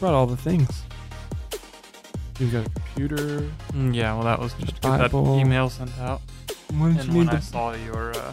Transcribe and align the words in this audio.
you 0.00 0.06
brought 0.06 0.14
all 0.14 0.26
the 0.26 0.36
things. 0.36 0.82
You've 2.38 2.52
got 2.52 2.66
a 2.66 2.70
computer. 2.70 3.40
Mm, 3.74 3.94
yeah, 3.94 4.14
well, 4.14 4.24
that 4.24 4.38
was 4.38 4.54
just 4.54 4.76
to 4.76 4.88
that 4.88 5.12
email 5.12 5.68
sent 5.68 5.96
out. 5.98 6.22
When 6.78 6.98
And 6.98 7.14
when 7.14 7.28
I 7.28 7.38
saw 7.40 7.74
your 7.74 8.16
uh, 8.16 8.32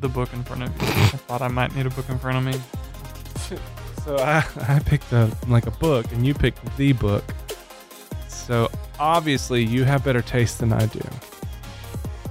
the 0.00 0.08
book 0.08 0.32
in 0.32 0.44
front 0.44 0.62
of 0.62 0.68
you, 0.68 0.86
I 0.86 1.16
thought 1.26 1.42
I 1.42 1.48
might 1.48 1.74
need 1.74 1.86
a 1.86 1.90
book 1.90 2.08
in 2.08 2.18
front 2.18 2.38
of 2.38 2.44
me. 2.44 3.58
So 4.04 4.16
I, 4.16 4.44
I 4.66 4.80
picked 4.80 5.12
a 5.12 5.30
like 5.46 5.68
a 5.68 5.70
book, 5.70 6.10
and 6.10 6.26
you 6.26 6.34
picked 6.34 6.76
the 6.76 6.92
book. 6.92 7.22
So 8.26 8.68
obviously, 8.98 9.62
you 9.62 9.84
have 9.84 10.02
better 10.02 10.22
taste 10.22 10.58
than 10.58 10.72
I 10.72 10.86
do. 10.86 11.00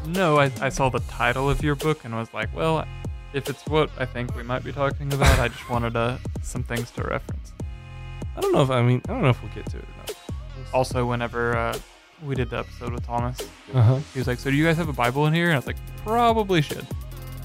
No, 0.08 0.38
I, 0.38 0.52
I 0.60 0.68
saw 0.68 0.90
the 0.90 1.00
title 1.08 1.50
of 1.50 1.64
your 1.64 1.76
book 1.76 2.04
and 2.04 2.14
was 2.14 2.34
like, 2.34 2.54
well, 2.54 2.86
if 3.34 3.50
it's 3.50 3.66
what 3.66 3.90
I 3.98 4.06
think 4.06 4.36
we 4.36 4.44
might 4.44 4.64
be 4.64 4.72
talking 4.72 5.12
about, 5.14 5.40
I 5.40 5.48
just 5.48 5.70
wanted 5.70 5.96
uh, 5.96 6.18
some 6.42 6.64
things 6.64 6.92
to 6.92 7.04
reference. 7.04 7.54
I 8.36 8.42
don't 8.42 8.54
know 8.54 8.62
if 8.62 8.70
I 8.70 8.82
mean 8.82 9.02
I 9.06 9.14
don't 9.14 9.22
know 9.24 9.30
if 9.30 9.42
we'll 9.44 9.54
get 9.54 9.66
to 9.72 9.78
it 9.78 9.84
or 9.84 9.96
not. 10.08 10.16
Also, 10.74 11.06
whenever 11.06 11.56
uh, 11.58 11.78
we 12.26 12.36
did 12.36 12.50
the 12.50 12.60
episode 12.60 12.94
with 12.94 13.06
Thomas, 13.06 13.40
Uh 13.74 13.82
huh. 13.82 14.00
he 14.14 14.20
was 14.20 14.28
like, 14.28 14.40
so 14.40 14.50
do 14.50 14.56
you 14.56 14.66
guys 14.66 14.78
have 14.78 14.90
a 14.90 14.94
Bible 14.94 15.26
in 15.28 15.34
here? 15.34 15.46
And 15.46 15.54
I 15.54 15.58
was 15.58 15.68
like, 15.68 15.78
probably 16.06 16.62
should. 16.62 16.86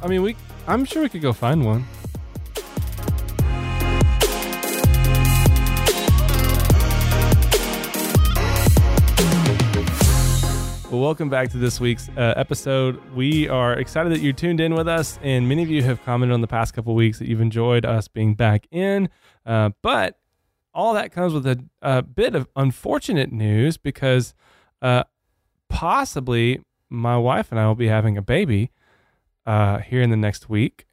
I 0.02 0.06
mean, 0.06 0.22
we. 0.22 0.36
I'm 0.68 0.84
sure 0.84 1.02
we 1.02 1.08
could 1.08 1.22
go 1.22 1.32
find 1.32 1.64
one. 1.64 1.84
Well, 10.90 11.00
welcome 11.00 11.28
back 11.28 11.50
to 11.50 11.58
this 11.58 11.80
week's 11.80 12.08
uh, 12.10 12.34
episode. 12.36 13.02
We 13.12 13.48
are 13.48 13.74
excited 13.74 14.12
that 14.12 14.20
you're 14.20 14.32
tuned 14.32 14.60
in 14.60 14.72
with 14.72 14.86
us, 14.86 15.18
and 15.20 15.48
many 15.48 15.64
of 15.64 15.68
you 15.68 15.82
have 15.82 16.00
commented 16.04 16.32
on 16.32 16.42
the 16.42 16.46
past 16.46 16.74
couple 16.74 16.94
weeks 16.94 17.18
that 17.18 17.26
you've 17.26 17.40
enjoyed 17.40 17.84
us 17.84 18.06
being 18.06 18.34
back 18.34 18.68
in. 18.70 19.08
Uh, 19.44 19.70
but 19.82 20.20
all 20.72 20.94
that 20.94 21.10
comes 21.10 21.32
with 21.32 21.44
a, 21.44 21.58
a 21.82 22.02
bit 22.02 22.36
of 22.36 22.46
unfortunate 22.54 23.32
news 23.32 23.76
because 23.76 24.32
uh, 24.80 25.02
possibly 25.68 26.60
my 26.88 27.18
wife 27.18 27.50
and 27.50 27.58
I 27.58 27.66
will 27.66 27.74
be 27.74 27.88
having 27.88 28.16
a 28.16 28.22
baby 28.22 28.70
uh, 29.44 29.78
here 29.78 30.02
in 30.02 30.10
the 30.10 30.16
next 30.16 30.48
week. 30.48 30.86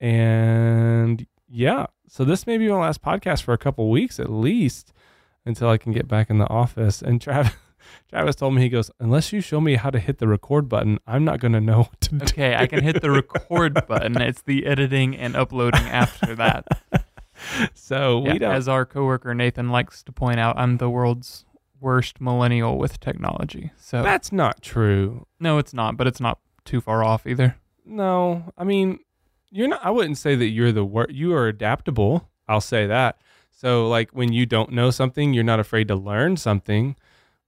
And 0.00 1.26
yeah, 1.48 1.86
so 2.06 2.24
this 2.24 2.46
may 2.46 2.58
be 2.58 2.68
my 2.68 2.76
last 2.76 3.02
podcast 3.02 3.42
for 3.42 3.52
a 3.52 3.58
couple 3.58 3.90
weeks 3.90 4.20
at 4.20 4.30
least 4.30 4.92
until 5.44 5.68
I 5.68 5.78
can 5.78 5.90
get 5.90 6.06
back 6.06 6.30
in 6.30 6.38
the 6.38 6.48
office. 6.48 7.02
And 7.02 7.20
Travis, 7.20 7.54
Travis 8.08 8.36
told 8.36 8.54
me, 8.54 8.62
he 8.62 8.68
goes, 8.68 8.90
unless 9.00 9.32
you 9.32 9.40
show 9.40 9.60
me 9.60 9.74
how 9.76 9.90
to 9.90 9.98
hit 9.98 10.18
the 10.18 10.28
record 10.28 10.68
button, 10.68 10.98
I'm 11.06 11.24
not 11.24 11.40
going 11.40 11.52
to 11.52 11.60
know 11.60 11.78
what 11.90 12.00
to 12.02 12.10
do. 12.16 12.24
Okay, 12.24 12.54
I 12.54 12.66
can 12.66 12.82
hit 12.82 13.00
the 13.02 13.10
record 13.10 13.86
button. 13.88 14.20
It's 14.20 14.42
the 14.42 14.66
editing 14.66 15.16
and 15.16 15.34
uploading 15.36 15.82
after 15.86 16.34
that. 16.36 16.66
So 17.74 18.24
Yeah, 18.24 18.32
we 18.34 18.38
don't. 18.38 18.52
as 18.54 18.68
our 18.68 18.84
coworker 18.84 19.34
Nathan 19.34 19.70
likes 19.70 20.02
to 20.04 20.12
point 20.12 20.38
out, 20.38 20.56
I'm 20.56 20.76
the 20.76 20.88
world's 20.88 21.44
worst 21.80 22.20
millennial 22.20 22.78
with 22.78 23.00
technology. 23.00 23.72
So 23.76 24.02
that's 24.02 24.30
not 24.30 24.62
true. 24.62 25.26
no, 25.40 25.58
it's 25.58 25.74
not, 25.74 25.96
but 25.96 26.06
it's 26.06 26.20
not 26.20 26.38
too 26.64 26.80
far 26.80 27.02
off 27.02 27.26
either. 27.26 27.56
No, 27.84 28.44
I 28.56 28.62
mean, 28.62 29.00
you're 29.50 29.66
not. 29.66 29.84
I 29.84 29.90
wouldn't 29.90 30.18
say 30.18 30.36
that 30.36 30.46
you're 30.50 30.70
the 30.70 30.84
worst. 30.84 31.10
You 31.10 31.34
are 31.34 31.48
adaptable. 31.48 32.28
I'll 32.46 32.60
say 32.60 32.86
that. 32.86 33.20
So, 33.50 33.88
like 33.88 34.10
when 34.12 34.32
you 34.32 34.46
don't 34.46 34.70
know 34.70 34.90
something, 34.92 35.34
you're 35.34 35.42
not 35.42 35.58
afraid 35.58 35.88
to 35.88 35.96
learn 35.96 36.36
something. 36.36 36.94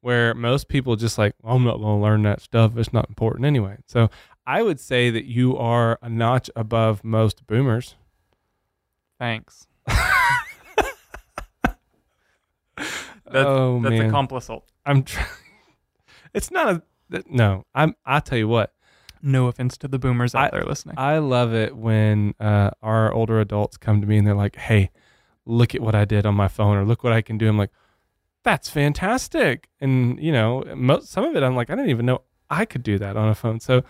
Where 0.04 0.34
most 0.34 0.68
people 0.68 0.96
just 0.96 1.16
like, 1.16 1.34
well, 1.42 1.56
I'm 1.56 1.64
not 1.64 1.78
going 1.78 1.98
to 1.98 2.02
learn 2.02 2.24
that 2.24 2.42
stuff. 2.42 2.76
It's 2.76 2.92
not 2.92 3.08
important 3.08 3.46
anyway. 3.46 3.78
So, 3.86 4.10
I 4.46 4.60
would 4.62 4.78
say 4.78 5.08
that 5.08 5.24
you 5.24 5.56
are 5.56 5.98
a 6.02 6.10
notch 6.10 6.50
above 6.54 7.02
most 7.02 7.46
boomers. 7.46 7.94
Thanks. 9.18 9.66
That's, 12.76 13.46
oh 13.48 13.80
that's 13.82 13.90
man, 13.98 14.08
a 14.08 14.10
compliment. 14.10 14.62
I'm. 14.84 15.02
Try- 15.02 15.24
it's 16.34 16.50
not 16.50 16.68
a. 16.68 16.82
th- 17.10 17.24
No, 17.30 17.64
I'm. 17.74 17.94
I 18.04 18.20
tell 18.20 18.36
you 18.38 18.46
what. 18.48 18.72
No 19.22 19.46
offense 19.46 19.78
to 19.78 19.88
the 19.88 19.98
boomers 19.98 20.34
out 20.34 20.52
I- 20.52 20.58
there 20.58 20.64
listening. 20.66 20.96
I 20.98 21.18
love 21.18 21.54
it 21.54 21.74
when 21.74 22.34
uh, 22.38 22.70
our 22.82 23.10
older 23.12 23.40
adults 23.40 23.78
come 23.78 24.02
to 24.02 24.06
me 24.06 24.18
and 24.18 24.26
they're 24.26 24.34
like, 24.34 24.56
"Hey, 24.56 24.90
look 25.46 25.74
at 25.74 25.80
what 25.80 25.94
I 25.94 26.04
did 26.04 26.26
on 26.26 26.34
my 26.34 26.48
phone, 26.48 26.76
or 26.76 26.84
look 26.84 27.02
what 27.02 27.14
I 27.14 27.22
can 27.22 27.38
do." 27.38 27.48
I'm 27.48 27.56
like, 27.56 27.70
"That's 28.44 28.70
fantastic!" 28.70 29.68
And 29.80 30.20
you 30.22 30.32
know, 30.32 30.64
mo- 30.76 31.00
some 31.00 31.24
of 31.24 31.34
it, 31.36 31.42
I'm 31.42 31.56
like, 31.56 31.70
I 31.70 31.74
didn't 31.74 31.90
even 31.90 32.06
know 32.06 32.22
I 32.50 32.64
could 32.64 32.82
do 32.82 32.98
that 32.98 33.16
on 33.16 33.28
a 33.28 33.34
phone. 33.34 33.60
So, 33.60 33.82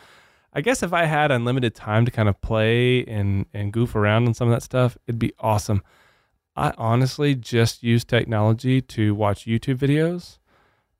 I 0.52 0.60
guess 0.60 0.82
if 0.82 0.92
I 0.92 1.04
had 1.04 1.30
unlimited 1.30 1.74
time 1.74 2.04
to 2.06 2.10
kind 2.10 2.28
of 2.28 2.40
play 2.40 3.04
and 3.04 3.46
and 3.52 3.72
goof 3.72 3.94
around 3.94 4.26
on 4.26 4.34
some 4.34 4.48
of 4.48 4.54
that 4.54 4.62
stuff, 4.62 4.96
it'd 5.06 5.18
be 5.18 5.32
awesome. 5.38 5.82
I 6.56 6.72
honestly 6.78 7.34
just 7.34 7.82
use 7.82 8.04
technology 8.04 8.80
to 8.80 9.14
watch 9.14 9.44
YouTube 9.44 9.76
videos, 9.76 10.38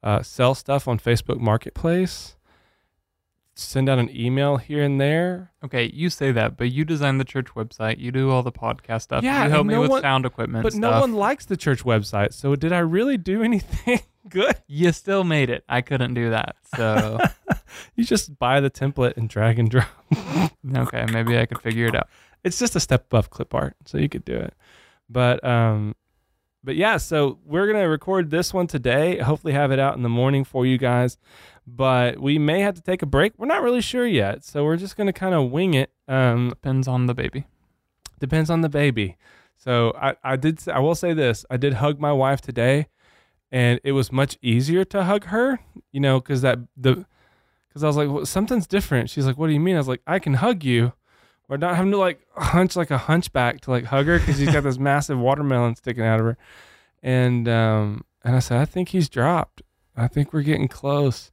uh, 0.03 0.23
sell 0.23 0.55
stuff 0.55 0.89
on 0.89 0.99
Facebook 0.99 1.39
Marketplace, 1.39 2.34
send 3.55 3.89
out 3.89 3.99
an 3.99 4.11
email 4.15 4.57
here 4.57 4.83
and 4.83 5.01
there. 5.01 5.53
okay, 5.65 5.91
you 5.95 6.11
say 6.11 6.33
that, 6.33 6.57
but 6.57 6.71
you 6.73 6.85
design 6.85 7.19
the 7.19 7.25
church 7.25 7.47
website. 7.55 7.99
You 7.99 8.11
do 8.13 8.31
all 8.31 8.43
the 8.43 8.53
podcast 8.53 9.03
stuff. 9.03 9.23
Yeah, 9.25 9.45
you 9.45 9.51
help 9.51 9.61
and 9.61 9.69
me 9.71 9.79
with 9.79 9.91
one- 9.91 10.03
sound 10.03 10.27
equipment. 10.27 10.63
But 10.65 10.75
no 10.75 11.01
one 11.01 11.13
likes 11.15 11.47
the 11.47 11.57
church 11.57 11.85
website. 11.85 12.33
So 12.33 12.57
did 12.57 12.73
I 12.73 12.79
really 12.81 13.17
do 13.17 13.43
anything 13.51 14.01
good? 14.29 14.57
You 14.67 14.93
still 14.93 15.25
made 15.25 15.51
it. 15.51 15.65
I 15.69 15.81
couldn't 15.83 16.15
do 16.15 16.31
that. 16.31 16.57
So 16.77 17.19
You 17.95 18.05
just 18.05 18.39
buy 18.39 18.61
the 18.61 18.71
template 18.71 19.17
and 19.17 19.29
drag 19.29 19.59
and 19.59 19.71
drop. 19.71 19.89
okay, 20.77 21.07
maybe 21.13 21.39
I 21.39 21.47
could 21.47 21.61
figure 21.61 21.87
it 21.87 21.95
out. 21.95 22.09
It's 22.43 22.59
just 22.59 22.77
a 22.77 22.81
step 22.81 23.07
above 23.07 23.31
clip 23.31 23.55
art, 23.55 23.75
so 23.85 23.99
you 23.99 24.09
could 24.09 24.25
do 24.25 24.35
it. 24.37 24.55
But 25.09 25.45
um 25.45 25.95
but 26.65 26.77
yeah, 26.77 26.97
so 26.97 27.39
we're 27.45 27.67
gonna 27.71 27.89
record 27.89 28.31
this 28.31 28.53
one 28.55 28.67
today. 28.67 29.19
Hopefully 29.19 29.53
have 29.53 29.71
it 29.71 29.79
out 29.79 29.97
in 29.97 30.03
the 30.03 30.09
morning 30.09 30.45
for 30.45 30.65
you 30.67 30.79
guys. 30.79 31.19
But 31.67 32.19
we 32.21 32.39
may 32.39 32.61
have 32.61 32.75
to 32.75 32.83
take 32.83 33.03
a 33.03 33.07
break. 33.07 33.33
We're 33.39 33.47
not 33.47 33.63
really 33.63 33.81
sure 33.81 34.07
yet. 34.07 34.45
So 34.45 34.65
we're 34.65 34.77
just 34.77 34.97
gonna 34.97 35.13
kind 35.13 35.35
of 35.35 35.51
wing 35.51 35.75
it. 35.75 35.91
Um 36.09 36.49
Depends 36.51 36.89
on 36.89 37.07
the 37.07 37.15
baby. 37.15 37.45
depends 38.19 38.51
on 38.51 38.61
the 38.63 38.69
baby. 38.69 39.17
So 39.57 39.93
I, 40.01 40.17
I 40.25 40.37
did 40.37 40.67
I 40.69 40.81
will 40.81 40.95
say 40.95 41.13
this. 41.15 41.45
I 41.51 41.57
did 41.57 41.75
hug 41.75 42.01
my 42.01 42.13
wife 42.13 42.41
today 42.41 42.89
and 43.53 43.81
it 43.85 43.93
was 43.93 44.11
much 44.13 44.37
easier 44.43 44.85
to 44.87 45.05
hug 45.05 45.25
her, 45.27 45.61
you 45.93 46.01
know, 46.01 46.21
cuz 46.21 46.41
that 46.43 46.59
the 46.77 47.07
cuz 47.73 47.83
I 47.83 47.87
was 47.87 47.97
like 47.97 48.09
well, 48.11 48.27
something's 48.27 48.67
different. 48.67 49.11
She's 49.11 49.27
like, 49.27 49.39
"What 49.39 49.47
do 49.49 49.53
you 49.55 49.61
mean?" 49.61 49.77
I 49.77 49.79
was 49.79 49.89
like, 49.89 50.03
"I 50.07 50.19
can 50.19 50.35
hug 50.35 50.65
you." 50.65 50.93
Or 51.49 51.59
not 51.59 51.77
having 51.77 51.93
to 51.93 51.99
like 51.99 52.21
hunch 52.37 52.75
like 52.75 52.91
a 52.91 52.99
hunchback 52.99 53.61
to 53.63 53.71
like 53.71 53.85
hug 53.85 54.07
her 54.07 54.19
cuz 54.19 54.39
she's 54.39 54.53
got 54.53 54.63
this 54.63 54.79
massive 54.91 55.19
watermelon 55.19 55.77
sticking 55.77 56.05
out 56.05 56.21
of 56.21 56.27
her. 56.27 56.37
And 57.03 57.49
um 57.49 58.05
and 58.25 58.35
I 58.35 58.39
said, 58.39 58.61
"I 58.61 58.65
think 58.65 58.89
he's 58.91 59.09
dropped. 59.09 59.63
I 59.97 60.09
think 60.09 60.33
we're 60.33 60.43
getting 60.43 60.69
close." 60.69 61.31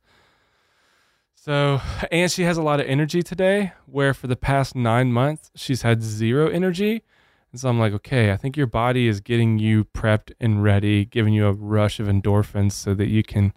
So, 1.43 1.81
and 2.11 2.31
she 2.31 2.43
has 2.43 2.57
a 2.57 2.61
lot 2.61 2.79
of 2.79 2.85
energy 2.85 3.23
today, 3.23 3.71
where 3.87 4.13
for 4.13 4.27
the 4.27 4.35
past 4.35 4.75
nine 4.75 5.11
months, 5.11 5.49
she's 5.55 5.81
had 5.81 6.03
zero 6.03 6.47
energy. 6.47 7.01
And 7.51 7.59
so 7.59 7.67
I'm 7.67 7.79
like, 7.79 7.93
okay, 7.93 8.31
I 8.31 8.37
think 8.37 8.55
your 8.55 8.67
body 8.67 9.07
is 9.07 9.21
getting 9.21 9.57
you 9.57 9.85
prepped 9.85 10.33
and 10.39 10.61
ready, 10.61 11.03
giving 11.03 11.33
you 11.33 11.47
a 11.47 11.51
rush 11.51 11.99
of 11.99 12.05
endorphins 12.05 12.73
so 12.73 12.93
that 12.93 13.07
you 13.07 13.23
can. 13.23 13.53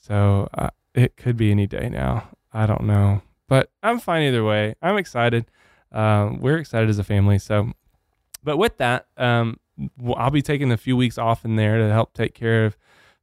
So 0.00 0.48
uh, 0.54 0.70
it 0.94 1.18
could 1.18 1.36
be 1.36 1.50
any 1.50 1.66
day 1.66 1.90
now. 1.90 2.30
I 2.54 2.64
don't 2.64 2.84
know. 2.84 3.20
But 3.48 3.70
I'm 3.82 3.98
fine 4.00 4.22
either 4.22 4.42
way. 4.42 4.74
I'm 4.80 4.96
excited. 4.96 5.44
Um, 5.94 6.40
we're 6.40 6.58
excited 6.58 6.90
as 6.90 6.98
a 6.98 7.04
family. 7.04 7.38
So, 7.38 7.72
but 8.42 8.58
with 8.58 8.76
that, 8.78 9.06
um, 9.16 9.58
I'll 10.16 10.30
be 10.30 10.42
taking 10.42 10.70
a 10.72 10.76
few 10.76 10.96
weeks 10.96 11.16
off 11.16 11.44
in 11.44 11.56
there 11.56 11.78
to 11.78 11.90
help 11.90 12.12
take 12.12 12.34
care 12.34 12.66
of 12.66 12.76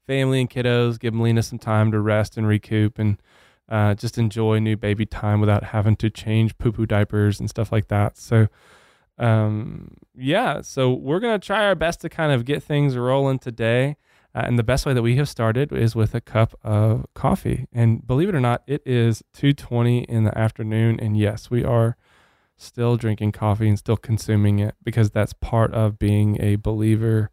family 0.07 0.41
and 0.41 0.49
kiddos, 0.49 0.99
give 0.99 1.13
Melina 1.13 1.43
some 1.43 1.59
time 1.59 1.91
to 1.91 1.99
rest 1.99 2.37
and 2.37 2.47
recoup 2.47 2.97
and 2.97 3.21
uh, 3.69 3.93
just 3.93 4.17
enjoy 4.17 4.59
new 4.59 4.75
baby 4.75 5.05
time 5.05 5.39
without 5.39 5.65
having 5.65 5.95
to 5.97 6.09
change 6.09 6.57
poo 6.57 6.71
poo 6.71 6.85
diapers 6.85 7.39
and 7.39 7.49
stuff 7.49 7.71
like 7.71 7.87
that. 7.89 8.17
So, 8.17 8.47
um, 9.17 9.95
yeah, 10.15 10.61
so 10.61 10.91
we're 10.91 11.19
going 11.19 11.39
to 11.39 11.45
try 11.45 11.65
our 11.65 11.75
best 11.75 12.01
to 12.01 12.09
kind 12.09 12.31
of 12.31 12.43
get 12.45 12.63
things 12.63 12.97
rolling 12.97 13.39
today. 13.39 13.97
Uh, 14.33 14.43
and 14.45 14.57
the 14.57 14.63
best 14.63 14.85
way 14.85 14.93
that 14.93 15.01
we 15.01 15.17
have 15.17 15.27
started 15.27 15.71
is 15.73 15.93
with 15.95 16.15
a 16.15 16.21
cup 16.21 16.57
of 16.63 17.05
coffee. 17.13 17.67
And 17.73 18.05
believe 18.05 18.29
it 18.29 18.35
or 18.35 18.39
not, 18.39 18.63
it 18.65 18.81
is 18.85 19.23
2:20 19.33 20.05
in 20.05 20.23
the 20.23 20.37
afternoon 20.37 20.99
and 20.99 21.17
yes, 21.17 21.49
we 21.49 21.63
are 21.63 21.97
still 22.61 22.95
drinking 22.95 23.31
coffee 23.31 23.67
and 23.67 23.77
still 23.77 23.97
consuming 23.97 24.59
it 24.59 24.75
because 24.83 25.11
that's 25.11 25.33
part 25.33 25.73
of 25.73 25.97
being 25.99 26.41
a 26.41 26.55
believer 26.55 27.29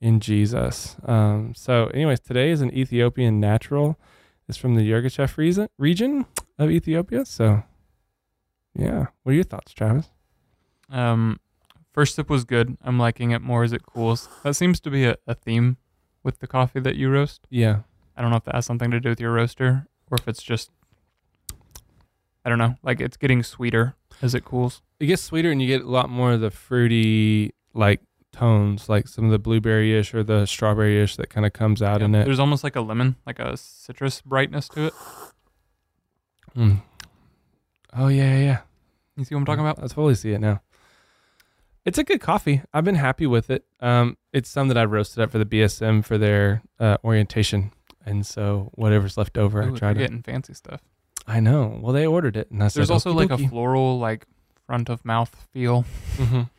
in 0.00 0.20
Jesus. 0.20 0.96
Um, 1.04 1.52
so 1.54 1.86
anyways, 1.88 2.20
today 2.20 2.50
is 2.50 2.60
an 2.60 2.72
Ethiopian 2.74 3.40
natural. 3.40 3.98
It's 4.48 4.58
from 4.58 4.74
the 4.74 4.88
Yirgacheffe 4.88 5.36
region, 5.36 5.68
region 5.78 6.26
of 6.58 6.70
Ethiopia. 6.70 7.24
So 7.24 7.62
yeah, 8.74 9.06
what 9.22 9.32
are 9.32 9.34
your 9.34 9.44
thoughts, 9.44 9.72
Travis? 9.72 10.10
Um, 10.88 11.40
first 11.92 12.14
sip 12.14 12.30
was 12.30 12.44
good. 12.44 12.76
I'm 12.82 12.98
liking 12.98 13.30
it 13.30 13.42
more 13.42 13.62
as 13.62 13.72
it 13.72 13.84
cools. 13.84 14.28
That 14.42 14.54
seems 14.54 14.80
to 14.80 14.90
be 14.90 15.04
a, 15.04 15.16
a 15.26 15.34
theme 15.34 15.76
with 16.22 16.40
the 16.40 16.46
coffee 16.46 16.80
that 16.80 16.96
you 16.96 17.10
roast. 17.10 17.46
Yeah. 17.50 17.80
I 18.16 18.22
don't 18.22 18.30
know 18.30 18.36
if 18.36 18.44
that 18.44 18.54
has 18.54 18.66
something 18.66 18.90
to 18.90 19.00
do 19.00 19.08
with 19.08 19.20
your 19.20 19.32
roaster 19.32 19.86
or 20.10 20.18
if 20.18 20.28
it's 20.28 20.42
just, 20.42 20.70
I 22.44 22.48
don't 22.48 22.58
know, 22.58 22.74
like 22.82 23.00
it's 23.00 23.16
getting 23.16 23.42
sweeter 23.42 23.94
as 24.22 24.34
it 24.34 24.44
cools. 24.44 24.82
it 24.98 25.06
gets 25.06 25.22
sweeter 25.22 25.50
and 25.50 25.60
you 25.60 25.68
get 25.68 25.82
a 25.82 25.88
lot 25.90 26.08
more 26.10 26.32
of 26.32 26.40
the 26.40 26.50
fruity 26.50 27.52
like 27.74 28.00
tones, 28.32 28.88
like 28.88 29.08
some 29.08 29.24
of 29.26 29.30
the 29.30 29.38
blueberry 29.38 29.96
ish 29.98 30.14
or 30.14 30.22
the 30.22 30.46
strawberry 30.46 31.00
ish 31.02 31.16
that 31.16 31.28
kind 31.30 31.44
of 31.46 31.52
comes 31.52 31.82
out 31.82 32.00
Yeah, 32.00 32.06
in 32.06 32.14
it. 32.14 32.24
There's 32.24 32.38
almost 32.40 32.62
like 32.64 32.76
a 32.76 32.80
lemon, 32.80 33.16
like 33.26 33.38
a 33.38 33.56
citrus 33.56 34.20
brightness 34.22 34.68
to 34.70 34.86
it. 34.86 34.94
Mm. 36.56 36.82
Oh 37.94 38.08
yeah, 38.08 38.36
yeah, 38.36 38.44
yeah. 38.44 38.58
You 39.16 39.24
see 39.24 39.34
what 39.34 39.40
I'm 39.40 39.46
talking 39.46 39.64
about? 39.66 39.78
I 39.78 39.82
totally 39.88 40.14
see 40.14 40.32
it 40.32 40.40
now. 40.40 40.62
It's 41.84 41.98
a 41.98 42.04
good 42.04 42.20
coffee. 42.20 42.62
I've 42.72 42.84
been 42.84 42.94
happy 42.96 43.26
with 43.26 43.50
it. 43.50 43.64
Um, 43.80 44.16
it's 44.32 44.48
some 44.50 44.68
that 44.68 44.76
I 44.78 44.84
roasted 44.84 45.22
up 45.22 45.30
for 45.30 45.38
the 45.38 45.46
BSM 45.46 46.04
for 46.04 46.18
their 46.18 46.62
uh, 46.78 46.98
orientation, 47.02 47.72
and 48.04 48.24
so 48.26 48.70
whatever's 48.74 49.16
left 49.16 49.38
over, 49.38 49.62
Ooh, 49.62 49.74
I 49.74 49.78
try 49.78 49.92
to. 49.94 49.98
getting 49.98 50.22
fancy 50.22 50.54
stuff. 50.54 50.82
I 51.26 51.40
know. 51.40 51.78
Well, 51.80 51.92
they 51.92 52.06
ordered 52.06 52.36
it, 52.36 52.50
and 52.50 52.62
I 52.62 52.68
said, 52.68 52.80
There's 52.80 52.90
also 52.90 53.12
like 53.12 53.30
a 53.30 53.38
floral, 53.38 53.98
like 53.98 54.26
front 54.66 54.88
of 54.88 55.04
mouth 55.04 55.34
feel. 55.52 55.84
Mhm. 56.16 56.50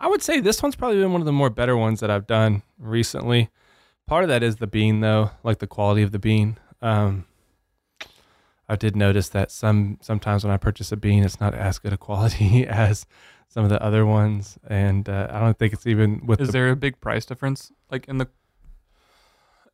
I 0.00 0.08
would 0.08 0.22
say 0.22 0.40
this 0.40 0.62
one's 0.62 0.76
probably 0.76 0.98
been 1.00 1.12
one 1.12 1.20
of 1.22 1.26
the 1.26 1.32
more 1.32 1.50
better 1.50 1.76
ones 1.76 2.00
that 2.00 2.10
I've 2.10 2.26
done 2.26 2.62
recently. 2.78 3.48
Part 4.06 4.24
of 4.24 4.28
that 4.28 4.42
is 4.42 4.56
the 4.56 4.66
bean, 4.66 5.00
though, 5.00 5.30
like 5.42 5.58
the 5.58 5.66
quality 5.66 6.02
of 6.02 6.12
the 6.12 6.18
bean. 6.18 6.58
Um, 6.82 7.24
I 8.68 8.76
did 8.76 8.96
notice 8.96 9.28
that 9.30 9.50
some 9.50 9.98
sometimes 10.02 10.44
when 10.44 10.52
I 10.52 10.56
purchase 10.56 10.90
a 10.92 10.96
bean, 10.96 11.22
it's 11.24 11.40
not 11.40 11.54
as 11.54 11.78
good 11.78 11.92
a 11.92 11.96
quality 11.98 12.66
as 12.68 13.06
some 13.48 13.64
of 13.64 13.70
the 13.70 13.82
other 13.82 14.04
ones, 14.04 14.58
and 14.66 15.08
uh, 15.08 15.28
I 15.30 15.40
don't 15.40 15.58
think 15.58 15.72
it's 15.72 15.86
even 15.86 16.26
with 16.26 16.40
Is 16.40 16.48
the. 16.48 16.52
there 16.52 16.70
a 16.70 16.76
big 16.76 17.00
price 17.00 17.24
difference, 17.24 17.72
like 17.90 18.06
in 18.08 18.18
the? 18.18 18.28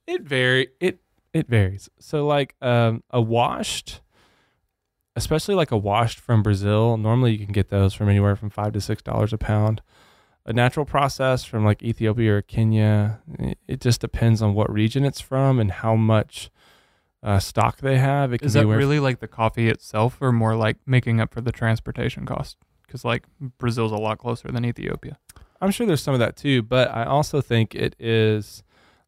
it 0.07 0.23
vary 0.23 0.69
it 0.81 0.99
it 1.33 1.47
varies. 1.49 1.89
So 1.99 2.27
like 2.27 2.55
um, 2.61 3.03
a 3.11 3.21
washed, 3.21 4.01
especially 5.17 5.55
like 5.55 5.71
a 5.71 5.77
washed 5.77 6.19
from 6.21 6.43
Brazil, 6.43 6.97
normally 6.97 7.33
you 7.33 7.45
can 7.45 7.53
get 7.53 7.69
those 7.69 7.95
from 7.95 8.09
anywhere 8.09 8.37
from 8.37 8.51
five 8.51 8.73
to 8.73 8.81
six 8.81 9.03
dollars 9.03 9.33
a 9.33 9.39
pound. 9.39 9.83
A 10.47 10.53
natural 10.53 10.87
process 10.87 11.45
from 11.45 11.65
like 11.65 11.83
Ethiopia 11.83 12.37
or 12.37 12.43
Kenya, 12.43 13.21
it- 13.69 13.81
just 13.81 14.01
depends 14.01 14.41
on 14.43 14.55
what 14.55 14.73
region 14.73 15.05
it's 15.05 15.21
from 15.21 15.61
and 15.61 15.71
how 15.71 15.95
much 15.95 16.51
uh, 17.23 17.39
stock 17.39 17.79
they 17.79 17.99
have. 17.99 18.33
It 18.33 18.43
Is 18.43 18.55
that 18.55 18.67
really 18.79 18.99
like 18.99 19.21
the 19.21 19.29
coffee 19.29 19.69
itself, 19.69 20.17
or 20.21 20.33
more 20.33 20.57
like 20.57 20.79
making 20.87 21.21
up 21.21 21.33
for 21.35 21.43
the 21.43 21.53
transportation 21.53 22.25
cost? 22.25 22.57
Because 22.87 23.05
like 23.05 23.25
Brazil's 23.59 23.93
a 23.93 23.97
lot 23.97 24.19
closer 24.19 24.49
than 24.49 24.65
Ethiopia. 24.65 25.19
I'm 25.61 25.71
sure 25.71 25.87
there's 25.87 26.03
some 26.03 26.15
of 26.15 26.21
that 26.21 26.37
too, 26.37 26.63
but 26.63 26.91
I 26.91 27.05
also 27.05 27.43
think 27.43 27.75
it 27.75 27.95
is 27.99 28.63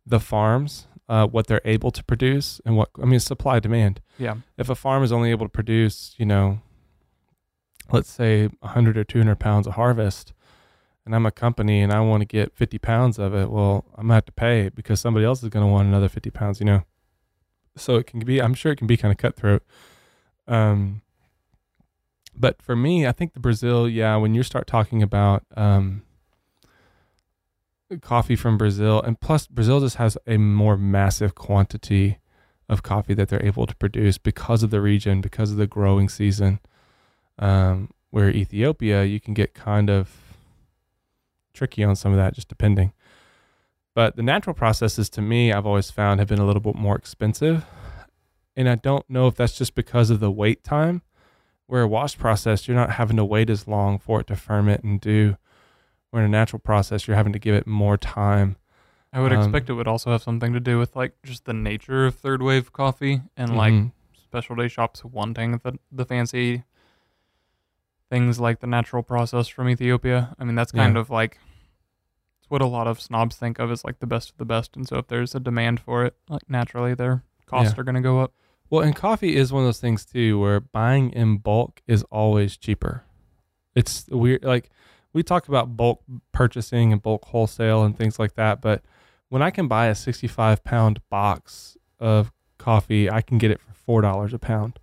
the 0.04 0.20
farms, 0.20 0.86
uh, 1.08 1.26
what 1.26 1.46
they're 1.46 1.60
able 1.64 1.90
to 1.90 2.04
produce, 2.04 2.60
and 2.64 2.76
what 2.76 2.90
I 3.00 3.04
mean, 3.04 3.20
supply 3.20 3.60
demand. 3.60 4.00
Yeah. 4.19 4.37
if 4.56 4.69
a 4.69 4.75
farm 4.75 5.02
is 5.02 5.12
only 5.12 5.31
able 5.31 5.46
to 5.46 5.50
produce, 5.50 6.14
you 6.19 6.26
know, 6.26 6.60
let's 7.90 8.10
say 8.10 8.46
100 8.60 8.96
or 8.96 9.04
200 9.04 9.38
pounds 9.38 9.66
of 9.66 9.75
harvest, 9.75 10.32
and 11.04 11.14
I'm 11.14 11.26
a 11.26 11.31
company 11.31 11.81
and 11.81 11.93
I 11.93 12.00
want 12.00 12.20
to 12.20 12.26
get 12.26 12.54
50 12.54 12.78
pounds 12.78 13.19
of 13.19 13.34
it, 13.34 13.50
well, 13.50 13.84
I'm 13.96 14.04
gonna 14.04 14.14
have 14.14 14.26
to 14.26 14.32
pay 14.32 14.69
because 14.69 15.00
somebody 15.00 15.26
else 15.26 15.43
is 15.43 15.49
going 15.49 15.66
to 15.66 15.70
want 15.70 15.88
another 15.88 16.08
50 16.08 16.31
pounds, 16.31 16.60
you 16.60 16.66
know. 16.66 16.84
So 17.76 17.96
it 17.96 18.06
can 18.06 18.20
be, 18.20 18.40
I'm 18.40 18.55
sure 18.55 18.72
it 18.72 18.76
can 18.76 18.87
be 18.87 18.96
kind 18.96 19.10
of 19.10 19.19
cutthroat. 19.19 19.62
Um, 20.46 21.02
but 22.34 22.62
for 22.62 22.76
me, 22.76 23.06
I 23.06 23.12
think 23.12 23.34
the 23.34 23.40
Brazil, 23.40 23.88
yeah, 23.88 24.16
when 24.16 24.34
you 24.34 24.43
start 24.43 24.66
talking 24.66 25.02
about 25.02 25.44
um, 25.56 26.02
coffee 28.00 28.37
from 28.37 28.56
Brazil, 28.56 29.00
and 29.03 29.21
plus 29.21 29.47
Brazil 29.47 29.81
just 29.81 29.97
has 29.97 30.17
a 30.27 30.37
more 30.37 30.77
massive 30.77 31.35
quantity 31.35 32.19
of 32.69 32.83
coffee 32.83 33.15
that 33.15 33.29
they're 33.29 33.44
able 33.44 33.67
to 33.67 33.77
produce 33.77 34.19
because 34.19 34.62
of 34.62 34.71
the 34.71 34.81
region, 34.81 35.21
because 35.21 35.50
of 35.50 35.56
the 35.56 35.67
growing 35.67 36.09
season. 36.09 36.61
Um, 37.39 37.91
where 38.11 38.31
Ethiopia, 38.31 39.05
you 39.05 39.19
can 39.19 39.33
get 39.35 39.55
kind 39.55 39.89
of 39.89 40.11
tricky 41.55 41.83
on 41.83 41.97
some 41.97 42.12
of 42.12 42.19
that, 42.19 42.35
just 42.35 42.49
depending. 42.49 42.93
But 43.94 44.17
the 44.17 44.23
natural 44.23 44.55
processes, 44.55 45.11
to 45.11 45.23
me, 45.23 45.53
I've 45.53 45.67
always 45.67 45.91
found 45.91 46.21
have 46.21 46.29
been 46.29 46.39
a 46.39 46.47
little 46.47 46.61
bit 46.61 46.75
more 46.75 46.97
expensive, 46.97 47.65
and 48.55 48.69
I 48.69 48.75
don't 48.75 49.09
know 49.09 49.29
if 49.29 49.35
that's 49.35 49.56
just 49.56 49.75
because 49.75 50.11
of 50.11 50.21
the 50.21 50.31
wait 50.31 50.62
time. 50.62 51.03
Where 51.67 51.83
a 51.83 51.89
wash 51.89 52.19
process, 52.19 52.69
you're 52.69 52.77
not 52.77 52.93
having 52.93 53.17
to 53.17 53.25
wait 53.25 53.49
as 53.49 53.67
long 53.67 53.99
for 53.99 54.21
it 54.21 54.27
to 54.27 54.37
ferment 54.37 54.83
and 54.85 55.00
do. 55.00 55.37
Where 56.12 56.23
in 56.23 56.26
a 56.26 56.31
natural 56.31 56.61
process, 56.61 57.06
you're 57.09 57.17
having 57.17 57.32
to 57.32 57.38
give 57.38 57.55
it 57.55 57.67
more 57.67 57.97
time. 57.97 58.56
I 59.14 59.20
would 59.20 59.32
Um, 59.32 59.38
expect 59.41 59.70
it 59.70 59.73
would 59.73 59.88
also 59.88 60.11
have 60.12 60.23
something 60.23 60.53
to 60.53 60.61
do 60.61 60.79
with 60.79 60.94
like 60.94 61.14
just 61.23 61.47
the 61.47 61.55
nature 61.55 62.05
of 62.05 62.17
third 62.17 62.43
wave 62.43 62.70
coffee 62.70 63.23
and 63.35 63.56
like 63.56 63.73
Mhm. 63.73 63.93
specialty 64.14 64.69
shops 64.69 65.03
wanting 65.06 65.53
the 65.64 65.79
the 65.91 66.05
fancy 66.05 66.64
things 68.11 68.38
like 68.38 68.61
the 68.61 68.67
natural 68.67 69.03
process 69.03 69.49
from 69.49 69.70
Ethiopia. 69.70 70.35
I 70.38 70.44
mean, 70.44 70.55
that's 70.55 70.70
kind 70.70 70.97
Yeah. 70.97 71.00
of 71.00 71.09
like 71.09 71.38
it's 72.41 72.50
what 72.50 72.61
a 72.61 72.67
lot 72.67 72.87
of 72.87 73.00
snobs 73.00 73.37
think 73.37 73.58
of 73.58 73.70
as 73.70 73.85
like 73.85 74.00
the 74.00 74.06
best 74.06 74.31
of 74.32 74.37
the 74.37 74.44
best. 74.44 74.76
And 74.76 74.87
so 74.87 74.99
if 74.99 75.08
there's 75.08 75.35
a 75.35 75.41
demand 75.41 75.81
for 75.81 76.05
it, 76.05 76.15
like 76.29 76.43
naturally 76.49 76.93
their 76.93 77.23
costs 77.47 77.73
Yeah. 77.75 77.81
are 77.81 77.85
going 77.85 77.94
to 77.94 78.03
go 78.03 78.20
up. 78.20 78.35
Well, 78.69 78.82
and 78.82 78.94
coffee 78.94 79.35
is 79.37 79.50
one 79.50 79.62
of 79.62 79.67
those 79.69 79.81
things 79.81 80.05
too, 80.05 80.38
where 80.38 80.61
buying 80.61 81.11
in 81.12 81.38
bulk 81.38 81.81
is 81.87 82.03
always 82.05 82.58
cheaper. 82.58 83.05
It's 83.75 84.06
weird. 84.08 84.44
Like 84.44 84.69
we 85.12 85.23
talk 85.23 85.49
about 85.49 85.76
bulk 85.76 86.03
purchasing 86.32 86.93
and 86.93 87.03
bulk 87.03 87.25
wholesale 87.26 87.85
and 87.85 87.97
things 87.97 88.19
like 88.19 88.35
that, 88.35 88.61
but 88.61 88.82
when 89.29 89.43
I 89.43 89.50
can 89.50 89.69
buy 89.69 89.87
a 89.87 89.94
65 89.94 90.62
pound 90.64 91.00
box 91.09 91.76
of 91.99 92.32
coffee, 92.59 93.11
I 93.11 93.23
can 93.23 93.38
get 93.38 93.50
it 93.50 93.61
for 93.61 93.73
four 93.73 94.00
dollars 94.03 94.35
a 94.35 94.38
pound. 94.38 94.79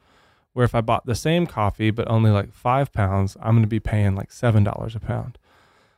Where 0.53 0.65
if 0.65 0.73
I 0.73 0.81
bought 0.81 1.05
the 1.05 1.15
same 1.15 1.45
coffee 1.45 1.91
but 1.91 2.09
only 2.09 2.31
like 2.31 2.51
five 2.53 2.91
pounds, 2.91 3.37
I'm 3.41 3.53
going 3.53 3.61
to 3.61 3.67
be 3.67 3.79
paying 3.79 4.15
like 4.15 4.31
seven 4.31 4.63
dollars 4.63 4.95
a 4.95 4.99
pound. 4.99 5.37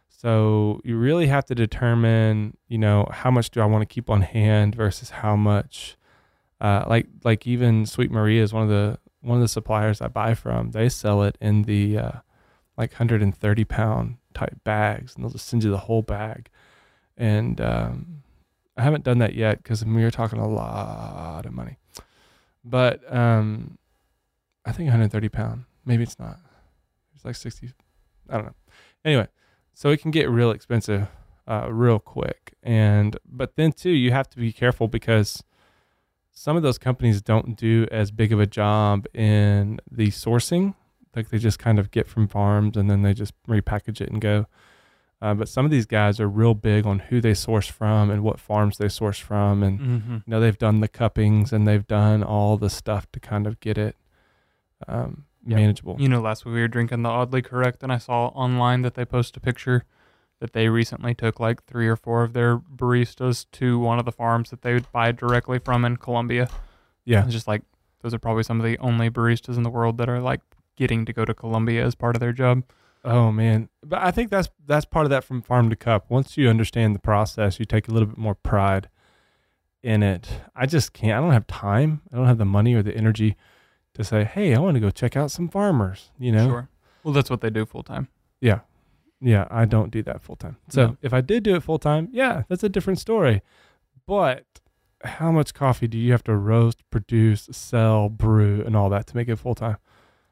So 0.10 0.82
you 0.84 0.98
really 0.98 1.28
have 1.28 1.46
to 1.46 1.56
determine, 1.56 2.58
you 2.68 2.78
know, 2.78 3.08
how 3.12 3.32
much 3.32 3.50
do 3.50 3.60
I 3.60 3.66
want 3.66 3.82
to 3.82 3.92
keep 3.92 4.10
on 4.10 4.22
hand 4.22 4.76
versus 4.76 5.10
how 5.10 5.36
much 5.36 5.98
uh, 6.60 6.84
like 6.88 7.08
like 7.24 7.48
even 7.48 7.86
Sweet 7.86 8.12
Maria 8.12 8.44
is 8.44 8.54
one 8.54 8.64
of 8.64 8.70
the 8.70 9.00
one 9.22 9.38
of 9.38 9.42
the 9.42 9.48
suppliers 9.48 10.02
I 10.02 10.08
buy 10.10 10.36
from. 10.36 10.72
They 10.72 10.90
sell 10.90 11.24
it 11.24 11.38
in 11.42 11.64
the 11.64 11.98
uh, 11.98 12.12
like 12.78 12.92
130 12.92 13.66
pound 13.66 14.18
type 14.34 14.64
bags, 14.64 15.16
and 15.16 15.24
they'll 15.24 15.32
just 15.32 15.48
send 15.48 15.64
you 15.64 15.70
the 15.70 15.78
whole 15.78 16.02
bag. 16.02 16.50
And 17.18 17.60
um, 17.62 18.24
I 18.78 18.84
haven't 18.84 19.04
done 19.04 19.20
that 19.20 19.36
yet 19.36 19.62
because 19.62 19.84
we 19.86 20.04
were 20.04 20.12
talking 20.12 20.40
a 20.40 20.48
lot 20.48 21.46
of 21.46 21.54
money. 21.54 21.78
But 22.64 23.02
um, 23.14 23.78
I 24.66 24.72
think 24.72 24.88
130 24.88 25.30
pound. 25.30 25.66
Maybe 25.86 26.04
it's 26.04 26.20
not. 26.20 26.38
It's 27.16 27.26
like 27.26 27.36
60. 27.36 27.72
I 28.30 28.36
don't 28.36 28.46
know. 28.46 28.56
Anyway, 29.04 29.28
so 29.74 29.90
it 29.90 30.02
can 30.02 30.12
get 30.12 30.30
real 30.30 30.52
expensive 30.52 31.08
uh, 31.48 31.68
real 31.72 32.00
quick. 32.00 32.54
And 32.64 33.18
but 33.26 33.56
then 33.56 33.72
too, 33.72 33.90
you 33.90 34.12
have 34.12 34.30
to 34.30 34.38
be 34.38 34.52
careful 34.52 34.88
because 34.88 35.44
some 36.32 36.56
of 36.56 36.64
those 36.64 36.78
companies 36.78 37.22
don't 37.22 37.56
do 37.58 37.88
as 37.92 38.12
big 38.12 38.32
of 38.32 38.40
a 38.40 38.46
job 38.46 39.06
in 39.14 39.80
the 39.92 40.08
sourcing. 40.08 40.76
Like 41.16 41.30
they 41.30 41.38
just 41.38 41.60
kind 41.60 41.78
of 41.80 41.92
get 41.92 42.08
from 42.08 42.28
farms 42.28 42.78
and 42.78 42.90
then 42.90 43.02
they 43.02 43.14
just 43.14 43.34
repackage 43.48 44.00
it 44.02 44.10
and 44.10 44.22
go. 44.22 44.46
Uh, 45.22 45.34
but 45.36 45.48
some 45.48 45.66
of 45.66 45.72
these 45.72 45.86
guys 45.86 46.20
are 46.20 46.28
real 46.28 46.54
big 46.56 46.86
on 46.88 46.98
who 47.00 47.22
they 47.22 47.34
source 47.36 47.68
from 47.68 48.10
and 48.10 48.24
what 48.24 48.40
farms 48.40 48.78
they 48.80 48.88
source 48.90 49.20
from, 49.20 49.62
and 49.62 49.80
Mm-hmm. 49.80 50.14
you 50.16 50.22
know 50.26 50.40
they've 50.40 50.58
done 50.58 50.80
the 50.80 50.88
cuppings 50.88 51.54
and 51.54 51.68
they've 51.68 51.86
done 51.86 52.24
all 52.24 52.58
the 52.58 52.70
stuff 52.72 53.06
to 53.12 53.20
kind 53.20 53.46
of 53.46 53.60
get 53.60 53.78
it 53.78 53.96
um, 54.88 55.26
Yep. 55.46 55.58
manageable. 55.60 55.96
You 56.00 56.08
know, 56.10 56.22
last 56.22 56.46
week 56.46 56.54
we 56.56 56.62
were 56.62 56.68
drinking 56.68 57.02
the 57.04 57.10
Oddly 57.10 57.42
Correct, 57.42 57.82
and 57.84 57.92
I 57.92 57.98
saw 57.98 58.28
online 58.28 58.82
that 58.84 58.94
they 58.96 59.06
post 59.06 59.36
a 59.38 59.40
picture 59.40 59.86
that 60.40 60.54
they 60.54 60.70
recently 60.70 61.14
took 61.14 61.40
like 61.40 61.64
three 61.66 61.88
or 61.88 61.96
four 61.96 62.24
of 62.24 62.34
their 62.34 62.58
baristas 62.58 63.46
to 63.54 63.78
one 63.80 64.00
of 64.00 64.06
the 64.06 64.12
farms 64.12 64.50
that 64.52 64.62
they 64.64 64.74
would 64.74 64.92
buy 64.92 65.12
directly 65.12 65.60
from 65.60 65.84
in 65.86 65.98
Colombia. 65.98 66.48
Yeah, 67.06 67.24
It's 67.26 67.34
just 67.34 67.48
like 67.48 67.62
those 68.02 68.14
are 68.14 68.20
probably 68.20 68.42
some 68.44 68.60
of 68.60 68.66
the 68.66 68.78
only 68.80 69.10
baristas 69.12 69.58
in 69.58 69.64
the 69.64 69.70
world 69.70 69.98
that 70.00 70.10
are 70.10 70.20
like 70.20 70.42
getting 70.76 71.06
to 71.06 71.14
go 71.14 71.26
to 71.26 71.34
Colombia 71.34 71.86
as 71.86 71.96
part 71.96 72.16
of 72.16 72.20
their 72.20 72.34
job. 72.34 72.64
Oh 73.04 73.32
man, 73.32 73.70
but 73.84 74.00
I 74.00 74.12
think 74.12 74.30
that's 74.30 74.50
that's 74.66 74.86
part 74.86 75.06
of 75.06 75.10
that 75.10 75.24
from 75.24 75.42
farm 75.42 75.70
to 75.72 75.76
cup. 75.76 76.06
Once 76.10 76.38
you 76.38 76.50
understand 76.50 76.94
the 76.96 77.00
process, 77.00 77.60
you 77.60 77.66
take 77.66 77.88
a 77.88 77.92
little 77.92 78.08
bit 78.08 78.18
more 78.18 78.36
pride 78.36 78.90
in 79.82 80.04
it. 80.04 80.30
I 80.56 80.66
just 80.68 80.94
can't. 80.94 81.14
I 81.18 81.22
don't 81.22 81.34
have 81.34 81.48
time. 81.48 82.02
I 82.14 82.18
don't 82.18 82.28
have 82.28 82.38
the 82.38 82.46
money 82.46 82.76
or 82.76 82.84
the 82.84 82.96
energy 82.96 83.36
to 83.96 84.04
say, 84.04 84.24
"Hey, 84.24 84.54
I 84.54 84.60
want 84.60 84.76
to 84.76 84.80
go 84.80 84.92
check 84.92 85.18
out 85.18 85.32
some 85.32 85.50
farmers." 85.50 86.12
You 86.20 86.32
know? 86.32 86.48
Sure. 86.48 86.70
Well, 87.04 87.14
that's 87.14 87.32
what 87.32 87.42
they 87.42 87.50
do 87.50 87.66
full 87.66 87.82
time. 87.82 88.08
Yeah, 88.40 88.60
yeah. 89.20 89.48
I 89.50 89.66
don't 89.66 89.90
do 89.90 90.04
that 90.04 90.22
full 90.22 90.36
time. 90.36 90.58
So 90.70 90.86
No. 90.88 90.98
if 91.02 91.12
I 91.14 91.22
did 91.22 91.42
do 91.44 91.56
it 91.56 91.64
full 91.64 91.80
time, 91.80 92.08
yeah, 92.12 92.44
that's 92.50 92.64
a 92.64 92.70
different 92.70 93.00
story. 93.00 93.42
But 94.06 94.46
how 95.04 95.32
much 95.32 95.56
coffee 95.56 95.88
do 95.88 95.98
you 95.98 96.12
have 96.12 96.24
to 96.26 96.36
roast, 96.36 96.88
produce, 96.92 97.50
sell, 97.52 98.10
brew, 98.10 98.62
and 98.64 98.76
all 98.76 98.90
that 98.90 99.08
to 99.08 99.16
make 99.16 99.28
it 99.28 99.38
full 99.38 99.56
time? 99.56 99.78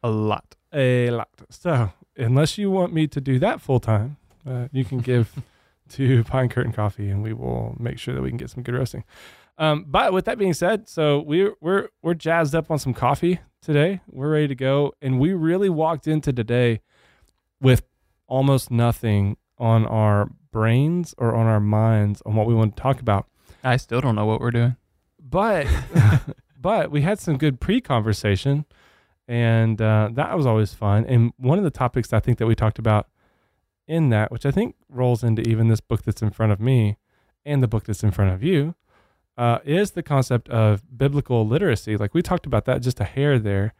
A 0.03 0.09
lot. 0.09 0.55
a 0.73 1.09
lot. 1.11 1.29
So 1.49 1.91
unless 2.15 2.57
you 2.57 2.71
want 2.71 2.93
me 2.93 3.07
to 3.07 3.21
do 3.21 3.39
that 3.39 3.61
full 3.61 3.79
time, 3.79 4.17
uh, 4.47 4.67
you 4.71 4.85
can 4.85 4.99
give 4.99 5.33
to 5.89 6.23
Pine 6.25 6.49
Curtain 6.49 6.71
Coffee, 6.71 7.09
and 7.09 7.23
we 7.23 7.33
will 7.33 7.75
make 7.79 7.99
sure 7.99 8.13
that 8.13 8.21
we 8.21 8.29
can 8.29 8.37
get 8.37 8.49
some 8.49 8.63
good 8.63 8.75
roasting. 8.75 9.03
Um, 9.57 9.85
but 9.87 10.13
with 10.13 10.25
that 10.25 10.37
being 10.37 10.53
said, 10.53 10.87
so 10.87 11.19
we're 11.19 11.53
we're 11.59 11.89
we're 12.01 12.13
jazzed 12.13 12.55
up 12.55 12.71
on 12.71 12.79
some 12.79 12.93
coffee 12.93 13.39
today. 13.61 13.99
We're 14.07 14.31
ready 14.31 14.47
to 14.47 14.55
go, 14.55 14.93
and 15.01 15.19
we 15.19 15.33
really 15.33 15.69
walked 15.69 16.07
into 16.07 16.31
today 16.31 16.81
with 17.59 17.83
almost 18.27 18.71
nothing 18.71 19.35
on 19.57 19.85
our 19.85 20.29
brains 20.51 21.13
or 21.17 21.35
on 21.35 21.45
our 21.45 21.59
minds 21.59 22.21
on 22.25 22.35
what 22.35 22.47
we 22.47 22.53
want 22.53 22.77
to 22.77 22.81
talk 22.81 23.01
about. 23.01 23.27
I 23.63 23.75
still 23.77 23.99
don't 23.99 24.15
know 24.15 24.25
what 24.25 24.39
we're 24.39 24.51
doing. 24.51 24.77
But 25.21 25.67
but 26.59 26.89
we 26.91 27.01
had 27.01 27.19
some 27.19 27.37
good 27.37 27.59
pre-conversation, 27.59 28.65
and 29.29 29.79
uh, 29.79 30.09
that 30.13 30.35
was 30.35 30.47
always 30.47 30.73
fun. 30.73 31.05
And 31.05 31.31
one 31.37 31.59
of 31.59 31.63
the 31.63 31.69
topics 31.69 32.11
I 32.11 32.19
think 32.19 32.39
that 32.39 32.47
we 32.47 32.55
talked 32.55 32.79
about 32.79 33.07
in 33.87 34.09
that, 34.09 34.31
which 34.31 34.43
I 34.43 34.49
think 34.49 34.75
rolls 34.89 35.23
into 35.23 35.43
even 35.43 35.67
this 35.67 35.81
book 35.81 36.01
that's 36.01 36.23
in 36.23 36.31
front 36.31 36.51
of 36.51 36.59
me 36.59 36.97
and 37.45 37.61
the 37.61 37.67
book 37.67 37.85
that's 37.85 38.03
in 38.03 38.09
front 38.09 38.33
of 38.33 38.41
you, 38.41 38.73
uh, 39.37 39.59
is 39.63 39.91
the 39.91 40.01
concept 40.01 40.49
of 40.49 40.81
biblical 40.97 41.47
literacy. 41.47 41.95
Like 41.95 42.15
we 42.15 42.23
talked 42.23 42.47
about 42.47 42.65
that 42.65 42.81
just 42.81 42.99
a 42.99 43.03
hair 43.03 43.37
there 43.37 43.75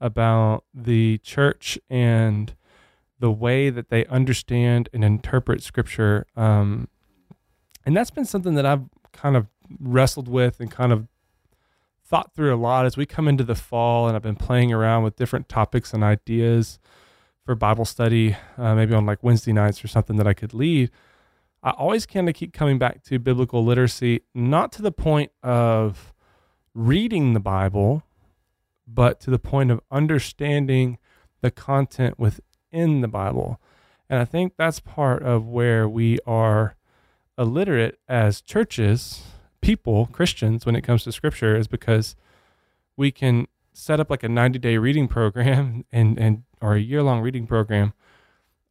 about 0.00 0.64
the 0.74 1.18
church 1.18 1.78
and 1.88 2.54
the 3.20 3.30
way 3.30 3.70
that 3.70 3.90
they 3.90 4.04
understand 4.06 4.88
and 4.92 5.04
interpret 5.04 5.62
scripture. 5.62 6.26
Um, 6.36 6.88
and 7.86 7.96
that's 7.96 8.10
been 8.10 8.24
something 8.24 8.56
that 8.56 8.66
I've 8.66 8.84
kind 9.12 9.36
of 9.36 9.46
wrestled 9.78 10.26
with 10.26 10.58
and 10.58 10.72
kind 10.72 10.92
of 10.92 11.06
thought 12.08 12.34
through 12.34 12.54
a 12.54 12.56
lot 12.56 12.86
as 12.86 12.96
we 12.96 13.04
come 13.04 13.28
into 13.28 13.44
the 13.44 13.54
fall. 13.54 14.06
And 14.06 14.16
I've 14.16 14.22
been 14.22 14.36
playing 14.36 14.72
around 14.72 15.04
with 15.04 15.16
different 15.16 15.48
topics 15.48 15.92
and 15.92 16.02
ideas 16.02 16.78
for 17.44 17.54
Bible 17.54 17.84
study, 17.84 18.36
uh, 18.56 18.74
maybe 18.74 18.94
on 18.94 19.06
like 19.06 19.22
Wednesday 19.22 19.52
nights 19.52 19.84
or 19.84 19.88
something 19.88 20.16
that 20.16 20.26
I 20.26 20.34
could 20.34 20.54
lead. 20.54 20.90
I 21.62 21.70
always 21.70 22.06
kind 22.06 22.28
of 22.28 22.34
keep 22.34 22.52
coming 22.52 22.78
back 22.78 23.02
to 23.04 23.18
biblical 23.18 23.64
literacy, 23.64 24.22
not 24.34 24.72
to 24.72 24.82
the 24.82 24.92
point 24.92 25.32
of 25.42 26.12
reading 26.72 27.34
the 27.34 27.40
Bible, 27.40 28.04
but 28.86 29.20
to 29.20 29.30
the 29.30 29.38
point 29.38 29.70
of 29.70 29.80
understanding 29.90 30.98
the 31.40 31.50
content 31.50 32.18
within 32.18 33.00
the 33.00 33.08
Bible. 33.08 33.60
And 34.08 34.18
I 34.20 34.24
think 34.24 34.54
that's 34.56 34.80
part 34.80 35.22
of 35.22 35.46
where 35.46 35.88
we 35.88 36.18
are 36.26 36.76
illiterate 37.36 37.98
as 38.08 38.40
churches, 38.40 39.22
people, 39.60 40.06
Christians, 40.06 40.64
when 40.66 40.76
it 40.76 40.82
comes 40.82 41.04
to 41.04 41.12
scripture, 41.12 41.56
is 41.56 41.68
because 41.68 42.16
we 42.96 43.10
can 43.10 43.46
set 43.72 44.00
up 44.00 44.10
like 44.10 44.22
a 44.22 44.28
90 44.28 44.58
day 44.58 44.76
reading 44.78 45.08
program 45.08 45.84
and, 45.92 46.18
and 46.18 46.44
or 46.60 46.74
a 46.74 46.80
year 46.80 47.02
long 47.02 47.20
reading 47.20 47.46
program, 47.46 47.92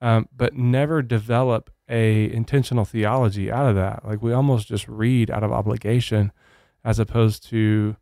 um, 0.01 0.27
but 0.36 0.56
never 0.56 1.01
develop 1.01 1.72
a 1.89 2.32
intentional 2.32 2.86
theology 2.86 3.51
out 3.51 3.70
of 3.70 3.75
that. 3.75 4.06
Like 4.06 4.22
we 4.22 4.34
almost 4.34 4.67
just 4.67 4.88
read 4.88 5.32
out 5.32 5.44
of 5.44 5.51
obligation 5.51 6.32
as 6.84 7.00
opposed 7.00 7.48
to 7.50 7.96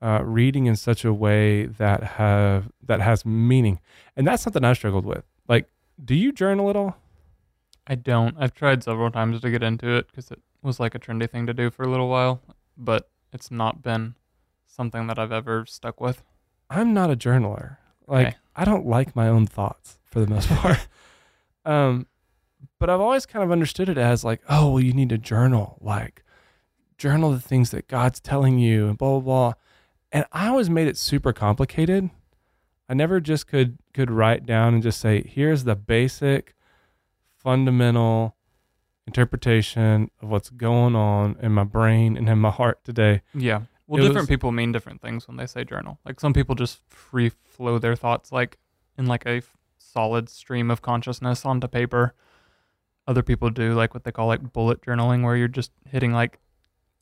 uh, 0.00 0.22
reading 0.22 0.66
in 0.66 0.76
such 0.76 1.04
a 1.04 1.12
way 1.12 1.66
that 1.66 2.02
have 2.02 2.70
that 2.82 3.00
has 3.00 3.24
meaning, 3.24 3.80
and 4.16 4.26
that's 4.26 4.42
something 4.42 4.64
I 4.64 4.74
struggled 4.74 5.06
with. 5.06 5.24
Like, 5.48 5.68
do 6.02 6.14
you 6.14 6.32
journal 6.32 6.70
at 6.70 6.76
all? 6.76 6.96
I 7.86 7.94
don't. 7.96 8.36
I've 8.38 8.54
tried 8.54 8.82
several 8.82 9.10
times 9.10 9.40
to 9.40 9.50
get 9.50 9.62
into 9.62 9.88
it 9.88 10.06
because 10.08 10.30
it 10.30 10.40
was 10.64 10.80
like 10.80 10.94
a 10.94 10.98
trendy 10.98 11.30
thing 11.30 11.46
to 11.46 11.54
do 11.54 11.70
for 11.70 11.82
a 11.82 11.88
little 11.88 12.08
while, 12.08 12.40
but 12.76 13.08
it's 13.32 13.50
not 13.50 13.82
been 13.82 14.14
something 14.66 15.06
that 15.06 15.18
I've 15.18 15.32
ever 15.32 15.66
stuck 15.66 16.00
with. 16.00 16.22
I'm 16.70 16.92
not 16.94 17.10
a 17.10 17.16
journaler. 17.16 17.76
Like, 18.08 18.28
Okay. 18.28 18.36
I 18.56 18.64
don't 18.64 18.86
like 18.86 19.14
my 19.14 19.28
own 19.28 19.46
thoughts 19.46 19.98
for 20.04 20.20
the 20.20 20.26
most 20.26 20.48
part. 20.48 20.88
um, 21.64 22.06
but 22.78 22.88
I've 22.88 23.00
always 23.00 23.26
kind 23.26 23.44
of 23.44 23.50
understood 23.52 23.88
it 23.88 23.98
as 23.98 24.24
like, 24.24 24.40
oh, 24.48 24.72
well, 24.72 24.80
you 24.80 24.92
need 24.92 25.10
to 25.10 25.18
journal, 25.18 25.78
like 25.80 26.22
journal 26.96 27.32
the 27.32 27.40
things 27.40 27.70
that 27.70 27.88
God's 27.88 28.20
telling 28.20 28.58
you 28.58 28.88
and 28.88 28.96
blah 28.96 29.18
blah 29.18 29.20
blah. 29.20 29.52
And 30.12 30.24
I 30.32 30.48
always 30.48 30.70
made 30.70 30.86
it 30.86 30.96
super 30.96 31.32
complicated. 31.32 32.08
I 32.88 32.94
never 32.94 33.20
just 33.20 33.46
could 33.48 33.78
could 33.92 34.10
write 34.10 34.46
down 34.46 34.74
and 34.74 34.82
just 34.82 35.00
say, 35.00 35.22
here's 35.26 35.64
the 35.64 35.74
basic, 35.74 36.54
fundamental 37.36 38.36
interpretation 39.06 40.10
of 40.22 40.28
what's 40.28 40.50
going 40.50 40.96
on 40.96 41.36
in 41.42 41.52
my 41.52 41.64
brain 41.64 42.16
and 42.16 42.28
in 42.28 42.38
my 42.38 42.50
heart 42.50 42.82
today. 42.84 43.22
Yeah. 43.34 43.62
Well, 43.86 44.00
It 44.02 44.06
different 44.08 44.22
was- 44.24 44.28
people 44.28 44.50
mean 44.52 44.72
different 44.72 45.00
things 45.02 45.28
when 45.28 45.36
they 45.36 45.46
say 45.46 45.64
journal. 45.64 45.98
Like 46.04 46.20
some 46.20 46.32
people 46.32 46.54
just 46.54 46.80
free 46.88 47.28
flow 47.28 47.78
their 47.78 47.96
thoughts 47.96 48.32
like 48.32 48.58
in 48.96 49.06
like 49.06 49.26
a 49.26 49.42
solid 49.78 50.28
stream 50.28 50.70
of 50.70 50.80
consciousness 50.82 51.44
onto 51.44 51.68
paper. 51.68 52.14
Other 53.06 53.22
people 53.22 53.50
do 53.50 53.74
like 53.74 53.92
what 53.92 54.04
they 54.04 54.12
call 54.12 54.26
like 54.26 54.52
bullet 54.52 54.80
journaling 54.80 55.22
where 55.22 55.36
you're 55.36 55.48
just 55.48 55.70
hitting 55.86 56.12
like 56.12 56.38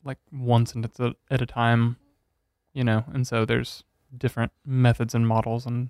like 0.03 0.17
one 0.31 0.65
sentence 0.65 0.99
at 1.31 1.41
a 1.41 1.45
time, 1.45 1.95
you 2.73 2.83
know. 2.83 3.05
And 3.13 3.25
so 3.25 3.45
there's 3.45 3.85
different 4.15 4.51
methods 4.65 5.15
and 5.15 5.25
models 5.25 5.65
and 5.65 5.89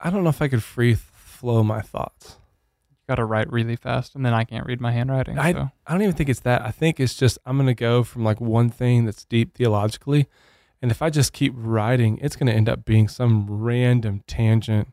I 0.00 0.10
don't 0.10 0.24
know 0.24 0.30
if 0.30 0.42
I 0.42 0.48
could 0.48 0.64
free 0.64 0.94
flow 0.96 1.62
my 1.62 1.80
thoughts. 1.80 2.36
You 3.02 3.12
got 3.12 3.16
to 3.16 3.24
write 3.24 3.50
really 3.52 3.76
fast 3.76 4.14
and 4.14 4.24
then 4.24 4.32
I 4.32 4.44
can't 4.44 4.66
read 4.66 4.80
my 4.80 4.92
handwriting. 4.92 5.38
I- 5.38 5.52
so 5.52 5.70
I 5.86 5.92
don't 5.92 6.02
even 6.02 6.14
think 6.14 6.28
it's 6.28 6.40
that. 6.40 6.62
I 6.62 6.70
think 6.70 7.00
it's 7.00 7.14
just 7.14 7.38
I'm 7.44 7.56
going 7.56 7.66
to 7.66 7.74
go 7.74 8.02
from 8.04 8.24
like 8.24 8.40
one 8.40 8.70
thing 8.70 9.04
that's 9.04 9.24
deep 9.24 9.54
theologically. 9.54 10.28
And 10.80 10.90
if 10.90 11.00
I 11.02 11.10
just 11.10 11.32
keep 11.32 11.52
writing, 11.56 12.18
it's 12.20 12.34
going 12.36 12.48
to 12.48 12.52
end 12.52 12.68
up 12.68 12.84
being 12.84 13.06
some 13.08 13.46
random 13.48 14.22
tangent 14.26 14.88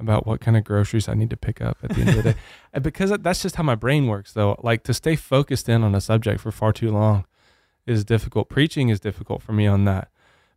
about 0.00 0.26
what 0.26 0.40
kind 0.40 0.56
of 0.56 0.64
groceries 0.64 1.08
I 1.08 1.14
need 1.14 1.28
to 1.30 1.36
pick 1.36 1.60
up 1.60 1.76
at 1.82 1.90
the 1.90 2.00
end 2.00 2.10
of 2.10 2.16
the 2.16 2.22
day. 2.22 2.34
And 2.72 2.84
because 2.84 3.10
that's 3.20 3.42
just 3.42 3.56
how 3.56 3.62
my 3.62 3.74
brain 3.74 4.06
works, 4.06 4.32
though. 4.32 4.56
Like 4.62 4.84
to 4.84 4.94
stay 4.94 5.16
focused 5.16 5.68
in 5.68 5.82
on 5.82 5.94
a 5.94 6.00
subject 6.00 6.40
for 6.40 6.52
far 6.52 6.72
too 6.72 6.90
long 6.90 7.24
is 7.86 8.04
difficult. 8.04 8.48
Preaching 8.48 8.90
is 8.90 9.00
difficult 9.00 9.42
for 9.42 9.52
me 9.52 9.66
on 9.66 9.84
that 9.86 10.08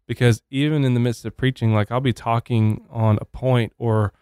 because 0.07 0.41
even 0.51 0.83
in 0.83 0.93
the 0.93 0.99
midst 0.99 1.25
of 1.25 1.35
preaching, 1.37 1.73
like 1.73 1.89
I'll 1.91 2.01
be 2.01 2.13
talking 2.13 2.85
on 2.89 3.17
a 3.21 3.25
point 3.25 3.73
or 3.77 4.13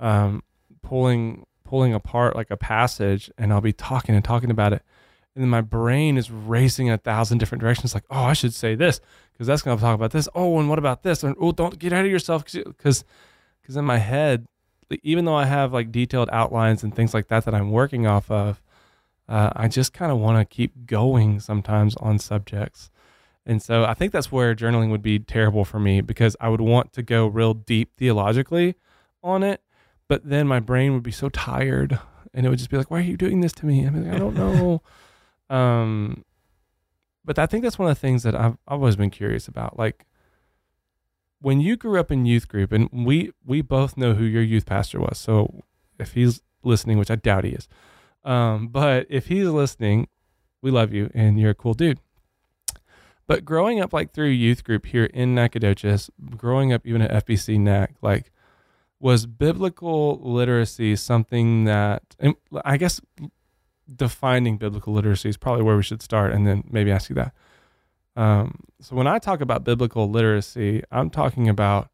um, 0.00 0.42
pulling 0.82 1.46
pulling 1.64 1.94
apart 1.94 2.36
like 2.36 2.50
a 2.50 2.56
passage, 2.56 3.30
and 3.38 3.52
I'll 3.52 3.60
be 3.60 3.72
talking 3.72 4.14
and 4.14 4.24
talking 4.24 4.50
about 4.50 4.72
it, 4.72 4.82
and 5.34 5.42
then 5.42 5.50
my 5.50 5.60
brain 5.60 6.16
is 6.16 6.30
racing 6.30 6.86
in 6.86 6.92
a 6.92 6.98
thousand 6.98 7.38
different 7.38 7.60
directions. 7.60 7.94
Like, 7.94 8.04
oh, 8.10 8.24
I 8.24 8.34
should 8.34 8.54
say 8.54 8.74
this 8.74 9.00
because 9.32 9.46
that's 9.46 9.62
going 9.62 9.76
to 9.76 9.80
talk 9.80 9.94
about 9.94 10.12
this. 10.12 10.28
Oh, 10.34 10.58
and 10.60 10.68
what 10.68 10.78
about 10.78 11.02
this? 11.02 11.24
And 11.24 11.34
oh, 11.40 11.52
don't 11.52 11.78
get 11.78 11.92
ahead 11.92 12.04
of 12.04 12.10
yourself 12.10 12.44
because 12.44 13.04
because 13.60 13.76
in 13.76 13.84
my 13.84 13.98
head, 13.98 14.46
even 15.02 15.24
though 15.24 15.34
I 15.34 15.46
have 15.46 15.72
like 15.72 15.90
detailed 15.90 16.28
outlines 16.32 16.82
and 16.82 16.94
things 16.94 17.14
like 17.14 17.28
that 17.28 17.44
that 17.44 17.54
I'm 17.54 17.70
working 17.70 18.06
off 18.06 18.30
of, 18.30 18.62
uh, 19.28 19.50
I 19.56 19.68
just 19.68 19.92
kind 19.92 20.12
of 20.12 20.18
want 20.18 20.38
to 20.38 20.54
keep 20.54 20.86
going 20.86 21.40
sometimes 21.40 21.96
on 21.96 22.18
subjects. 22.18 22.90
And 23.46 23.62
so 23.62 23.84
I 23.84 23.94
think 23.94 24.12
that's 24.12 24.32
where 24.32 24.54
journaling 24.54 24.90
would 24.90 25.02
be 25.02 25.18
terrible 25.18 25.64
for 25.64 25.78
me 25.78 26.00
because 26.00 26.36
I 26.40 26.48
would 26.48 26.60
want 26.60 26.92
to 26.94 27.02
go 27.02 27.26
real 27.26 27.54
deep 27.54 27.94
theologically 27.96 28.76
on 29.22 29.42
it, 29.42 29.60
but 30.08 30.28
then 30.28 30.46
my 30.46 30.60
brain 30.60 30.92
would 30.94 31.02
be 31.02 31.12
so 31.12 31.28
tired 31.28 31.98
and 32.32 32.44
it 32.44 32.48
would 32.48 32.58
just 32.58 32.70
be 32.70 32.76
like, 32.76 32.90
why 32.90 32.98
are 32.98 33.02
you 33.02 33.16
doing 33.16 33.40
this 33.40 33.52
to 33.54 33.66
me? 33.66 33.86
I 33.86 33.90
mean, 33.90 34.10
I 34.10 34.18
don't 34.18 34.34
know. 34.34 34.82
um, 35.56 36.24
but 37.24 37.38
I 37.38 37.46
think 37.46 37.62
that's 37.62 37.78
one 37.78 37.88
of 37.88 37.96
the 37.96 38.00
things 38.00 38.24
that 38.24 38.34
I've, 38.34 38.58
I've 38.66 38.80
always 38.80 38.96
been 38.96 39.10
curious 39.10 39.48
about. 39.48 39.78
Like 39.78 40.04
when 41.40 41.60
you 41.60 41.76
grew 41.76 41.98
up 41.98 42.10
in 42.10 42.26
youth 42.26 42.48
group 42.48 42.72
and 42.72 42.88
we, 42.92 43.32
we 43.46 43.62
both 43.62 43.96
know 43.96 44.14
who 44.14 44.24
your 44.24 44.42
youth 44.42 44.66
pastor 44.66 45.00
was. 45.00 45.18
So 45.18 45.62
if 45.98 46.12
he's 46.14 46.42
listening, 46.64 46.98
which 46.98 47.10
I 47.10 47.16
doubt 47.16 47.44
he 47.44 47.50
is, 47.50 47.68
um, 48.24 48.68
but 48.68 49.06
if 49.08 49.28
he's 49.28 49.48
listening, 49.48 50.08
we 50.60 50.70
love 50.70 50.92
you 50.92 51.10
and 51.14 51.38
you're 51.38 51.50
a 51.50 51.54
cool 51.54 51.74
dude. 51.74 52.00
But 53.26 53.44
growing 53.44 53.80
up 53.80 53.92
like 53.92 54.12
through 54.12 54.28
youth 54.28 54.64
group 54.64 54.86
here 54.86 55.04
in 55.04 55.34
Nacogdoches, 55.34 56.10
growing 56.36 56.72
up 56.72 56.86
even 56.86 57.00
at 57.00 57.26
FBC 57.26 57.58
NAC, 57.58 57.94
like 58.02 58.30
was 59.04 59.26
biblical 59.26 60.18
literacy 60.22 60.96
something 60.96 61.64
that 61.64 62.16
I 62.64 62.78
guess 62.78 63.02
defining 63.94 64.56
biblical 64.56 64.94
literacy 64.94 65.28
is 65.28 65.36
probably 65.36 65.62
where 65.62 65.76
we 65.76 65.82
should 65.82 66.00
start 66.00 66.32
and 66.32 66.46
then 66.46 66.64
maybe 66.70 66.90
ask 66.90 67.10
you 67.10 67.16
that. 67.16 67.34
Um, 68.16 68.60
so 68.80 68.96
when 68.96 69.06
I 69.06 69.18
talk 69.18 69.42
about 69.42 69.62
biblical 69.62 70.08
literacy, 70.08 70.82
I'm 70.90 71.10
talking 71.10 71.50
about 71.50 71.90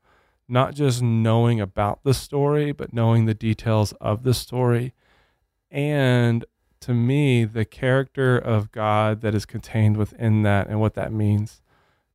not 0.46 0.74
just 0.74 1.02
knowing 1.02 1.60
about 1.60 2.04
the 2.04 2.14
story, 2.14 2.70
but 2.70 2.92
knowing 2.92 3.26
the 3.26 3.34
details 3.34 3.92
of 4.00 4.22
the 4.22 4.32
story 4.32 4.94
and 5.68 6.44
to 6.82 6.94
me, 6.94 7.44
the 7.44 7.64
character 7.64 8.38
of 8.38 8.70
God 8.70 9.20
that 9.22 9.34
is 9.34 9.46
contained 9.46 9.96
within 9.96 10.44
that 10.44 10.68
and 10.68 10.78
what 10.78 10.94
that 10.94 11.12
means 11.12 11.60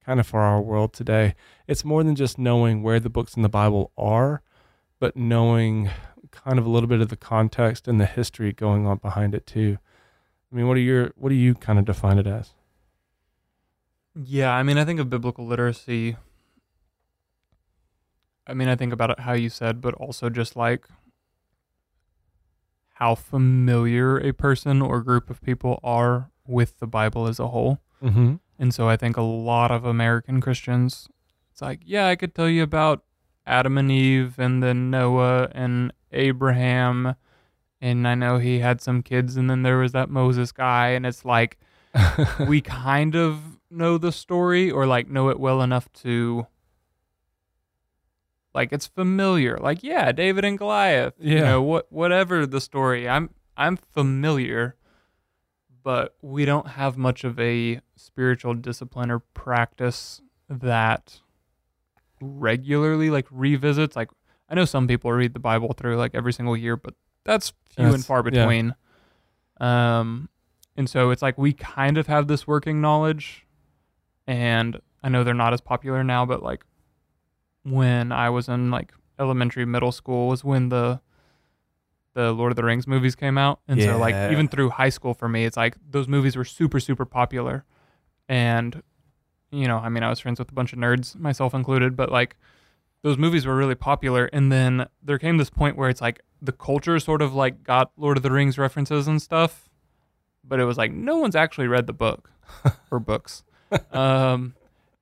kind 0.05 0.21
of 0.21 0.25
for 0.25 0.39
our 0.39 0.61
world 0.61 0.93
today. 0.93 1.35
It's 1.67 1.83
more 1.83 2.01
than 2.01 2.15
just 2.15 2.39
knowing 2.39 2.81
where 2.81 3.01
the 3.01 3.09
books 3.09 3.35
in 3.35 3.41
the 3.41 3.49
Bible 3.49 3.91
are, 3.97 4.41
but 4.99 5.15
knowing 5.15 5.89
kind 6.31 6.59
of 6.59 6.65
a 6.65 6.69
little 6.69 6.89
bit 6.89 7.01
of 7.01 7.09
the 7.09 7.15
context 7.15 7.87
and 7.87 7.99
the 7.99 8.05
history 8.05 8.51
going 8.51 8.85
on 8.85 8.97
behind 8.97 9.33
it 9.33 9.45
too. 9.47 9.77
I 10.51 10.55
mean, 10.55 10.67
what 10.67 10.77
are 10.77 10.81
your 10.81 11.11
what 11.15 11.29
do 11.29 11.35
you 11.35 11.55
kind 11.55 11.79
of 11.79 11.85
define 11.85 12.17
it 12.17 12.27
as? 12.27 12.53
Yeah, 14.15 14.51
I 14.53 14.63
mean, 14.63 14.77
I 14.77 14.85
think 14.85 14.99
of 14.99 15.09
biblical 15.09 15.45
literacy. 15.45 16.15
I 18.47 18.53
mean, 18.53 18.67
I 18.67 18.75
think 18.75 18.93
about 18.93 19.09
it 19.09 19.19
how 19.21 19.33
you 19.33 19.49
said, 19.49 19.81
but 19.81 19.93
also 19.95 20.29
just 20.29 20.55
like 20.55 20.87
how 22.95 23.15
familiar 23.15 24.17
a 24.17 24.31
person 24.31 24.81
or 24.81 25.01
group 25.01 25.29
of 25.29 25.41
people 25.41 25.79
are 25.83 26.31
with 26.47 26.79
the 26.79 26.87
Bible 26.87 27.27
as 27.27 27.39
a 27.39 27.47
whole. 27.49 27.79
Mm-hmm. 28.01 28.35
And 28.57 28.73
so 28.73 28.87
I 28.87 28.95
think 28.95 29.17
a 29.17 29.21
lot 29.21 29.71
of 29.71 29.83
American 29.83 30.39
Christians, 30.39 31.09
it's 31.51 31.61
like, 31.61 31.81
yeah, 31.83 32.07
I 32.07 32.15
could 32.15 32.33
tell 32.33 32.47
you 32.47 32.63
about 32.63 33.03
Adam 33.45 33.77
and 33.77 33.91
Eve 33.91 34.39
and 34.39 34.61
then 34.63 34.89
Noah 34.89 35.49
and 35.53 35.93
Abraham 36.11 37.15
and 37.81 38.07
I 38.07 38.15
know 38.15 38.37
he 38.39 38.59
had 38.59 38.81
some 38.81 39.03
kids, 39.03 39.35
and 39.37 39.49
then 39.49 39.61
there 39.61 39.77
was 39.77 39.91
that 39.91 40.09
Moses 40.09 40.51
guy, 40.51 40.89
and 40.89 41.05
it's 41.05 41.23
like 41.25 41.57
we 42.47 42.59
kind 42.61 43.15
of 43.15 43.59
know 43.69 43.97
the 43.97 44.11
story 44.11 44.71
or 44.71 44.87
like 44.87 45.07
know 45.09 45.29
it 45.29 45.39
well 45.39 45.61
enough 45.61 45.91
to 45.93 46.47
like 48.53 48.71
it's 48.71 48.87
familiar. 48.87 49.57
Like 49.57 49.83
yeah, 49.83 50.11
David 50.11 50.45
and 50.45 50.57
Goliath. 50.57 51.13
You 51.19 51.35
Yeah. 51.35 51.43
know 51.43 51.61
what 51.61 51.91
whatever 51.91 52.45
the 52.45 52.61
story. 52.61 53.07
I'm 53.07 53.29
I'm 53.57 53.77
familiar, 53.77 54.75
but 55.83 56.15
we 56.21 56.45
don't 56.45 56.69
have 56.69 56.97
much 56.97 57.23
of 57.23 57.39
a 57.39 57.81
spiritual 57.95 58.53
discipline 58.53 59.11
or 59.11 59.19
practice 59.19 60.21
that 60.49 61.19
regularly 62.25 63.09
like 63.09 63.27
revisits 63.31 63.95
like 63.95 64.09
I 64.49 64.55
know 64.55 64.65
some 64.65 64.87
people 64.87 65.11
read 65.11 65.33
the 65.33 65.39
Bible 65.39 65.73
through 65.73 65.97
like 65.97 66.13
every 66.13 66.33
single 66.33 66.55
year, 66.55 66.77
but 66.77 66.93
that's 67.23 67.53
few 67.69 67.85
and 67.85 67.93
That's- 67.93 68.05
far 68.05 68.19
yeah. 68.19 68.29
between. 68.29 68.75
Um 69.59 70.29
and 70.77 70.89
so 70.89 71.11
it's 71.11 71.21
like 71.21 71.37
we 71.37 71.53
kind 71.53 71.97
of 71.97 72.07
have 72.07 72.27
this 72.27 72.45
working 72.45 72.81
knowledge 72.81 73.45
and 74.27 74.81
I 75.03 75.09
know 75.09 75.23
they're 75.23 75.33
not 75.33 75.53
as 75.53 75.61
popular 75.61 76.03
now, 76.03 76.25
but 76.25 76.43
like 76.43 76.65
when 77.63 78.11
I 78.11 78.29
was 78.29 78.47
in 78.49 78.71
like 78.71 78.93
elementary, 79.19 79.65
middle 79.65 79.91
school 79.91 80.27
was 80.27 80.43
when 80.43 80.69
the 80.69 80.99
the 82.13 82.31
Lord 82.31 82.51
of 82.51 82.55
the 82.55 82.63
Rings 82.63 82.87
movies 82.87 83.15
came 83.15 83.37
out. 83.37 83.59
And 83.67 83.81
so 83.81 83.97
like 83.97 84.31
even 84.31 84.47
through 84.47 84.69
high 84.71 84.89
school 84.89 85.13
for 85.13 85.27
me, 85.27 85.45
it's 85.45 85.57
like 85.57 85.75
those 85.89 86.07
movies 86.07 86.35
were 86.35 86.45
super, 86.45 86.79
super 86.79 87.05
popular. 87.05 87.65
And 88.29 88.81
you 89.51 89.67
know, 89.67 89.77
I 89.77 89.89
mean 89.89 90.03
I 90.03 90.09
was 90.09 90.19
friends 90.19 90.39
with 90.39 90.49
a 90.51 90.53
bunch 90.53 90.73
of 90.73 90.79
nerds, 90.79 91.15
myself 91.15 91.53
included, 91.53 91.95
but 91.95 92.11
like 92.11 92.35
those 93.03 93.17
movies 93.17 93.45
were 93.45 93.55
really 93.55 93.75
popular 93.75 94.25
and 94.33 94.51
then 94.51 94.87
there 95.03 95.19
came 95.19 95.37
this 95.37 95.49
point 95.51 95.77
where 95.77 95.89
it's 95.89 96.01
like 96.01 96.21
the 96.41 96.51
culture 96.51 96.99
sort 96.99 97.21
of 97.21 97.33
like 97.35 97.63
got 97.63 97.91
Lord 97.97 98.17
of 98.17 98.23
the 98.23 98.31
Rings 98.31 98.57
references 98.57 99.07
and 99.07 99.21
stuff, 99.21 99.69
but 100.43 100.59
it 100.59 100.65
was 100.65 100.77
like 100.77 100.91
no 100.91 101.17
one's 101.17 101.35
actually 101.35 101.67
read 101.67 101.85
the 101.87 101.93
book 101.93 102.31
or 102.91 102.99
books. 102.99 103.43
Um 103.91 104.55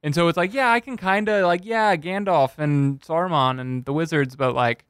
and 0.06 0.14
so 0.14 0.28
it's 0.28 0.36
like, 0.38 0.54
yeah, 0.54 0.70
I 0.70 0.82
can 0.82 0.98
kind 0.98 1.30
of 1.30 1.46
like, 1.46 1.64
yeah, 1.64 1.96
Gandalf 1.96 2.58
and 2.58 3.00
Saruman 3.00 3.62
and 3.62 3.86
the 3.86 3.94
wizards, 3.94 4.36
but 4.36 4.54
like, 4.54 4.84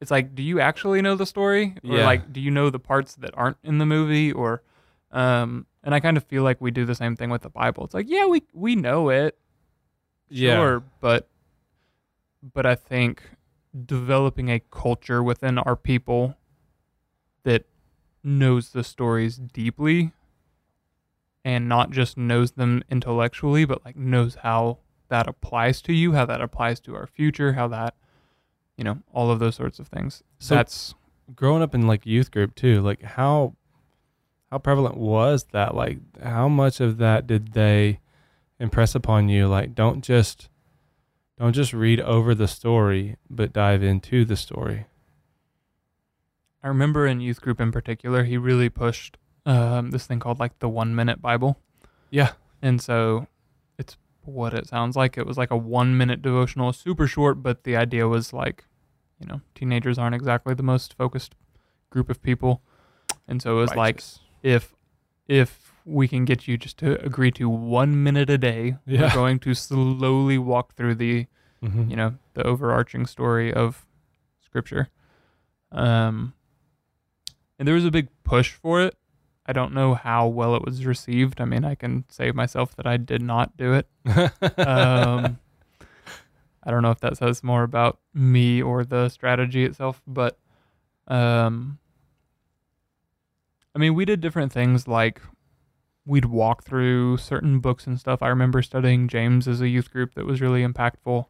it's 0.00 0.10
like, 0.10 0.34
do 0.34 0.42
you 0.42 0.60
actually 0.60 1.02
know 1.02 1.14
the 1.14 1.26
story, 1.26 1.74
or 1.84 1.96
Yeah. 1.98 2.04
like, 2.06 2.32
do 2.32 2.40
you 2.40 2.50
know 2.50 2.70
the 2.70 2.78
parts 2.78 3.14
that 3.16 3.32
aren't 3.34 3.56
in 3.62 3.76
the 3.78 3.86
movie, 3.86 4.32
or, 4.32 4.62
um, 5.10 5.66
and 5.86 5.94
I 5.94 6.00
kind 6.00 6.16
of 6.18 6.24
feel 6.24 6.42
like 6.42 6.60
we 6.60 6.70
do 6.70 6.84
the 6.84 6.94
same 6.94 7.16
thing 7.16 7.30
with 7.30 7.40
the 7.42 7.48
Bible. 7.48 7.84
It's 7.84 7.94
like, 7.94 8.10
yeah, 8.10 8.26
we 8.26 8.42
we 8.52 8.76
know 8.76 9.08
it, 9.08 9.38
yeah. 10.28 10.56
sure, 10.56 10.82
but, 11.00 11.28
but 12.52 12.66
I 12.66 12.74
think 12.74 13.22
developing 13.84 14.50
a 14.50 14.60
culture 14.70 15.22
within 15.22 15.58
our 15.58 15.76
people 15.76 16.36
that 17.44 17.64
knows 18.24 18.70
the 18.70 18.82
stories 18.84 19.36
deeply 19.36 20.12
and 21.44 21.68
not 21.68 21.90
just 21.90 22.16
knows 22.16 22.52
them 22.52 22.82
intellectually, 22.90 23.64
but 23.64 23.84
like 23.84 23.96
knows 23.96 24.36
how 24.42 24.78
that 25.08 25.28
applies 25.28 25.80
to 25.82 25.92
you, 25.92 26.12
how 26.14 26.26
that 26.26 26.40
applies 26.40 26.80
to 26.80 26.96
our 26.96 27.06
future, 27.06 27.52
how 27.52 27.68
that, 27.68 27.94
you 28.76 28.82
know, 28.82 28.98
all 29.12 29.30
of 29.30 29.38
those 29.38 29.54
sorts 29.54 29.78
of 29.78 29.86
things. 29.86 30.22
So- 30.40 30.56
That's 30.56 30.94
growing 31.34 31.62
up 31.62 31.74
in 31.74 31.86
like 31.86 32.04
youth 32.06 32.30
group 32.32 32.54
too, 32.56 32.80
like 32.80 33.02
how 33.02 33.54
how 34.50 34.58
prevalent 34.58 34.96
was 34.96 35.44
that? 35.52 35.74
Like 35.74 35.98
how 36.22 36.48
much 36.48 36.80
of 36.80 36.98
that 36.98 37.26
did 37.26 37.52
they 37.52 38.00
impress 38.58 38.94
upon 38.94 39.28
you? 39.28 39.48
Like 39.48 39.74
don't 39.74 40.02
just 40.02 40.48
don't 41.38 41.52
just 41.52 41.72
read 41.72 42.00
over 42.00 42.34
the 42.34 42.48
story, 42.48 43.16
but 43.28 43.52
dive 43.52 43.82
into 43.82 44.24
the 44.24 44.36
story. 44.36 44.86
I 46.62 46.68
remember 46.68 47.06
in 47.06 47.20
youth 47.20 47.40
group 47.40 47.60
in 47.60 47.70
particular, 47.70 48.24
he 48.24 48.38
really 48.38 48.68
pushed 48.68 49.18
um, 49.44 49.90
this 49.90 50.06
thing 50.06 50.18
called 50.18 50.40
like 50.40 50.58
the 50.58 50.68
one 50.68 50.94
minute 50.94 51.20
Bible. 51.20 51.58
Yeah. 52.10 52.32
And 52.62 52.80
so 52.80 53.26
it's 53.78 53.96
what 54.22 54.54
it 54.54 54.66
sounds 54.66 54.96
like. 54.96 55.16
It 55.18 55.26
was 55.26 55.36
like 55.36 55.50
a 55.50 55.56
one 55.56 55.96
minute 55.96 56.22
devotional, 56.22 56.72
super 56.72 57.06
short, 57.06 57.42
but 57.42 57.64
the 57.64 57.76
idea 57.76 58.08
was 58.08 58.32
like, 58.32 58.64
you 59.20 59.26
know, 59.26 59.40
teenagers 59.54 59.98
aren't 59.98 60.14
exactly 60.14 60.54
the 60.54 60.62
most 60.62 60.94
focused 60.94 61.34
group 61.90 62.10
of 62.10 62.22
people. 62.22 62.62
And 63.28 63.40
so 63.40 63.58
it 63.58 63.60
was 63.60 63.74
like, 63.74 63.96
Righteous. 63.96 64.20
If 64.46 64.74
if 65.28 65.72
we 65.84 66.06
can 66.08 66.24
get 66.24 66.46
you 66.48 66.56
just 66.56 66.78
to 66.78 67.04
agree 67.04 67.30
to 67.32 67.48
one 67.48 68.02
minute 68.02 68.30
a 68.30 68.38
day, 68.38 68.76
we're 68.86 69.12
going 69.14 69.38
to 69.40 69.54
slowly 69.54 70.38
walk 70.38 70.74
through 70.74 70.94
the 70.96 71.26
Mhm. 71.62 71.90
you 71.90 71.96
know 71.96 72.14
the 72.34 72.42
overarching 72.44 73.06
story 73.06 73.52
of 73.52 73.86
scripture. 74.40 74.88
Um 75.72 76.34
and 77.58 77.66
there 77.66 77.74
was 77.74 77.84
a 77.86 77.90
big 77.90 78.08
push 78.24 78.52
for 78.52 78.82
it. 78.82 78.94
I 79.46 79.52
don't 79.52 79.72
know 79.72 79.94
how 79.94 80.26
well 80.28 80.54
it 80.56 80.64
was 80.64 80.84
received. 80.86 81.40
I 81.40 81.44
mean 81.46 81.64
i 81.64 81.74
can 81.74 82.04
say 82.08 82.30
myself 82.30 82.76
that 82.76 82.86
i 82.86 82.96
did 82.96 83.22
not 83.22 83.56
do 83.56 83.72
it. 83.72 83.86
Um 84.58 85.38
i 86.64 86.70
don't 86.70 86.82
know 86.82 86.90
if 86.90 87.00
that 87.00 87.16
says 87.16 87.42
more 87.42 87.62
about 87.62 87.98
me 88.12 88.60
or 88.62 88.84
the 88.84 89.08
strategy 89.08 89.64
itself 89.64 90.02
but 90.06 90.38
um 91.08 91.78
i 93.76 93.78
mean 93.78 93.94
we 93.94 94.04
did 94.04 94.20
different 94.20 94.50
things 94.52 94.88
like 94.88 95.20
we'd 96.04 96.24
walk 96.24 96.64
through 96.64 97.16
certain 97.16 97.58
books 97.58 97.84
and 97.86 97.98
stuff. 97.98 98.22
I 98.22 98.28
remember 98.28 98.62
studying 98.62 99.06
james 99.08 99.46
as 99.46 99.60
a 99.60 99.68
youth 99.68 99.90
group 99.92 100.14
that 100.14 100.24
was 100.24 100.40
really 100.40 100.64
impactful. 100.66 101.26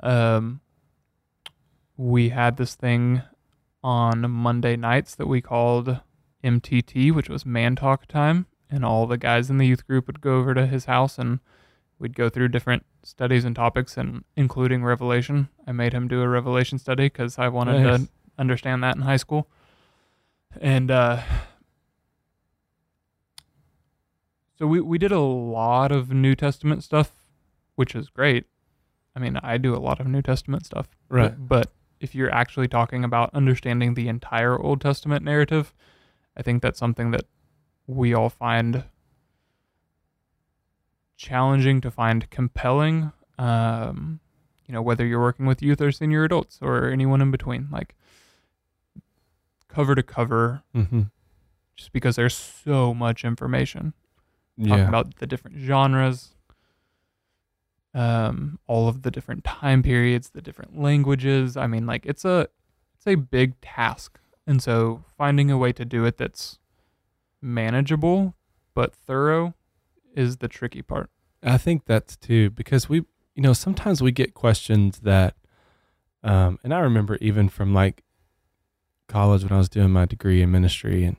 Um 0.00 0.60
we 1.96 2.28
had 2.30 2.56
this 2.56 2.74
thing 2.74 3.22
on 3.82 4.28
monday 4.30 4.74
nights 4.76 5.14
that 5.14 5.28
we 5.28 5.40
called 5.40 6.00
mtt 6.42 7.12
which 7.12 7.28
was 7.28 7.46
man 7.46 7.76
talk 7.76 8.06
time 8.06 8.46
and 8.70 8.84
all 8.84 9.06
the 9.06 9.16
guys 9.18 9.48
in 9.50 9.58
the 9.58 9.66
youth 9.66 9.86
group 9.86 10.06
would 10.08 10.20
go 10.20 10.38
over 10.38 10.54
to 10.54 10.66
his 10.66 10.86
house 10.86 11.18
and 11.18 11.38
we'd 12.00 12.16
go 12.16 12.28
through 12.28 12.48
different 12.48 12.84
studies 13.04 13.44
and 13.44 13.54
topics 13.54 13.96
and 13.96 14.24
including 14.36 14.82
revelation. 14.82 15.48
I 15.66 15.72
made 15.72 15.92
him 15.92 16.08
do 16.08 16.20
a 16.22 16.28
revelation 16.28 16.78
study 16.78 17.04
because 17.06 17.38
i 17.38 17.46
wanted 17.48 17.80
Nice. 17.82 18.00
to 18.00 18.08
understand 18.38 18.82
that 18.82 18.96
in 18.96 19.02
high 19.02 19.18
school. 19.18 19.48
And 20.60 20.90
uh 20.90 21.22
so 24.58 24.66
we, 24.66 24.80
we 24.80 24.98
did 24.98 25.12
a 25.12 25.20
lot 25.20 25.90
of 25.92 26.10
new 26.10 26.34
testament 26.34 26.82
stuff 26.84 27.12
which 27.76 27.94
is 27.94 28.08
great 28.10 28.44
i 29.16 29.18
mean 29.18 29.36
i 29.42 29.56
do 29.58 29.74
a 29.74 29.78
lot 29.78 30.00
of 30.00 30.06
new 30.06 30.22
testament 30.22 30.64
stuff 30.66 30.88
but- 31.08 31.16
Right. 31.16 31.48
but 31.48 31.70
if 32.00 32.14
you're 32.14 32.32
actually 32.32 32.68
talking 32.68 33.02
about 33.04 33.30
understanding 33.34 33.94
the 33.94 34.08
entire 34.08 34.58
old 34.58 34.80
testament 34.80 35.24
narrative 35.24 35.72
i 36.36 36.42
think 36.42 36.62
that's 36.62 36.78
something 36.78 37.10
that 37.12 37.24
we 37.86 38.14
all 38.14 38.30
find 38.30 38.84
challenging 41.16 41.80
to 41.80 41.90
find 41.90 42.28
compelling 42.30 43.12
um 43.38 44.20
you 44.66 44.72
know 44.74 44.82
whether 44.82 45.04
you're 45.06 45.20
working 45.20 45.46
with 45.46 45.62
youth 45.62 45.80
or 45.80 45.92
senior 45.92 46.24
adults 46.24 46.58
or 46.60 46.88
anyone 46.88 47.20
in 47.20 47.30
between 47.30 47.68
like 47.70 47.94
cover 49.68 49.94
to 49.94 50.02
cover 50.02 50.62
Mhm. 50.74 51.10
just 51.76 51.92
because 51.92 52.16
there's 52.16 52.34
so 52.36 52.92
much 52.94 53.24
information 53.24 53.92
talking 54.58 54.76
Yeah. 54.78 54.88
about 54.88 55.16
the 55.16 55.26
different 55.26 55.58
genres 55.58 56.30
um 57.94 58.58
all 58.66 58.88
of 58.88 59.02
the 59.02 59.10
different 59.10 59.44
time 59.44 59.82
periods 59.82 60.30
the 60.30 60.42
different 60.42 60.78
languages. 60.78 61.56
I 61.56 61.66
mean 61.66 61.86
like 61.86 62.04
it's 62.06 62.24
a 62.24 62.48
it's 62.96 63.06
a 63.06 63.14
big 63.14 63.60
task. 63.60 64.18
And 64.46 64.62
so 64.62 65.04
finding 65.16 65.50
a 65.50 65.56
way 65.58 65.72
to 65.72 65.84
do 65.84 66.04
it 66.04 66.18
that's 66.18 66.58
manageable 67.40 68.34
but 68.74 68.94
thorough 68.94 69.54
is 70.14 70.38
the 70.38 70.48
tricky 70.48 70.82
part. 70.82 71.10
I 71.42 71.58
think 71.58 71.84
that's 71.84 72.16
too 72.16 72.50
because 72.50 72.88
we, 72.88 73.04
you 73.34 73.42
know, 73.42 73.52
sometimes 73.52 74.02
we 74.02 74.10
get 74.12 74.34
questions 74.34 75.00
that, 75.00 75.34
um, 76.22 76.58
and 76.64 76.72
I 76.74 76.78
remember 76.80 77.16
even 77.20 77.48
from 77.48 77.72
like 77.74 78.02
college 79.08 79.42
when 79.44 79.52
I 79.52 79.58
was 79.58 79.68
doing 79.68 79.90
my 79.90 80.06
degree 80.06 80.40
in 80.42 80.50
ministry 80.50 81.04
and 81.04 81.16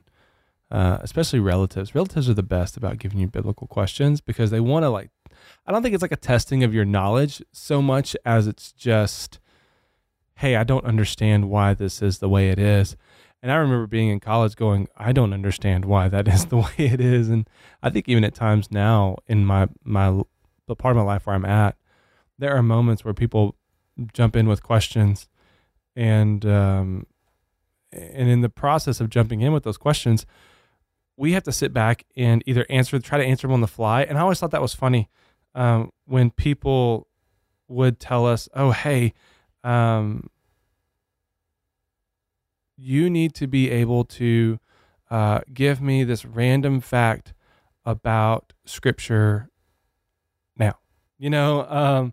uh, 0.70 0.98
especially 1.00 1.40
relatives. 1.40 1.94
Relatives 1.94 2.28
are 2.28 2.34
the 2.34 2.42
best 2.42 2.76
about 2.76 2.98
giving 2.98 3.18
you 3.18 3.26
biblical 3.26 3.66
questions 3.66 4.20
because 4.20 4.50
they 4.50 4.60
want 4.60 4.84
to 4.84 4.90
like. 4.90 5.10
I 5.66 5.72
don't 5.72 5.82
think 5.82 5.94
it's 5.94 6.02
like 6.02 6.12
a 6.12 6.16
testing 6.16 6.64
of 6.64 6.74
your 6.74 6.84
knowledge 6.84 7.42
so 7.52 7.80
much 7.82 8.16
as 8.24 8.46
it's 8.46 8.72
just, 8.72 9.38
hey, 10.36 10.56
I 10.56 10.64
don't 10.64 10.84
understand 10.84 11.48
why 11.48 11.74
this 11.74 12.02
is 12.02 12.18
the 12.18 12.28
way 12.28 12.50
it 12.50 12.58
is. 12.58 12.96
And 13.42 13.52
I 13.52 13.56
remember 13.56 13.86
being 13.86 14.08
in 14.08 14.18
college 14.18 14.56
going, 14.56 14.88
I 14.96 15.12
don't 15.12 15.32
understand 15.32 15.84
why 15.84 16.08
that 16.08 16.26
is 16.26 16.46
the 16.46 16.56
way 16.56 16.74
it 16.78 17.00
is. 17.00 17.28
And 17.28 17.48
I 17.82 17.90
think 17.90 18.08
even 18.08 18.24
at 18.24 18.34
times 18.34 18.70
now 18.70 19.18
in 19.26 19.44
my 19.44 19.68
my 19.84 20.22
the 20.66 20.74
part 20.74 20.92
of 20.92 20.96
my 20.96 21.04
life 21.04 21.26
where 21.26 21.36
I'm 21.36 21.44
at, 21.44 21.76
there 22.38 22.56
are 22.56 22.62
moments 22.62 23.04
where 23.04 23.14
people 23.14 23.54
jump 24.12 24.36
in 24.36 24.48
with 24.48 24.62
questions, 24.62 25.28
and 25.94 26.44
um, 26.44 27.06
and 27.92 28.28
in 28.28 28.40
the 28.40 28.48
process 28.48 29.00
of 29.00 29.10
jumping 29.10 29.40
in 29.40 29.52
with 29.52 29.64
those 29.64 29.78
questions, 29.78 30.26
we 31.16 31.32
have 31.32 31.42
to 31.44 31.52
sit 31.52 31.72
back 31.72 32.04
and 32.16 32.42
either 32.46 32.66
answer, 32.68 32.98
try 32.98 33.18
to 33.18 33.24
answer 33.24 33.46
them 33.46 33.54
on 33.54 33.60
the 33.60 33.66
fly. 33.66 34.02
And 34.02 34.18
I 34.18 34.20
always 34.20 34.38
thought 34.38 34.50
that 34.50 34.62
was 34.62 34.74
funny 34.74 35.08
um, 35.54 35.90
when 36.04 36.30
people 36.30 37.08
would 37.68 37.98
tell 37.98 38.26
us, 38.26 38.48
"Oh, 38.54 38.70
hey." 38.72 39.12
Um, 39.64 40.30
you 42.76 43.08
need 43.08 43.34
to 43.34 43.46
be 43.46 43.70
able 43.70 44.04
to 44.04 44.58
uh, 45.10 45.40
give 45.52 45.80
me 45.80 46.04
this 46.04 46.24
random 46.24 46.80
fact 46.80 47.32
about 47.84 48.52
scripture 48.64 49.50
now. 50.56 50.78
You 51.18 51.30
know, 51.30 51.66
um, 51.68 52.12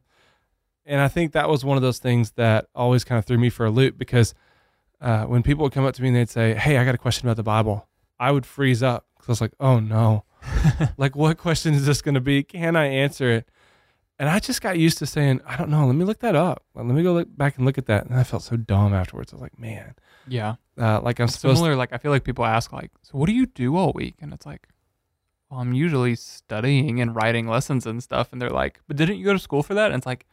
and 0.86 1.02
I 1.02 1.08
think 1.08 1.34
that 1.34 1.50
was 1.50 1.66
one 1.66 1.78
of 1.78 1.84
those 1.84 2.00
things 2.00 2.32
that 2.32 2.68
always 2.74 3.04
kind 3.04 3.20
of 3.20 3.26
threw 3.26 3.38
me 3.38 3.50
for 3.50 3.66
a 3.66 3.70
loop 3.70 3.98
because 3.98 4.34
uh, 5.02 5.26
when 5.26 5.44
people 5.44 5.64
would 5.64 5.74
come 5.74 5.86
up 5.86 5.94
to 5.96 6.02
me 6.02 6.10
and 6.10 6.18
they'd 6.18 6.30
say, 6.30 6.54
Hey, 6.54 6.78
I 6.78 6.86
got 6.86 6.96
a 6.96 7.00
question 7.00 7.28
about 7.28 7.38
the 7.38 7.44
Bible, 7.44 7.88
I 8.24 8.32
would 8.32 8.46
freeze 8.46 8.82
up 8.82 9.06
because 9.16 9.30
I 9.30 9.32
was 9.34 9.42
like, 9.42 9.54
Oh 9.60 9.80
no. 9.80 10.24
like, 10.98 11.16
what 11.16 11.38
question 11.38 11.74
is 11.74 11.86
this 11.86 12.02
going 12.02 12.16
to 12.16 12.22
be? 12.22 12.44
Can 12.44 12.76
I 12.76 12.86
answer 12.88 13.30
it? 13.32 13.50
And 14.20 14.30
I 14.30 14.40
just 14.40 14.62
got 14.62 14.78
used 14.78 14.98
to 15.00 15.06
saying, 15.06 15.42
I 15.46 15.56
don't 15.58 15.70
know. 15.70 15.86
Let 15.88 15.96
me 15.96 16.06
look 16.06 16.20
that 16.20 16.36
up. 16.36 16.64
Let 16.76 16.86
me 16.86 17.02
go 17.02 17.14
look 17.14 17.36
back 17.36 17.58
and 17.58 17.66
look 17.66 17.78
at 17.78 17.88
that. 17.88 18.06
And 18.06 18.18
I 18.20 18.24
felt 18.24 18.44
so 18.44 18.56
dumb 18.58 18.94
afterwards. 18.94 19.34
I 19.34 19.38
was 19.38 19.42
like, 19.42 19.58
man, 19.58 19.96
Yeah. 20.28 20.56
uh, 20.78 21.02
like 21.02 21.20
I'm 21.20 21.28
supposed 21.28 21.58
Similar, 21.58 21.76
like 21.76 21.92
I 21.94 21.98
feel 21.98 22.12
like 22.12 22.24
people 22.24 22.46
ask, 22.46 22.72
like, 22.72 22.92
so 23.02 23.18
what 23.18 23.28
do 23.28 23.34
you 23.34 23.46
do 23.48 23.76
all 23.76 23.92
week? 23.94 24.16
And 24.22 24.32
it's 24.34 24.46
like, 24.46 24.68
well, 25.50 25.60
I'm 25.62 25.74
usually 25.74 26.16
studying 26.16 27.02
and 27.02 27.16
writing 27.16 27.48
lessons 27.48 27.86
and 27.86 28.04
stuff. 28.04 28.32
And 28.32 28.42
they're 28.42 28.50
like, 28.50 28.80
but 28.88 28.98
didn't 28.98 29.18
you 29.18 29.26
go 29.26 29.34
to 29.34 29.40
school 29.40 29.64
for 29.64 29.74
that? 29.74 29.88
And 29.92 29.96
it's 30.00 30.06
like, 30.08 30.26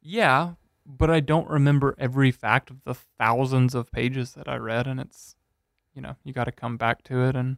yeah, 0.00 0.52
but 0.86 1.10
I 1.10 1.20
don't 1.20 1.48
remember 1.50 1.94
every 1.98 2.30
fact 2.30 2.70
of 2.70 2.84
the 2.84 2.94
thousands 2.94 3.74
of 3.74 3.90
pages 3.92 4.32
that 4.34 4.48
I 4.48 4.56
read. 4.56 4.86
And 4.86 5.00
it's, 5.00 5.34
you 5.98 6.02
know, 6.02 6.14
you 6.22 6.32
got 6.32 6.44
to 6.44 6.52
come 6.52 6.76
back 6.76 7.02
to 7.02 7.24
it 7.24 7.34
and 7.34 7.56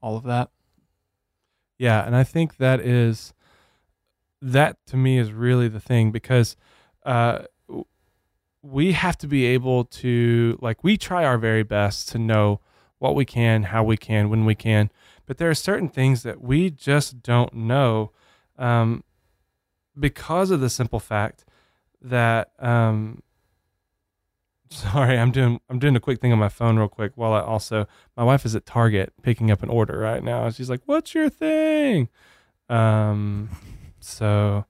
all 0.00 0.16
of 0.16 0.22
that. 0.22 0.50
Yeah, 1.78 2.06
and 2.06 2.14
I 2.14 2.22
think 2.22 2.58
that 2.58 2.78
is 2.78 3.34
that 4.40 4.76
to 4.86 4.96
me 4.96 5.18
is 5.18 5.32
really 5.32 5.66
the 5.66 5.80
thing 5.80 6.12
because 6.12 6.54
uh, 7.04 7.46
we 8.62 8.92
have 8.92 9.18
to 9.18 9.26
be 9.26 9.46
able 9.46 9.84
to 9.86 10.56
like 10.62 10.84
we 10.84 10.96
try 10.96 11.24
our 11.24 11.38
very 11.38 11.64
best 11.64 12.08
to 12.10 12.18
know 12.18 12.60
what 12.98 13.16
we 13.16 13.24
can, 13.24 13.64
how 13.64 13.82
we 13.82 13.96
can, 13.96 14.30
when 14.30 14.44
we 14.44 14.54
can, 14.54 14.92
but 15.26 15.38
there 15.38 15.50
are 15.50 15.56
certain 15.56 15.88
things 15.88 16.22
that 16.22 16.40
we 16.40 16.70
just 16.70 17.20
don't 17.20 17.52
know 17.52 18.12
um, 18.60 19.02
because 19.98 20.52
of 20.52 20.60
the 20.60 20.70
simple 20.70 21.00
fact 21.00 21.44
that 22.00 22.52
um, 22.60 23.23
sorry 24.74 25.18
i'm 25.18 25.30
doing 25.30 25.60
i'm 25.70 25.78
doing 25.78 25.96
a 25.96 26.00
quick 26.00 26.20
thing 26.20 26.32
on 26.32 26.38
my 26.38 26.48
phone 26.48 26.76
real 26.76 26.88
quick 26.88 27.12
while 27.14 27.32
i 27.32 27.40
also 27.40 27.86
my 28.16 28.24
wife 28.24 28.44
is 28.44 28.54
at 28.54 28.66
target 28.66 29.12
picking 29.22 29.50
up 29.50 29.62
an 29.62 29.68
order 29.68 29.98
right 29.98 30.22
now 30.24 30.50
she's 30.50 30.68
like 30.70 30.80
what's 30.86 31.14
your 31.14 31.28
thing 31.28 32.08
um 32.68 33.48
so 34.00 34.64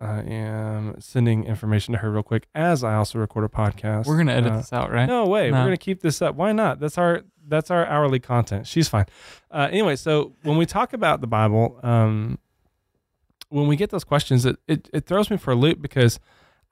i 0.00 0.20
am 0.20 0.94
sending 1.00 1.44
information 1.44 1.92
to 1.92 1.98
her 1.98 2.10
real 2.10 2.22
quick 2.22 2.46
as 2.54 2.84
i 2.84 2.94
also 2.94 3.18
record 3.18 3.44
a 3.44 3.48
podcast 3.48 4.06
We're 4.06 4.16
going 4.16 4.26
to 4.26 4.32
edit 4.34 4.52
Uh, 4.52 4.56
this 4.58 4.72
out, 4.72 4.90
right? 4.92 5.06
no 5.06 5.26
way. 5.26 5.50
No. 5.50 5.58
We're 5.58 5.64
gonna 5.66 5.76
keep 5.78 6.00
this 6.02 6.20
up. 6.20 6.34
Why 6.34 6.52
not? 6.52 6.78
That's 6.80 6.98
our 6.98 7.22
that's 7.48 7.70
our 7.70 7.86
hourly 7.86 8.18
content. 8.18 8.66
She's 8.66 8.88
fine. 8.88 9.06
Uh, 9.52 9.68
anyway, 9.70 9.94
so 9.96 10.32
when 10.42 10.56
we 10.56 10.66
talk 10.66 10.92
about 10.92 11.20
the 11.20 11.28
Bible, 11.28 11.78
um, 11.84 12.38
when 13.50 13.68
we 13.68 13.76
get 13.76 13.90
those 13.90 14.02
questions, 14.02 14.44
it, 14.44 14.56
it 14.66 14.90
it 14.92 15.06
throws 15.06 15.30
me 15.30 15.36
for 15.36 15.52
a 15.52 15.54
loop 15.54 15.80
because 15.80 16.18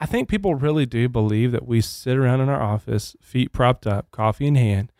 I 0.00 0.06
think 0.06 0.28
people 0.28 0.54
really 0.54 0.86
do 0.86 1.08
believe 1.08 1.52
that 1.52 1.66
we 1.66 1.80
sit 1.80 2.16
around 2.16 2.40
in 2.40 2.48
our 2.48 2.62
office, 2.62 3.16
feet 3.20 3.52
propped 3.52 3.86
up, 3.86 4.10
coffee 4.10 4.46
in 4.46 4.56
hand, 4.56 4.92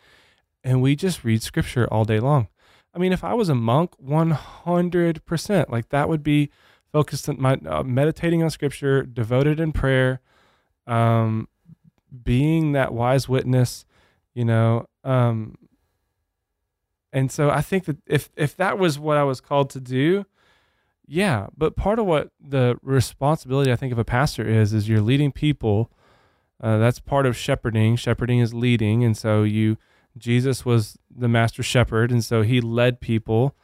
and 0.63 0.81
we 0.81 0.95
just 0.95 1.23
read 1.23 1.43
scripture 1.43 1.87
all 1.91 2.05
day 2.05 2.19
long. 2.19 2.47
I 2.93 2.97
mean, 2.97 3.11
if 3.11 3.23
I 3.23 3.33
was 3.33 3.49
a 3.49 3.55
monk, 3.55 3.93
one 3.97 4.31
hundred 4.31 5.25
percent, 5.25 5.69
like 5.69 5.89
that 5.89 6.07
would 6.07 6.23
be 6.23 6.49
focused 6.91 7.27
on 7.27 7.41
my 7.41 7.59
uh, 7.67 7.83
meditating 7.83 8.41
on 8.41 8.49
scripture, 8.49 9.03
devoted 9.03 9.59
in 9.59 9.73
prayer, 9.73 10.21
um, 10.87 11.49
being 12.23 12.71
that 12.71 12.93
wise 12.93 13.27
witness, 13.27 13.85
you 14.33 14.45
know. 14.45 14.87
Um, 15.03 15.55
and 17.11 17.29
so 17.29 17.49
I 17.49 17.61
think 17.61 17.83
that 17.85 17.97
if 18.07 18.29
if 18.37 18.55
that 18.55 18.79
was 18.79 18.97
what 18.97 19.17
I 19.17 19.23
was 19.23 19.41
called 19.41 19.69
to 19.71 19.81
do, 19.81 20.25
yeah. 21.07 21.47
But 21.57 21.75
part 21.75 21.99
of 21.99 22.05
what 22.05 22.31
the 22.39 22.77
responsibility 22.81 23.71
I 23.71 23.75
think 23.75 23.91
of 23.91 23.99
a 23.99 24.05
pastor 24.05 24.47
is 24.47 24.73
is 24.73 24.89
you're 24.89 25.01
leading 25.01 25.31
people. 25.31 25.91
Uh, 26.61 26.77
that's 26.77 26.99
part 26.99 27.25
of 27.25 27.35
shepherding. 27.35 27.95
Shepherding 27.95 28.39
is 28.39 28.53
leading, 28.53 29.03
and 29.03 29.15
so 29.17 29.43
you 29.43 29.77
Jesus 30.17 30.65
was 30.65 30.97
the 31.13 31.27
master 31.27 31.63
shepherd, 31.63 32.11
and 32.11 32.23
so 32.23 32.41
he 32.41 32.61
led 32.61 33.01
people. 33.01 33.55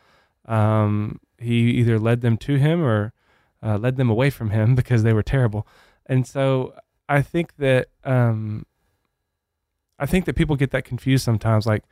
Um, 0.46 1.20
he 1.38 1.72
either 1.72 1.98
led 1.98 2.22
them 2.22 2.38
to 2.38 2.56
him 2.56 2.84
or 2.84 3.14
uh, 3.64 3.78
led 3.78 3.96
them 3.96 4.10
away 4.10 4.30
from 4.30 4.50
him 4.50 4.76
because 4.82 5.04
they 5.04 5.14
were 5.14 5.24
terrible. 5.24 5.68
And 6.06 6.28
so 6.28 6.74
I 7.08 7.22
think 7.22 7.56
that 7.58 7.88
um, 8.04 8.66
I 10.00 10.06
think 10.06 10.26
that 10.26 10.36
people 10.36 10.56
get 10.56 10.72
that 10.72 10.84
confused 10.84 11.24
sometimes. 11.24 11.66
Like, 11.66 11.84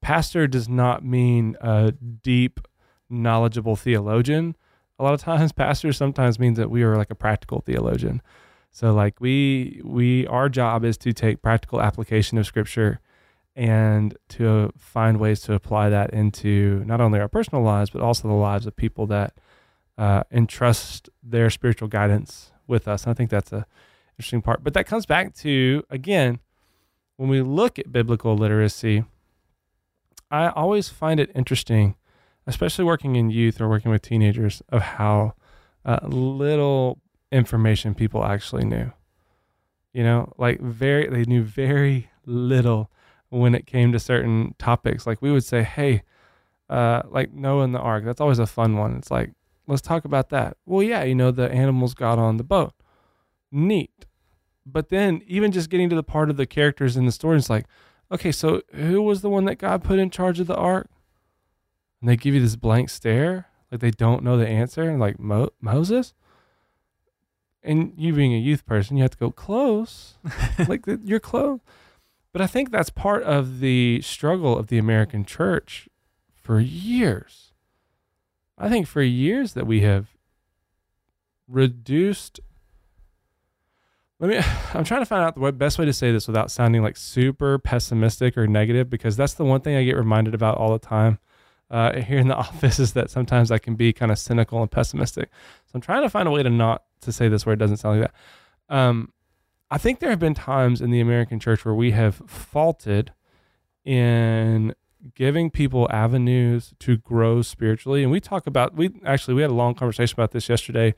pastor 0.00 0.46
does 0.46 0.68
not 0.68 1.04
mean 1.04 1.56
a 1.60 1.92
deep, 1.92 2.60
knowledgeable 3.08 3.76
theologian. 3.76 4.56
A 5.02 5.04
lot 5.04 5.14
of 5.14 5.20
times, 5.20 5.50
pastor 5.64 5.92
sometimes 5.92 6.38
means 6.38 6.56
that 6.58 6.70
we 6.70 6.84
are 6.84 6.96
like 6.96 7.10
a 7.10 7.16
practical 7.16 7.60
theologian. 7.60 8.22
So, 8.70 8.94
like 8.94 9.20
we 9.20 9.80
we 9.84 10.26
our 10.28 10.48
job 10.48 10.84
is 10.84 10.96
to 10.98 11.12
take 11.12 11.42
practical 11.42 11.82
application 11.82 12.38
of 12.38 12.46
Scripture 12.46 13.00
and 13.56 14.16
to 14.28 14.72
find 14.78 15.18
ways 15.18 15.40
to 15.42 15.54
apply 15.54 15.90
that 15.90 16.14
into 16.14 16.84
not 16.86 17.00
only 17.00 17.20
our 17.20 17.28
personal 17.28 17.62
lives 17.62 17.90
but 17.90 18.00
also 18.00 18.26
the 18.28 18.34
lives 18.34 18.64
of 18.64 18.74
people 18.76 19.06
that 19.08 19.34
uh, 19.98 20.22
entrust 20.30 21.10
their 21.22 21.50
spiritual 21.50 21.88
guidance 21.88 22.52
with 22.66 22.88
us. 22.88 23.04
And 23.04 23.10
I 23.10 23.14
think 23.14 23.28
that's 23.28 23.52
a 23.52 23.66
interesting 24.16 24.40
part. 24.40 24.64
But 24.64 24.72
that 24.74 24.86
comes 24.86 25.04
back 25.04 25.34
to 25.38 25.82
again 25.90 26.38
when 27.16 27.28
we 27.28 27.42
look 27.42 27.78
at 27.78 27.90
biblical 27.90 28.36
literacy. 28.36 29.04
I 30.30 30.48
always 30.48 30.88
find 30.88 31.20
it 31.20 31.30
interesting, 31.34 31.96
especially 32.46 32.84
working 32.84 33.16
in 33.16 33.30
youth 33.30 33.60
or 33.60 33.68
working 33.68 33.90
with 33.90 34.02
teenagers, 34.02 34.62
of 34.68 34.82
how 34.82 35.34
uh, 35.84 36.00
little 36.02 37.00
information 37.30 37.94
people 37.94 38.24
actually 38.24 38.64
knew. 38.64 38.92
You 39.92 40.04
know, 40.04 40.32
like 40.38 40.60
very, 40.60 41.08
they 41.08 41.24
knew 41.24 41.42
very 41.42 42.10
little 42.24 42.90
when 43.28 43.54
it 43.54 43.66
came 43.66 43.92
to 43.92 43.98
certain 43.98 44.54
topics. 44.58 45.06
Like 45.06 45.20
we 45.20 45.32
would 45.32 45.44
say, 45.44 45.62
hey, 45.62 46.02
uh, 46.68 47.02
like 47.08 47.32
Noah 47.32 47.64
and 47.64 47.74
the 47.74 47.78
ark, 47.78 48.04
that's 48.04 48.20
always 48.20 48.38
a 48.38 48.46
fun 48.46 48.76
one. 48.76 48.96
It's 48.96 49.10
like, 49.10 49.32
let's 49.66 49.82
talk 49.82 50.04
about 50.04 50.30
that. 50.30 50.56
Well, 50.66 50.82
yeah, 50.82 51.02
you 51.04 51.14
know, 51.14 51.30
the 51.30 51.50
animals 51.50 51.94
got 51.94 52.18
on 52.18 52.36
the 52.36 52.44
boat. 52.44 52.72
Neat. 53.50 54.06
But 54.64 54.88
then 54.88 55.22
even 55.26 55.52
just 55.52 55.70
getting 55.70 55.90
to 55.90 55.96
the 55.96 56.02
part 56.02 56.30
of 56.30 56.36
the 56.36 56.46
characters 56.46 56.96
in 56.96 57.04
the 57.04 57.12
story, 57.12 57.36
it's 57.36 57.50
like, 57.50 57.66
okay, 58.10 58.32
so 58.32 58.62
who 58.74 59.02
was 59.02 59.20
the 59.20 59.30
one 59.30 59.44
that 59.46 59.56
God 59.56 59.82
put 59.82 59.98
in 59.98 60.10
charge 60.10 60.40
of 60.40 60.46
the 60.46 60.56
ark? 60.56 60.88
And 62.02 62.10
they 62.10 62.16
give 62.16 62.34
you 62.34 62.40
this 62.40 62.56
blank 62.56 62.90
stare, 62.90 63.46
like 63.70 63.80
they 63.80 63.92
don't 63.92 64.24
know 64.24 64.36
the 64.36 64.48
answer, 64.48 64.82
and 64.82 64.98
like 64.98 65.20
Mo- 65.20 65.52
Moses. 65.60 66.14
And 67.62 67.94
you 67.96 68.12
being 68.12 68.34
a 68.34 68.38
youth 68.38 68.66
person, 68.66 68.96
you 68.96 69.04
have 69.04 69.12
to 69.12 69.18
go 69.18 69.30
close, 69.30 70.14
like 70.68 70.84
th- 70.84 70.98
you're 71.04 71.20
close. 71.20 71.60
But 72.32 72.42
I 72.42 72.48
think 72.48 72.72
that's 72.72 72.90
part 72.90 73.22
of 73.22 73.60
the 73.60 74.00
struggle 74.02 74.58
of 74.58 74.66
the 74.66 74.78
American 74.78 75.24
church 75.24 75.88
for 76.34 76.58
years. 76.58 77.52
I 78.58 78.68
think 78.68 78.88
for 78.88 79.00
years 79.00 79.52
that 79.52 79.66
we 79.66 79.82
have 79.82 80.08
reduced 81.48 82.40
let 84.18 84.30
me 84.30 84.36
i'm 84.74 84.84
trying 84.84 85.02
to 85.02 85.06
find 85.06 85.22
out 85.22 85.34
the 85.34 85.52
best 85.52 85.78
way 85.78 85.84
to 85.84 85.92
say 85.92 86.10
this 86.10 86.26
without 86.26 86.50
sounding 86.50 86.82
like 86.82 86.96
super 86.96 87.58
pessimistic 87.58 88.38
or 88.38 88.46
negative 88.46 88.88
because 88.88 89.16
that's 89.16 89.34
the 89.34 89.44
one 89.44 89.60
thing 89.60 89.76
i 89.76 89.84
get 89.84 89.96
reminded 89.96 90.34
about 90.34 90.56
all 90.56 90.72
the 90.72 90.78
time 90.78 91.18
uh, 91.72 92.00
here 92.00 92.18
in 92.18 92.28
the 92.28 92.36
office 92.46 92.78
is 92.78 92.92
that 92.92 93.10
sometimes 93.10 93.50
i 93.50 93.58
can 93.58 93.74
be 93.74 93.92
kind 93.92 94.12
of 94.12 94.18
cynical 94.18 94.60
and 94.60 94.70
pessimistic. 94.70 95.28
So 95.66 95.72
i'm 95.74 95.80
trying 95.80 96.02
to 96.02 96.10
find 96.10 96.28
a 96.28 96.30
way 96.30 96.44
to 96.44 96.50
not 96.50 96.84
to 97.00 97.12
say 97.12 97.28
this 97.28 97.44
where 97.44 97.54
it 97.54 97.58
doesn't 97.58 97.78
sound 97.78 98.00
like 98.00 98.10
that. 98.68 98.76
Um, 98.76 99.12
i 99.70 99.78
think 99.78 99.98
there 99.98 100.10
have 100.10 100.20
been 100.20 100.34
times 100.34 100.80
in 100.80 100.90
the 100.90 101.00
american 101.00 101.40
church 101.40 101.64
where 101.64 101.74
we 101.74 101.90
have 101.90 102.22
faulted 102.26 103.12
in 103.84 104.74
giving 105.14 105.50
people 105.50 105.88
avenues 105.90 106.74
to 106.80 106.96
grow 106.96 107.42
spiritually. 107.42 108.02
And 108.02 108.12
we 108.12 108.20
talk 108.20 108.46
about 108.46 108.74
we 108.74 108.90
actually 109.04 109.34
we 109.34 109.42
had 109.42 109.50
a 109.50 109.54
long 109.54 109.74
conversation 109.74 110.14
about 110.14 110.30
this 110.32 110.48
yesterday 110.48 110.94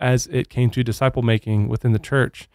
as 0.00 0.26
it 0.28 0.48
came 0.48 0.70
to 0.70 0.82
disciple 0.82 1.22
making 1.22 1.68
within 1.68 1.92
the 1.92 1.98
church, 1.98 2.48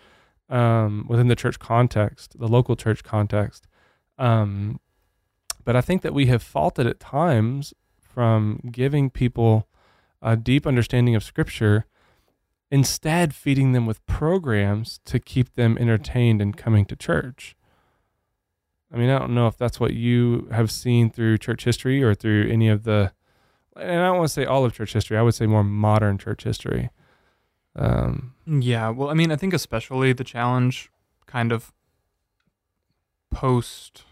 um, 0.50 1.06
within 1.08 1.28
the 1.28 1.36
church 1.36 1.60
context, 1.60 2.38
the 2.38 2.48
local 2.48 2.76
church 2.76 3.04
context. 3.04 3.68
Um, 4.18 4.80
but 5.68 5.76
I 5.76 5.82
think 5.82 6.02
that 6.04 6.14
we 6.14 6.28
have 6.28 6.42
faulted 6.42 6.88
at 6.88 6.98
times 6.98 7.74
from 8.00 8.62
giving 8.72 9.10
people 9.10 9.68
a 10.22 10.38
deep 10.38 10.66
understanding 10.66 11.14
of 11.14 11.26
Scripture, 11.26 11.86
instead 12.72 13.36
feeding 13.36 13.74
them 13.74 13.86
with 13.86 14.06
programs 14.06 15.02
to 15.04 15.20
keep 15.20 15.56
them 15.56 15.78
entertained 15.78 16.42
and 16.42 16.56
coming 16.56 16.86
to 16.86 16.96
church. 16.96 17.58
I 18.94 18.96
mean, 18.96 19.10
I 19.10 19.20
don't 19.20 19.36
know 19.36 19.48
if 19.48 19.58
that's 19.58 19.78
what 19.78 19.94
you 19.94 20.48
have 20.54 20.72
seen 20.72 21.10
through 21.10 21.40
church 21.40 21.66
history 21.66 22.02
or 22.02 22.16
through 22.16 22.50
any 22.50 22.70
of 22.70 22.86
the, 22.86 23.12
and 23.76 24.00
I 24.00 24.06
don't 24.06 24.20
want 24.20 24.30
to 24.30 24.34
say 24.34 24.46
all 24.46 24.64
of 24.64 24.74
church 24.74 24.94
history. 24.94 25.18
I 25.18 25.22
would 25.22 25.36
say 25.36 25.48
more 25.48 25.66
modern 25.66 26.18
church 26.18 26.46
history. 26.46 26.92
Um, 27.76 28.36
Yeah, 28.46 28.88
well, 28.92 29.10
I 29.10 29.16
mean, 29.16 29.34
I 29.34 29.36
think 29.36 29.54
especially 29.54 30.14
the 30.14 30.24
challenge 30.24 30.90
kind 31.26 31.52
of 31.52 31.74
post 33.32 34.06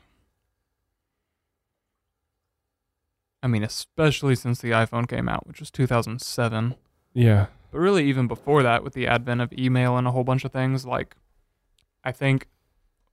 I 3.45 3.47
mean, 3.47 3.61
especially 3.61 4.33
since 4.33 4.59
the 4.59 4.71
iPhone 4.71 5.07
came 5.07 5.29
out, 5.29 5.45
which 5.45 5.59
was 5.59 5.69
2007. 5.69 6.73
Yeah. 7.13 7.45
But 7.69 7.77
really, 7.77 8.09
even 8.09 8.27
before 8.27 8.63
that, 8.63 8.83
with 8.83 8.93
the 8.93 9.05
advent 9.05 9.39
of 9.39 9.53
email 9.53 9.97
and 9.97 10.07
a 10.07 10.11
whole 10.11 10.23
bunch 10.23 10.45
of 10.45 10.51
things, 10.51 10.83
like, 10.83 11.15
I 12.03 12.11
think 12.11 12.47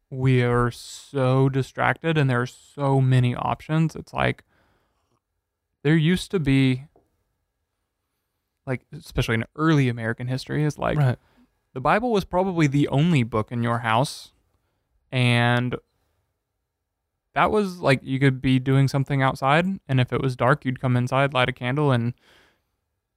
we 0.08 0.42
are 0.42 0.70
so 0.70 1.50
distracted 1.50 2.16
and 2.16 2.30
there 2.30 2.40
are 2.40 2.46
so 2.46 2.98
many 2.98 3.34
options. 3.34 3.94
It's 3.94 4.14
like 4.14 4.44
there 5.82 5.96
used 5.96 6.30
to 6.30 6.40
be, 6.40 6.84
like, 8.66 8.86
especially 8.90 9.34
in 9.34 9.44
early 9.54 9.90
American 9.90 10.28
history, 10.28 10.64
is 10.64 10.78
like 10.78 10.96
right. 10.96 11.18
the 11.74 11.80
Bible 11.82 12.10
was 12.10 12.24
probably 12.24 12.66
the 12.66 12.88
only 12.88 13.22
book 13.22 13.52
in 13.52 13.62
your 13.62 13.80
house. 13.80 14.32
And 15.10 15.76
that 17.34 17.50
was 17.50 17.78
like 17.78 18.00
you 18.02 18.18
could 18.18 18.42
be 18.42 18.58
doing 18.58 18.88
something 18.88 19.22
outside. 19.22 19.66
And 19.88 20.00
if 20.00 20.12
it 20.12 20.20
was 20.20 20.36
dark, 20.36 20.64
you'd 20.64 20.80
come 20.80 20.96
inside, 20.96 21.32
light 21.32 21.48
a 21.48 21.52
candle, 21.52 21.90
and 21.90 22.14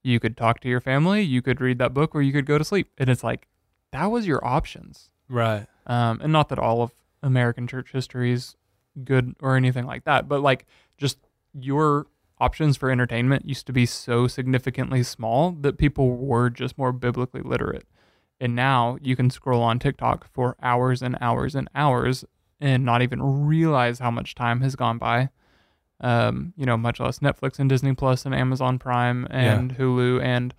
you 0.02 0.20
could 0.20 0.36
talk 0.36 0.60
to 0.60 0.68
your 0.68 0.80
family. 0.80 1.22
You 1.22 1.42
could 1.42 1.60
read 1.60 1.78
that 1.78 1.94
book 1.94 2.14
or 2.14 2.22
you 2.22 2.32
could 2.32 2.46
go 2.46 2.58
to 2.58 2.64
sleep. 2.64 2.90
And 2.96 3.10
it's 3.10 3.24
like 3.24 3.48
that 3.92 4.06
was 4.06 4.26
your 4.26 4.44
options. 4.46 5.10
Right. 5.28 5.66
Um, 5.86 6.20
and 6.22 6.32
not 6.32 6.48
that 6.48 6.58
all 6.58 6.82
of 6.82 6.92
American 7.22 7.66
church 7.66 7.92
history 7.92 8.32
is 8.32 8.56
good 9.04 9.34
or 9.40 9.56
anything 9.56 9.86
like 9.86 10.04
that, 10.04 10.28
but 10.28 10.40
like 10.40 10.66
just 10.96 11.18
your 11.52 12.06
options 12.38 12.76
for 12.76 12.90
entertainment 12.90 13.46
used 13.46 13.66
to 13.66 13.72
be 13.72 13.86
so 13.86 14.26
significantly 14.26 15.02
small 15.02 15.52
that 15.52 15.78
people 15.78 16.16
were 16.16 16.50
just 16.50 16.76
more 16.78 16.92
biblically 16.92 17.40
literate. 17.40 17.86
And 18.38 18.54
now 18.54 18.98
you 19.00 19.16
can 19.16 19.30
scroll 19.30 19.62
on 19.62 19.78
TikTok 19.78 20.26
for 20.32 20.56
hours 20.62 21.02
and 21.02 21.16
hours 21.20 21.54
and 21.54 21.68
hours 21.74 22.24
and 22.60 22.84
not 22.84 23.02
even 23.02 23.46
realize 23.46 23.98
how 23.98 24.10
much 24.10 24.34
time 24.34 24.60
has 24.60 24.76
gone 24.76 24.98
by. 24.98 25.30
Um, 26.00 26.52
you 26.56 26.66
know, 26.66 26.76
much 26.76 27.00
less 27.00 27.20
Netflix 27.20 27.58
and 27.58 27.68
Disney 27.70 27.94
Plus 27.94 28.26
and 28.26 28.34
Amazon 28.34 28.78
Prime 28.78 29.26
and 29.30 29.76
Hulu 29.76 30.22
and 30.22 30.54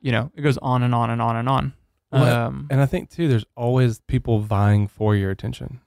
you 0.00 0.12
know, 0.12 0.30
it 0.34 0.42
goes 0.42 0.58
on 0.58 0.82
and 0.82 0.94
on 0.94 1.10
and 1.10 1.20
on 1.22 1.36
and 1.36 1.48
on. 1.48 1.72
Well, 2.12 2.46
um, 2.46 2.66
And 2.70 2.80
I 2.80 2.86
think 2.86 3.10
too, 3.10 3.26
there's 3.28 3.44
always 3.56 4.00
people 4.00 4.40
vying 4.40 4.86
for 4.88 5.16
your 5.16 5.30
attention. 5.30 5.80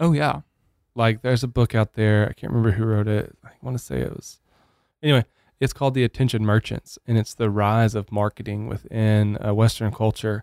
oh 0.00 0.12
yeah. 0.12 0.40
Like 0.94 1.22
there's 1.22 1.42
a 1.44 1.48
book 1.48 1.74
out 1.74 1.92
there. 1.94 2.28
I 2.28 2.32
can't 2.32 2.52
remember 2.52 2.72
who 2.72 2.84
wrote 2.84 3.06
it. 3.08 3.36
I 3.44 3.50
want 3.62 3.76
to 3.76 3.82
say 3.84 3.98
it 4.00 4.12
was. 4.14 4.40
Anyway, 5.02 5.24
it's 5.60 5.72
called 5.72 5.94
The 5.94 6.04
Attention 6.04 6.44
Merchants, 6.44 6.98
and 7.06 7.18
it's 7.18 7.34
the 7.34 7.50
rise 7.50 7.94
of 7.94 8.10
marketing 8.10 8.66
within 8.66 9.36
uh, 9.44 9.52
Western 9.54 9.92
culture, 9.92 10.42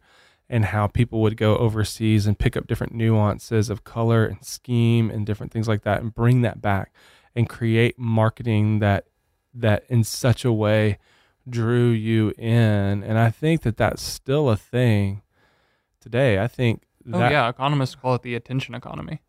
and 0.50 0.66
how 0.66 0.88
people 0.88 1.22
would 1.22 1.38
go 1.38 1.56
overseas 1.58 2.28
and 2.28 2.38
pick 2.38 2.56
up 2.58 2.68
different 2.68 2.94
nuances 2.94 3.70
of 3.70 3.84
color 3.84 4.26
and 4.26 4.44
scheme 4.46 5.10
and 5.10 5.26
different 5.26 5.52
things 5.52 5.68
like 5.68 5.84
that, 5.84 6.02
and 6.02 6.14
bring 6.14 6.42
that 6.42 6.62
back 6.62 6.94
and 7.36 7.50
create 7.50 7.98
marketing 7.98 8.80
that 8.80 9.06
that 9.54 9.84
in 9.90 10.04
such 10.04 10.44
a 10.46 10.52
way 10.52 10.98
drew 11.48 11.90
you 11.90 12.34
in. 12.38 13.04
And 13.04 13.18
I 13.18 13.30
think 13.30 13.62
that 13.62 13.78
that's 13.78 14.02
still 14.02 14.50
a 14.50 14.56
thing 14.58 15.22
today. 16.02 16.40
I 16.40 16.48
think 16.48 16.84
Oh 17.12 17.20
that 17.20 17.32
yeah, 17.32 17.50
economists 17.50 17.96
call 17.96 18.16
it 18.16 18.22
the 18.22 18.34
attention 18.36 18.74
economy. 18.76 19.22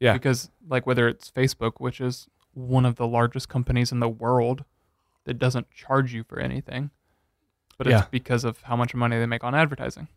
Yeah. 0.00 0.12
Because 0.12 0.50
like 0.68 0.86
whether 0.86 1.08
it's 1.08 1.30
Facebook, 1.30 1.74
which 1.78 2.00
is 2.00 2.28
one 2.52 2.84
of 2.84 2.96
the 2.96 3.06
largest 3.06 3.48
companies 3.48 3.92
in 3.92 4.00
the 4.00 4.08
world 4.08 4.64
that 5.24 5.34
doesn't 5.38 5.70
charge 5.70 6.12
you 6.14 6.22
for 6.24 6.38
anything, 6.40 6.90
but 7.78 7.86
Yeah. 7.86 8.00
it's 8.00 8.08
because 8.08 8.44
of 8.44 8.62
how 8.62 8.76
much 8.76 8.94
money 8.94 9.18
they 9.18 9.26
make 9.26 9.44
on 9.44 9.54
advertising. 9.54 10.08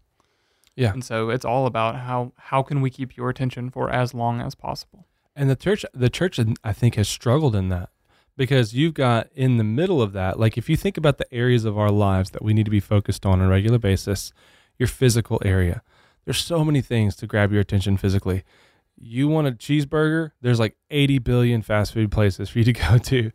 Yeah. 0.76 0.92
And 0.94 1.04
so 1.04 1.30
it's 1.30 1.46
all 1.46 1.66
about 1.66 1.98
how 1.98 2.34
how 2.38 2.64
can 2.64 2.82
we 2.82 2.90
keep 2.90 3.18
your 3.18 3.30
attention 3.30 3.70
for 3.70 3.90
as 3.90 4.14
long 4.14 4.42
as 4.42 4.56
possible. 4.56 5.06
And 5.36 5.50
the 5.50 5.56
church, 5.56 5.86
the 5.94 6.10
church, 6.10 6.40
I 6.64 6.74
think, 6.74 6.96
has 6.96 7.08
struggled 7.08 7.56
in 7.56 7.70
that 7.70 7.90
because 8.36 8.74
you've 8.74 8.94
got 8.94 9.30
in 9.36 9.58
the 9.58 9.64
middle 9.64 10.02
of 10.02 10.14
that, 10.14 10.40
like 10.40 10.58
if 10.58 10.70
you 10.70 10.78
think 10.78 10.98
about 10.98 11.18
the 11.18 11.34
areas 11.34 11.66
of 11.66 11.78
our 11.78 11.92
lives 11.92 12.32
that 12.32 12.44
we 12.44 12.54
need 12.54 12.66
to 12.66 12.72
be 12.72 12.80
focused 12.80 13.26
on 13.26 13.40
on 13.40 13.48
a 13.48 13.50
regular 13.50 13.78
basis, 13.78 14.32
your 14.78 14.88
physical 14.88 15.42
area. 15.44 15.82
There's 16.26 16.44
so 16.44 16.64
many 16.64 16.82
things 16.82 17.16
to 17.18 17.28
grab 17.28 17.52
your 17.52 17.62
attention 17.62 17.98
physically. 17.98 18.44
You 18.98 19.28
want 19.28 19.48
a 19.48 19.52
cheeseburger? 19.52 20.32
There's 20.42 20.60
like 20.60 20.76
80 20.90 21.20
billion 21.20 21.62
fast 21.62 21.94
food 21.94 22.12
places 22.12 22.50
for 22.50 22.60
you 22.60 22.66
to 22.66 22.74
go 22.74 22.98
to. 22.98 23.32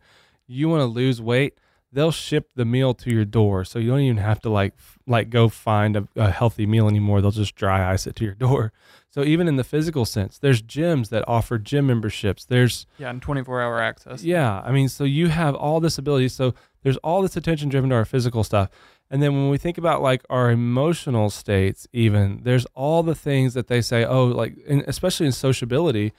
You 0.47 0.69
want 0.69 0.81
to 0.81 0.85
lose 0.85 1.21
weight? 1.21 1.57
They'll 1.95 2.11
ship 2.11 2.49
the 2.55 2.65
meal 2.65 2.93
to 2.93 3.09
your 3.09 3.25
door, 3.25 3.63
so 3.65 3.79
you 3.79 3.89
don't 3.89 4.01
even 4.01 4.17
have 4.17 4.39
to 4.41 4.49
like 4.49 4.73
like 5.07 5.29
go 5.29 5.49
find 5.49 5.95
a, 5.95 6.07
a 6.15 6.29
healthy 6.29 6.65
meal 6.65 6.87
anymore. 6.87 7.21
They'll 7.21 7.31
just 7.31 7.55
dry 7.55 7.91
ice 7.91 8.05
it 8.05 8.15
to 8.17 8.25
your 8.25 8.33
door. 8.47 8.71
So 9.09 9.23
even 9.23 9.47
in 9.47 9.55
the 9.55 9.63
physical 9.63 10.03
sense, 10.03 10.37
there's 10.37 10.61
gyms 10.61 11.07
that 11.09 11.23
offer 11.27 11.57
gym 11.57 11.87
memberships. 11.87 12.43
There's 12.45 12.85
Yeah, 12.99 13.09
and 13.11 13.21
24 13.21 13.61
hour 13.61 13.79
access. 13.79 14.23
yeah, 14.23 14.61
I 14.65 14.71
mean, 14.73 14.89
so 14.89 15.05
you 15.05 15.29
have 15.29 15.55
all 15.55 15.79
this 15.79 15.97
ability. 15.97 16.27
So 16.29 16.53
there's 16.83 16.97
all 16.97 17.21
this 17.21 17.37
attention 17.37 17.69
driven 17.69 17.89
to 17.91 17.95
our 17.95 18.05
physical 18.05 18.43
stuff. 18.43 18.69
And 19.09 19.23
then 19.23 19.33
when 19.33 19.49
we 19.49 19.57
think 19.57 19.77
about 19.77 20.01
like 20.01 20.23
our 20.29 20.51
emotional 20.51 21.29
states, 21.29 21.87
even 21.93 22.41
there's 22.43 22.65
all 22.75 23.03
the 23.03 23.15
things 23.15 23.53
that 23.53 23.67
they 23.67 23.79
say, 23.81 24.03
oh, 24.03 24.25
like, 24.25 24.57
in, 24.67 24.83
especially 24.87 25.27
in 25.27 25.31
sociability, 25.31 26.11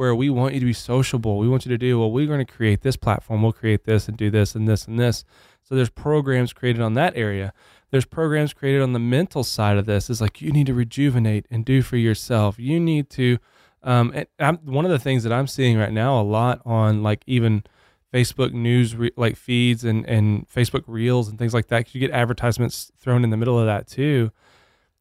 where 0.00 0.14
we 0.14 0.30
want 0.30 0.54
you 0.54 0.60
to 0.60 0.64
be 0.66 0.72
sociable. 0.72 1.36
We 1.36 1.46
want 1.46 1.66
you 1.66 1.68
to 1.68 1.76
do, 1.76 1.98
well, 1.98 2.10
we're 2.10 2.26
going 2.26 2.44
to 2.44 2.50
create 2.50 2.80
this 2.80 2.96
platform. 2.96 3.42
We'll 3.42 3.52
create 3.52 3.84
this 3.84 4.08
and 4.08 4.16
do 4.16 4.30
this 4.30 4.54
and 4.54 4.66
this 4.66 4.86
and 4.86 4.98
this. 4.98 5.24
So 5.62 5.74
there's 5.74 5.90
programs 5.90 6.54
created 6.54 6.80
on 6.80 6.94
that 6.94 7.12
area. 7.18 7.52
There's 7.90 8.06
programs 8.06 8.54
created 8.54 8.80
on 8.80 8.94
the 8.94 8.98
mental 8.98 9.44
side 9.44 9.76
of 9.76 9.84
this. 9.84 10.08
It's 10.08 10.22
like 10.22 10.40
you 10.40 10.52
need 10.52 10.68
to 10.68 10.72
rejuvenate 10.74 11.44
and 11.50 11.66
do 11.66 11.82
for 11.82 11.98
yourself. 11.98 12.58
You 12.58 12.80
need 12.80 13.10
to. 13.10 13.36
Um, 13.82 14.10
and 14.14 14.26
I'm, 14.38 14.56
one 14.64 14.86
of 14.86 14.90
the 14.90 14.98
things 14.98 15.22
that 15.24 15.34
I'm 15.34 15.46
seeing 15.46 15.76
right 15.76 15.92
now 15.92 16.18
a 16.18 16.22
lot 16.22 16.62
on 16.64 17.02
like 17.02 17.22
even 17.26 17.62
Facebook 18.10 18.54
news 18.54 18.96
re- 18.96 19.12
like 19.18 19.36
feeds 19.36 19.84
and 19.84 20.06
and 20.08 20.48
Facebook 20.48 20.84
Reels 20.86 21.28
and 21.28 21.38
things 21.38 21.52
like 21.52 21.66
that. 21.68 21.84
'cause 21.84 21.94
you 21.94 22.00
get 22.00 22.10
advertisements 22.10 22.90
thrown 22.96 23.22
in 23.22 23.28
the 23.28 23.36
middle 23.36 23.58
of 23.58 23.66
that 23.66 23.86
too. 23.86 24.30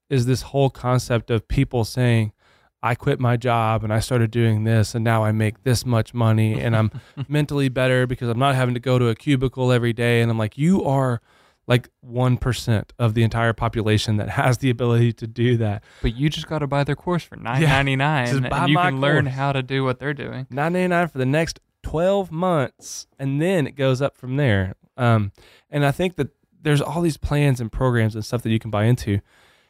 Is 0.10 0.26
this 0.26 0.42
whole 0.42 0.70
concept 0.70 1.32
of 1.32 1.48
people 1.48 1.86
saying, 1.86 2.34
"I 2.82 2.96
quit 2.96 3.20
my 3.20 3.38
job 3.38 3.84
and 3.84 3.94
I 3.94 4.00
started 4.00 4.32
doing 4.32 4.64
this 4.64 4.96
and 4.96 5.04
now 5.04 5.24
I 5.24 5.32
make 5.32 5.64
this 5.64 5.86
much 5.86 6.14
money 6.14 6.60
and 6.60 6.76
I'm 6.76 6.92
mentally 7.28 7.70
better 7.70 8.08
because 8.08 8.30
I'm 8.30 8.40
not 8.40 8.56
having 8.56 8.74
to 8.74 8.80
go 8.80 8.98
to 9.00 9.08
a 9.10 9.16
cubicle 9.16 9.72
every 9.72 9.94
day." 9.94 10.22
And 10.22 10.32
I'm 10.32 10.38
like, 10.38 10.58
you 10.58 10.84
are 10.86 11.22
like 11.68 11.88
one 12.02 12.36
percent 12.38 12.94
of 12.98 13.14
the 13.14 13.22
entire 13.24 13.54
population 13.54 14.18
that 14.18 14.30
has 14.30 14.58
the 14.58 14.70
ability 14.72 15.14
to 15.14 15.28
do 15.28 15.58
that. 15.58 15.84
But 16.02 16.16
you 16.16 16.30
just 16.30 16.48
got 16.48 16.60
to 16.60 16.68
buy 16.68 16.84
their 16.84 16.96
course 16.96 17.24
for 17.24 17.36
Yeah, 17.36 17.84
9.99 17.84 18.26
just 18.28 18.50
buy 18.50 18.58
and 18.60 18.70
you 18.70 18.78
can 18.78 19.00
learn 19.02 19.26
how 19.28 19.52
to 19.52 19.62
do 19.62 19.84
what 19.84 20.00
they're 20.00 20.14
doing. 20.16 20.48
nine 20.50 20.74
ninety 20.74 20.88
nine 20.88 21.08
for 21.08 21.20
the 21.20 21.26
next 21.28 21.60
twelve 21.84 22.32
months, 22.32 23.08
and 23.20 23.42
then 23.42 23.68
it 23.68 23.76
goes 23.76 24.02
up 24.02 24.18
from 24.18 24.38
there. 24.38 24.76
Um, 24.98 25.32
and 25.70 25.86
I 25.86 25.92
think 25.92 26.16
that 26.16 26.30
there's 26.62 26.82
all 26.82 27.02
these 27.02 27.18
plans 27.18 27.62
and 27.62 27.72
programs 27.72 28.16
and 28.16 28.26
stuff 28.26 28.42
that 28.42 28.50
you 28.50 28.60
can 28.60 28.72
buy 28.72 28.86
into. 28.86 29.20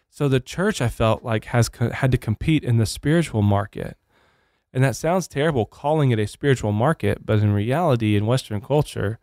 So 0.10 0.28
the 0.28 0.40
church, 0.40 0.82
I 0.82 0.90
felt 0.90 1.24
like, 1.24 1.46
has 1.46 1.70
co- 1.70 1.92
had 1.92 2.12
to 2.12 2.18
compete 2.18 2.64
in 2.64 2.78
the 2.78 2.86
spiritual 2.86 3.42
market, 3.42 3.98
and 4.74 4.84
that 4.84 4.96
sounds 4.96 5.28
terrible 5.28 5.66
calling 5.66 6.12
it 6.12 6.20
a 6.20 6.28
spiritual 6.28 6.72
market, 6.72 7.26
but 7.26 7.40
in 7.40 7.54
reality, 7.54 8.16
in 8.16 8.26
Western 8.26 8.62
culture, 8.62 9.20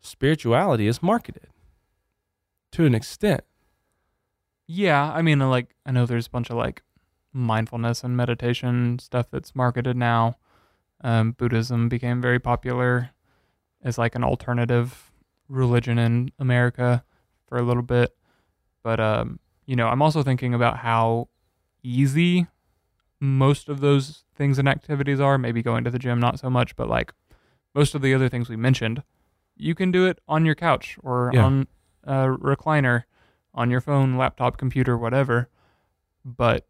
spirituality 0.00 0.86
is 0.86 1.02
marketed 1.02 1.48
to 2.72 2.84
an 2.84 2.94
extent. 2.94 3.42
Yeah, 4.66 5.12
I 5.12 5.22
mean, 5.22 5.40
uh, 5.40 5.48
like 5.48 5.74
I 5.86 5.92
know 5.92 6.06
there's 6.06 6.26
a 6.26 6.30
bunch 6.30 6.50
of 6.50 6.56
like 6.56 6.82
mindfulness 7.32 8.02
and 8.02 8.16
meditation 8.16 8.98
stuff 8.98 9.26
that's 9.30 9.54
marketed 9.54 9.96
now. 9.96 10.36
Um, 11.02 11.32
Buddhism 11.32 11.88
became 11.88 12.20
very 12.20 12.38
popular 12.38 13.10
as 13.82 13.98
like 13.98 14.14
an 14.14 14.24
alternative 14.24 15.12
religion 15.48 15.98
in 15.98 16.32
America 16.38 17.04
for 17.46 17.58
a 17.58 17.62
little 17.62 17.82
bit, 17.82 18.16
but 18.82 18.98
um, 18.98 19.38
you 19.66 19.76
know, 19.76 19.88
I'm 19.88 20.02
also 20.02 20.22
thinking 20.22 20.54
about 20.54 20.78
how 20.78 21.28
easy 21.82 22.46
most 23.20 23.68
of 23.68 23.80
those 23.80 24.24
things 24.34 24.58
and 24.58 24.68
activities 24.68 25.20
are. 25.20 25.38
Maybe 25.38 25.62
going 25.62 25.84
to 25.84 25.90
the 25.90 25.98
gym, 25.98 26.20
not 26.20 26.38
so 26.38 26.50
much, 26.50 26.76
but 26.76 26.88
like 26.88 27.12
most 27.74 27.94
of 27.94 28.02
the 28.02 28.14
other 28.14 28.28
things 28.28 28.48
we 28.48 28.56
mentioned, 28.56 29.02
you 29.56 29.74
can 29.74 29.90
do 29.90 30.06
it 30.06 30.18
on 30.28 30.44
your 30.44 30.54
couch 30.54 30.98
or 31.02 31.30
Yeah. 31.32 31.44
on 31.44 31.66
a 32.04 32.26
recliner 32.28 33.04
on 33.54 33.70
your 33.70 33.80
phone, 33.80 34.16
laptop, 34.16 34.56
computer, 34.58 34.98
whatever. 34.98 35.48
But 36.24 36.66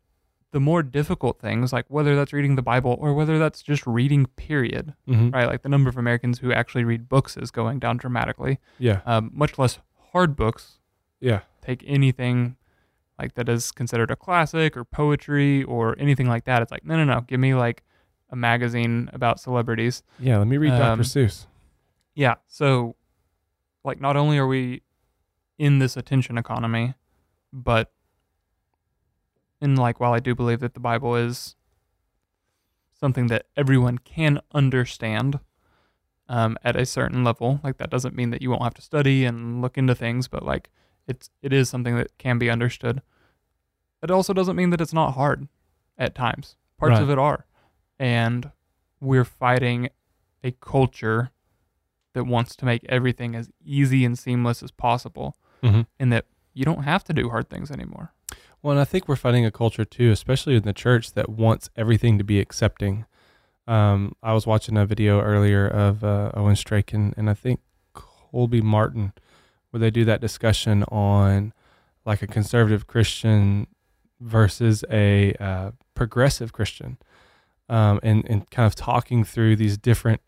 the 0.52 0.60
more 0.60 0.82
difficult 0.82 1.40
things, 1.40 1.72
like 1.72 1.86
whether 1.88 2.14
that's 2.14 2.32
reading 2.32 2.54
the 2.56 2.62
Bible 2.62 2.96
or 3.00 3.14
whether 3.14 3.38
that's 3.38 3.62
just 3.62 3.86
reading, 3.86 4.26
period, 4.36 4.94
Mm-hmm. 5.08 5.30
right? 5.30 5.46
Like 5.48 5.62
the 5.62 5.68
number 5.68 5.88
of 5.90 5.96
Americans 5.96 6.38
who 6.40 6.52
actually 6.52 6.84
read 6.84 7.08
books 7.08 7.36
is 7.36 7.50
going 7.50 7.78
down 7.80 7.96
dramatically. 7.96 8.58
Yeah, 8.78 9.00
Um, 9.06 9.30
much 9.34 9.58
less 9.58 9.78
hard 10.12 10.36
books. 10.36 10.78
yeah, 11.20 11.40
Take 11.62 11.82
anything 11.86 12.56
like 13.18 13.34
that 13.34 13.48
is 13.48 13.70
considered 13.72 14.10
a 14.10 14.16
classic 14.16 14.76
or 14.76 14.84
poetry 14.84 15.62
or 15.64 15.96
anything 15.98 16.26
like 16.28 16.44
that. 16.46 16.62
It's 16.62 16.70
like, 16.72 16.84
no, 16.84 16.96
no, 16.96 17.04
no. 17.04 17.20
Give 17.22 17.38
me 17.40 17.54
like 17.54 17.82
a 18.30 18.36
magazine 18.36 19.08
about 19.12 19.38
celebrities. 19.40 20.02
yeah. 20.18 20.38
Let 20.38 20.48
me 20.48 20.56
read 20.56 20.72
Um, 20.72 20.98
Dr. 20.98 21.02
Seuss. 21.08 21.46
Yeah. 22.14 22.34
So, 22.48 22.96
like, 23.84 24.00
not 24.00 24.16
only 24.16 24.38
are 24.38 24.46
we 24.46 24.82
in 25.58 25.78
this 25.78 25.96
attention 25.96 26.36
economy, 26.38 26.94
but 27.52 27.92
and 29.60 29.78
like 29.78 30.00
while 30.00 30.12
I 30.12 30.18
do 30.20 30.34
believe 30.34 30.60
that 30.60 30.74
the 30.74 30.80
Bible 30.80 31.14
is 31.16 31.54
something 32.98 33.26
that 33.28 33.46
everyone 33.56 33.98
can 33.98 34.40
understand 34.52 35.40
um, 36.28 36.56
at 36.64 36.74
a 36.76 36.86
certain 36.86 37.22
level, 37.22 37.60
like 37.62 37.76
that 37.78 37.90
doesn't 37.90 38.14
mean 38.14 38.30
that 38.30 38.42
you 38.42 38.50
won't 38.50 38.62
have 38.62 38.74
to 38.74 38.82
study 38.82 39.24
and 39.24 39.60
look 39.62 39.76
into 39.78 39.94
things, 39.94 40.26
but 40.28 40.42
like 40.44 40.70
it's 41.06 41.30
it 41.42 41.52
is 41.52 41.68
something 41.68 41.96
that 41.96 42.16
can 42.18 42.38
be 42.38 42.48
understood. 42.50 43.02
It 44.02 44.10
also 44.10 44.32
doesn't 44.32 44.56
mean 44.56 44.70
that 44.70 44.80
it's 44.80 44.92
not 44.92 45.12
hard 45.12 45.48
at 45.98 46.14
times. 46.14 46.56
Parts 46.78 46.94
Right. 46.94 47.02
of 47.02 47.10
it 47.10 47.18
are. 47.18 47.46
And 47.98 48.50
we're 49.00 49.24
fighting 49.24 49.88
a 50.42 50.50
culture 50.52 51.30
that 52.12 52.24
wants 52.24 52.54
to 52.56 52.64
make 52.64 52.84
everything 52.88 53.34
as 53.34 53.50
easy 53.64 54.04
and 54.04 54.18
seamless 54.18 54.62
as 54.62 54.70
possible 54.70 55.36
Mm-hmm. 55.62 55.80
and 55.98 56.12
that 56.12 56.26
you 56.52 56.64
don't 56.66 56.82
have 56.82 57.02
to 57.04 57.14
do 57.14 57.30
hard 57.30 57.48
things 57.48 57.70
anymore. 57.70 58.12
Well, 58.62 58.72
and 58.72 58.80
I 58.80 58.84
think 58.84 59.08
we're 59.08 59.16
fighting 59.16 59.46
a 59.46 59.50
culture 59.50 59.84
too, 59.86 60.10
especially 60.10 60.56
in 60.56 60.62
the 60.64 60.74
church, 60.74 61.12
that 61.14 61.30
wants 61.30 61.70
everything 61.74 62.18
to 62.18 62.24
be 62.24 62.38
accepting. 62.38 63.06
Um, 63.66 64.14
I 64.22 64.34
was 64.34 64.46
watching 64.46 64.76
a 64.76 64.84
video 64.84 65.20
earlier 65.22 65.66
of 65.66 66.04
uh, 66.04 66.32
Owen 66.34 66.54
Strachan 66.56 67.14
and 67.16 67.30
I 67.30 67.34
think 67.34 67.60
Colby 67.94 68.60
Martin, 68.60 69.14
where 69.74 69.80
they 69.80 69.90
do 69.90 70.04
that 70.04 70.20
discussion 70.20 70.84
on 70.84 71.52
like 72.06 72.22
a 72.22 72.28
conservative 72.28 72.86
Christian 72.86 73.66
versus 74.20 74.84
a 74.88 75.34
uh, 75.40 75.72
progressive 75.94 76.52
Christian, 76.52 76.96
um, 77.68 77.98
and 78.04 78.24
and 78.30 78.48
kind 78.50 78.68
of 78.68 78.76
talking 78.76 79.24
through 79.24 79.56
these 79.56 79.76
different 79.76 80.20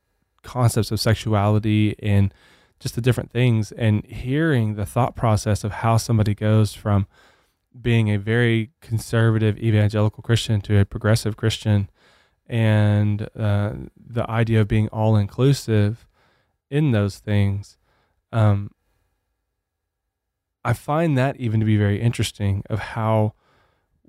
concepts 0.43 0.91
of 0.91 0.99
sexuality 0.99 1.95
and 2.01 2.35
just 2.81 2.97
the 2.97 3.01
different 3.01 3.31
things, 3.31 3.71
and 3.71 4.05
hearing 4.07 4.75
the 4.75 4.85
thought 4.85 5.15
process 5.15 5.63
of 5.63 5.71
how 5.71 5.97
somebody 5.97 6.35
goes 6.35 6.75
from 6.75 7.07
being 7.81 8.11
a 8.11 8.19
very 8.19 8.73
conservative 8.81 9.57
evangelical 9.59 10.25
Christian 10.25 10.61
to 10.63 10.77
a 10.81 10.85
progressive 10.85 11.37
Christian, 11.37 11.89
and 12.49 13.29
uh, 13.39 13.75
the 13.97 14.29
idea 14.29 14.63
of 14.63 14.67
being 14.67 14.89
all 14.89 15.15
inclusive 15.15 16.05
in 16.69 16.91
those 16.91 17.21
things. 17.21 17.79
Um, 18.33 18.73
I 20.67 20.73
find 20.73 21.17
that 21.17 21.37
even 21.37 21.61
to 21.61 21.67
be 21.67 21.77
very 21.77 22.01
interesting 22.01 22.65
of 22.69 22.81
how 22.81 23.35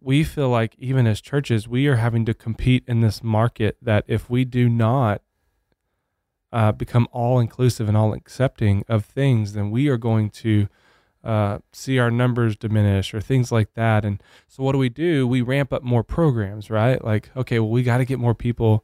we 0.01 0.23
feel 0.23 0.49
like 0.49 0.75
even 0.79 1.05
as 1.05 1.21
churches 1.21 1.67
we 1.67 1.85
are 1.85 1.97
having 1.97 2.25
to 2.25 2.33
compete 2.33 2.83
in 2.87 3.01
this 3.01 3.23
market 3.23 3.77
that 3.79 4.05
if 4.07 4.27
we 4.27 4.43
do 4.43 4.67
not 4.67 5.21
uh, 6.51 6.71
become 6.71 7.07
all 7.11 7.39
inclusive 7.39 7.87
and 7.87 7.95
all 7.95 8.11
accepting 8.11 8.83
of 8.87 9.05
things 9.05 9.53
then 9.53 9.69
we 9.69 9.87
are 9.87 9.97
going 9.97 10.31
to 10.31 10.67
uh, 11.23 11.59
see 11.71 11.99
our 11.99 12.09
numbers 12.09 12.55
diminish 12.55 13.13
or 13.13 13.21
things 13.21 13.51
like 13.51 13.75
that. 13.75 14.03
And 14.03 14.23
so 14.47 14.63
what 14.63 14.71
do 14.71 14.79
we 14.79 14.89
do? 14.89 15.27
We 15.27 15.41
ramp 15.41 15.71
up 15.71 15.83
more 15.83 16.03
programs 16.03 16.71
right? 16.71 17.03
Like 17.03 17.29
okay 17.35 17.59
well 17.59 17.69
we 17.69 17.83
got 17.83 17.99
to 17.99 18.05
get 18.05 18.17
more 18.17 18.33
people 18.33 18.83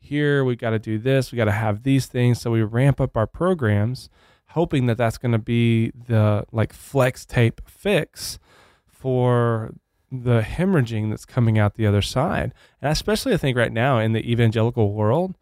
here. 0.00 0.44
We 0.44 0.56
got 0.56 0.70
to 0.70 0.80
do 0.80 0.98
this. 0.98 1.30
We 1.30 1.36
got 1.36 1.44
to 1.44 1.52
have 1.52 1.84
these 1.84 2.06
things. 2.06 2.40
So 2.40 2.50
we 2.50 2.62
ramp 2.62 3.00
up 3.00 3.16
our 3.16 3.28
programs 3.28 4.10
hoping 4.54 4.86
that 4.86 4.96
that's 4.96 5.18
going 5.18 5.32
to 5.32 5.38
be 5.38 5.90
the 6.06 6.44
like 6.52 6.72
flex 6.72 7.26
tape 7.26 7.60
fix 7.66 8.38
for 8.86 9.74
the 10.12 10.42
hemorrhaging 10.42 11.10
that's 11.10 11.24
coming 11.24 11.58
out 11.58 11.74
the 11.74 11.86
other 11.86 12.02
side. 12.02 12.54
And 12.80 12.92
especially 12.92 13.34
i 13.34 13.36
think 13.36 13.56
right 13.56 13.72
now 13.72 13.98
in 13.98 14.12
the 14.12 14.30
evangelical 14.30 14.92
world 14.92 15.36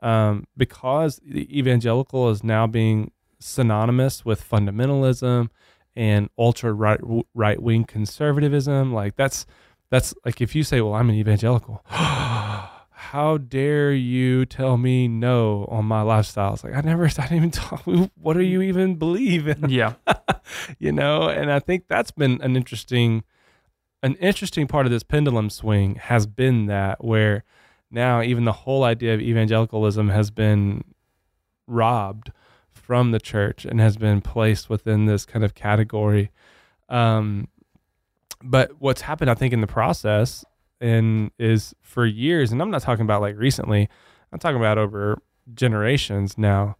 um, 0.00 0.46
because 0.56 1.20
the 1.24 1.46
evangelical 1.56 2.30
is 2.30 2.42
now 2.42 2.66
being 2.66 3.12
synonymous 3.40 4.24
with 4.24 4.48
fundamentalism 4.48 5.48
and 5.96 6.30
ultra 6.38 6.72
right 6.72 7.00
right 7.34 7.60
wing 7.60 7.84
conservatism 7.84 8.94
like 8.94 9.16
that's 9.16 9.44
that's 9.90 10.14
like 10.24 10.40
if 10.40 10.54
you 10.54 10.62
say 10.62 10.80
well 10.80 10.94
i'm 10.94 11.10
an 11.10 11.16
evangelical 11.16 11.84
how 13.12 13.36
dare 13.36 13.92
you 13.92 14.46
tell 14.46 14.78
me 14.78 15.06
no 15.06 15.66
on 15.70 15.84
my 15.84 16.00
lifestyle? 16.00 16.54
It's 16.54 16.64
like 16.64 16.74
i 16.74 16.80
never 16.80 17.04
i 17.04 17.08
didn't 17.08 17.32
even 17.34 17.50
talk 17.50 17.82
what 18.14 18.32
do 18.32 18.40
you 18.40 18.62
even 18.62 18.94
believe 18.94 19.46
in? 19.46 19.68
Yeah. 19.68 19.96
you 20.78 20.92
know 20.92 21.28
and 21.28 21.52
i 21.52 21.58
think 21.58 21.88
that's 21.88 22.10
been 22.10 22.40
an 22.40 22.56
interesting 22.56 23.22
an 24.02 24.14
interesting 24.14 24.66
part 24.66 24.86
of 24.86 24.92
this 24.92 25.02
pendulum 25.02 25.50
swing 25.50 25.96
has 25.96 26.26
been 26.26 26.64
that 26.66 27.04
where 27.04 27.44
now 27.90 28.22
even 28.22 28.46
the 28.46 28.52
whole 28.52 28.82
idea 28.82 29.12
of 29.12 29.20
evangelicalism 29.20 30.08
has 30.08 30.30
been 30.30 30.82
robbed 31.66 32.32
from 32.70 33.10
the 33.10 33.20
church 33.20 33.66
and 33.66 33.78
has 33.78 33.98
been 33.98 34.22
placed 34.22 34.70
within 34.70 35.04
this 35.04 35.26
kind 35.26 35.44
of 35.44 35.54
category. 35.54 36.30
Um 36.88 37.48
but 38.42 38.72
what's 38.78 39.02
happened 39.02 39.30
i 39.30 39.34
think 39.34 39.52
in 39.52 39.60
the 39.60 39.66
process 39.66 40.46
and 40.82 41.30
is 41.38 41.74
for 41.80 42.04
years 42.04 42.52
and 42.52 42.60
i'm 42.60 42.70
not 42.70 42.82
talking 42.82 43.04
about 43.04 43.22
like 43.22 43.36
recently 43.38 43.88
i'm 44.32 44.38
talking 44.38 44.58
about 44.58 44.76
over 44.76 45.22
generations 45.54 46.36
now 46.36 46.76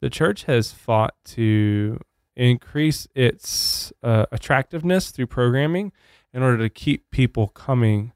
the 0.00 0.10
church 0.10 0.44
has 0.44 0.72
fought 0.72 1.14
to 1.24 1.98
increase 2.36 3.08
its 3.14 3.92
uh, 4.02 4.26
attractiveness 4.30 5.10
through 5.10 5.26
programming 5.26 5.90
in 6.32 6.42
order 6.42 6.58
to 6.58 6.68
keep 6.68 7.10
people 7.10 7.48
coming 7.48 8.12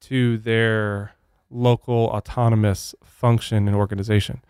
to 0.00 0.36
their 0.38 1.12
local 1.48 2.06
autonomous 2.06 2.94
function 3.04 3.68
and 3.68 3.76
organization. 3.76 4.42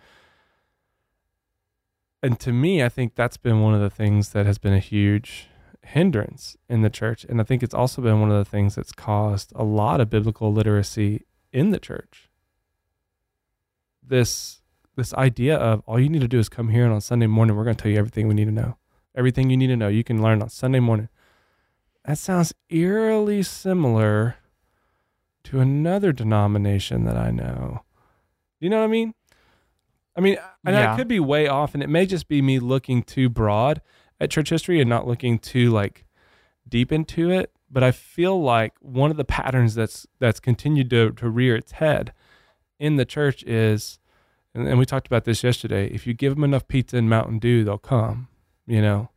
And 2.22 2.38
to 2.40 2.52
me, 2.52 2.82
I 2.82 2.88
think 2.88 3.14
that's 3.14 3.36
been 3.36 3.60
one 3.60 3.74
of 3.74 3.80
the 3.80 3.90
things 3.90 4.30
that 4.30 4.46
has 4.46 4.56
been 4.58 4.72
a 4.72 4.78
huge 4.78 5.48
hindrance 5.84 6.56
in 6.68 6.82
the 6.82 6.90
church. 6.90 7.24
And 7.24 7.40
I 7.40 7.44
think 7.44 7.62
it's 7.62 7.74
also 7.74 8.02
been 8.02 8.20
one 8.20 8.30
of 8.30 8.38
the 8.38 8.48
things 8.50 8.74
that's 8.74 8.92
caused 8.92 9.52
a 9.54 9.64
lot 9.64 10.00
of 10.00 10.10
biblical 10.10 10.52
literacy 10.52 11.26
in 11.52 11.70
the 11.70 11.78
church. 11.78 12.30
This 14.02 14.60
this 14.96 15.14
idea 15.14 15.56
of 15.56 15.82
all 15.86 15.98
you 15.98 16.08
need 16.08 16.20
to 16.20 16.28
do 16.28 16.38
is 16.38 16.50
come 16.50 16.68
here 16.68 16.84
and 16.84 16.92
on 16.92 17.00
Sunday 17.00 17.26
morning 17.26 17.56
we're 17.56 17.64
going 17.64 17.76
to 17.76 17.82
tell 17.82 17.90
you 17.90 17.98
everything 17.98 18.28
we 18.28 18.34
need 18.34 18.44
to 18.44 18.50
know. 18.52 18.76
Everything 19.14 19.48
you 19.48 19.56
need 19.56 19.68
to 19.68 19.76
know, 19.76 19.88
you 19.88 20.04
can 20.04 20.22
learn 20.22 20.42
on 20.42 20.50
Sunday 20.50 20.80
morning. 20.80 21.08
That 22.04 22.18
sounds 22.18 22.52
eerily 22.68 23.42
similar 23.42 24.36
to 25.44 25.60
another 25.60 26.12
denomination 26.12 27.04
that 27.04 27.16
I 27.16 27.30
know. 27.30 27.84
You 28.60 28.70
know 28.70 28.78
what 28.78 28.84
I 28.84 28.88
mean? 28.88 29.14
I 30.16 30.20
mean, 30.20 30.36
and 30.64 30.74
Yeah. 30.76 30.92
I 30.92 30.96
could 30.96 31.08
be 31.08 31.20
way 31.20 31.46
off, 31.48 31.74
and 31.74 31.82
it 31.82 31.88
may 31.88 32.04
just 32.06 32.28
be 32.28 32.42
me 32.42 32.58
looking 32.58 33.02
too 33.02 33.28
broad 33.28 33.80
at 34.22 34.30
church 34.30 34.50
history 34.50 34.80
and 34.80 34.88
not 34.88 35.06
looking 35.06 35.38
too 35.38 35.70
like 35.70 36.04
deep 36.68 36.92
into 36.92 37.30
it. 37.30 37.52
But 37.70 37.82
I 37.82 37.90
feel 37.90 38.42
like 38.42 38.74
one 38.80 39.10
of 39.10 39.16
the 39.16 39.24
patterns 39.24 39.74
that's 39.74 40.06
that's 40.18 40.40
continued 40.40 40.90
to 40.90 41.10
to 41.12 41.28
rear 41.28 41.56
its 41.56 41.72
head 41.72 42.12
in 42.78 42.96
the 42.96 43.04
church 43.04 43.42
is, 43.44 43.98
and, 44.54 44.68
and 44.68 44.78
we 44.78 44.84
talked 44.86 45.06
about 45.06 45.24
this 45.24 45.42
yesterday. 45.42 45.86
If 45.88 46.06
you 46.06 46.14
give 46.14 46.34
them 46.34 46.44
enough 46.44 46.68
pizza 46.68 46.96
and 46.96 47.08
Mountain 47.08 47.38
Dew, 47.38 47.64
they'll 47.64 47.78
come. 47.78 48.28
You 48.66 48.80
know, 48.80 49.10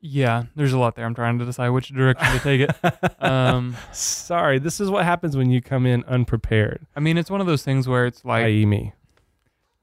Yeah. 0.00 0.44
There's 0.54 0.74
a 0.74 0.78
lot 0.78 0.96
there. 0.96 1.06
I'm 1.06 1.14
trying 1.14 1.38
to 1.38 1.46
decide 1.46 1.70
which 1.70 1.88
direction 1.88 2.30
to 2.32 2.38
take 2.38 2.60
it. 2.60 2.70
Um, 3.24 3.74
Sorry, 3.90 4.58
this 4.58 4.80
is 4.80 4.90
what 4.90 5.04
happens 5.04 5.34
when 5.34 5.50
you 5.50 5.62
come 5.62 5.86
in 5.86 6.04
unprepared, 6.04 6.86
I 6.94 7.00
mean, 7.00 7.16
it's 7.16 7.30
one 7.30 7.40
of 7.40 7.46
those 7.46 7.62
things 7.62 7.88
where 7.88 8.04
it's 8.04 8.22
like, 8.22 8.44
i.e., 8.44 8.66
me. 8.66 8.92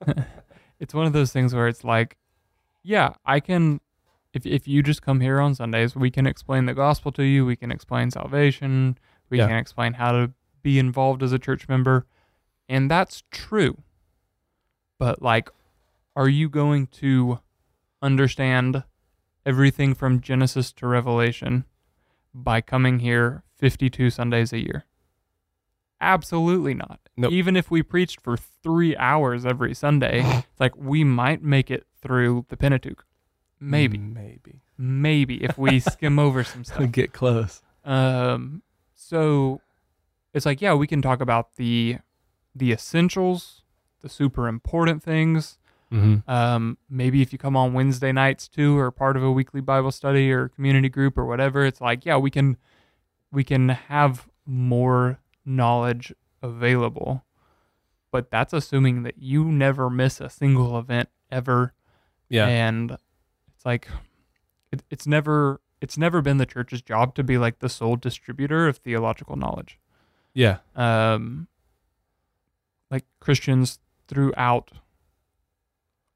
it's 0.82 0.92
one 0.92 1.06
of 1.06 1.12
those 1.12 1.32
things 1.32 1.54
where 1.54 1.68
it's 1.68 1.84
like, 1.84 2.16
yeah, 2.82 3.14
I 3.24 3.38
can. 3.40 3.80
If 4.34 4.44
if 4.46 4.66
you 4.66 4.82
just 4.82 5.00
come 5.02 5.20
here 5.20 5.40
on 5.40 5.54
Sundays, 5.54 5.94
we 5.94 6.10
can 6.10 6.26
explain 6.26 6.66
the 6.66 6.74
gospel 6.74 7.12
to 7.12 7.22
you. 7.22 7.46
We 7.46 7.54
can 7.56 7.70
explain 7.70 8.10
salvation. 8.10 8.98
We 9.30 9.38
Yeah. 9.38 9.46
can 9.46 9.56
explain 9.56 9.94
how 9.94 10.12
to 10.12 10.32
be 10.62 10.78
involved 10.78 11.22
as 11.22 11.32
a 11.32 11.38
church 11.38 11.68
member, 11.68 12.06
and 12.68 12.90
that's 12.90 13.22
true. 13.30 13.76
But 14.98 15.22
like, 15.22 15.50
are 16.16 16.28
you 16.28 16.48
going 16.48 16.86
to 17.02 17.38
understand 18.00 18.82
everything 19.46 19.94
from 19.94 20.20
Genesis 20.20 20.72
to 20.74 20.86
Revelation 20.86 21.64
by 22.34 22.60
coming 22.60 22.98
here 23.00 23.42
52 23.58 24.10
Sundays 24.10 24.52
a 24.52 24.58
year? 24.58 24.84
Absolutely 26.00 26.74
not. 26.74 27.01
Nope. 27.16 27.32
Even 27.32 27.56
if 27.56 27.70
we 27.70 27.82
preached 27.82 28.20
for 28.20 28.36
three 28.36 28.96
hours 28.96 29.44
every 29.44 29.74
Sunday, 29.74 30.22
it's 30.24 30.46
like 30.60 30.76
we 30.76 31.04
might 31.04 31.42
make 31.42 31.70
it 31.70 31.86
through 32.00 32.46
the 32.48 32.56
Pentateuch. 32.56 33.04
Maybe, 33.60 33.98
maybe 33.98 34.62
maybe 34.82 35.44
if 35.44 35.56
we 35.56 35.80
skim 35.92 36.18
over 36.18 36.42
some 36.44 36.64
stuff. 36.64 36.90
get 36.90 37.12
close. 37.12 37.62
Um, 37.84 38.62
so 38.94 39.60
it's 40.34 40.44
like, 40.44 40.60
yeah, 40.60 40.74
we 40.74 40.86
can 40.86 41.00
talk 41.00 41.20
about 41.20 41.56
the 41.56 41.98
the 42.54 42.72
essentials, 42.72 43.62
the 44.00 44.08
super 44.08 44.48
important 44.48 45.02
things. 45.02 45.58
Mm-hmm. 45.90 46.28
Um, 46.30 46.78
maybe 46.88 47.22
if 47.22 47.32
you 47.32 47.38
come 47.38 47.56
on 47.56 47.74
Wednesday 47.74 48.12
nights 48.12 48.48
too, 48.48 48.76
or 48.78 48.90
part 48.90 49.16
of 49.16 49.22
a 49.22 49.30
weekly 49.30 49.60
Bible 49.60 49.92
study 49.92 50.32
or 50.32 50.48
community 50.48 50.88
group 50.88 51.16
or 51.16 51.24
whatever, 51.24 51.64
it's 51.64 51.80
like, 51.80 52.04
yeah, 52.04 52.16
we 52.16 52.30
can 52.30 52.56
we 53.30 53.44
can 53.44 53.68
have 53.68 54.26
more 54.44 55.18
knowledge 55.44 56.12
available. 56.42 57.24
But 58.10 58.30
that's 58.30 58.52
assuming 58.52 59.04
that 59.04 59.18
you 59.18 59.44
never 59.44 59.88
miss 59.88 60.20
a 60.20 60.28
single 60.28 60.78
event 60.78 61.08
ever 61.30 61.72
Yeah, 62.28 62.46
and 62.46 62.90
it's 63.54 63.64
like 63.64 63.88
it, 64.70 64.82
it's 64.90 65.06
never 65.06 65.60
it's 65.80 65.96
never 65.96 66.20
been 66.20 66.36
the 66.36 66.46
church's 66.46 66.82
job 66.82 67.14
to 67.14 67.24
be 67.24 67.38
like 67.38 67.58
the 67.60 67.68
sole 67.68 67.96
distributor 67.96 68.68
of 68.68 68.76
theological 68.78 69.36
knowledge. 69.36 69.78
Yeah. 70.34 70.58
Um, 70.76 71.48
like 72.90 73.04
Christians 73.20 73.78
throughout 74.08 74.72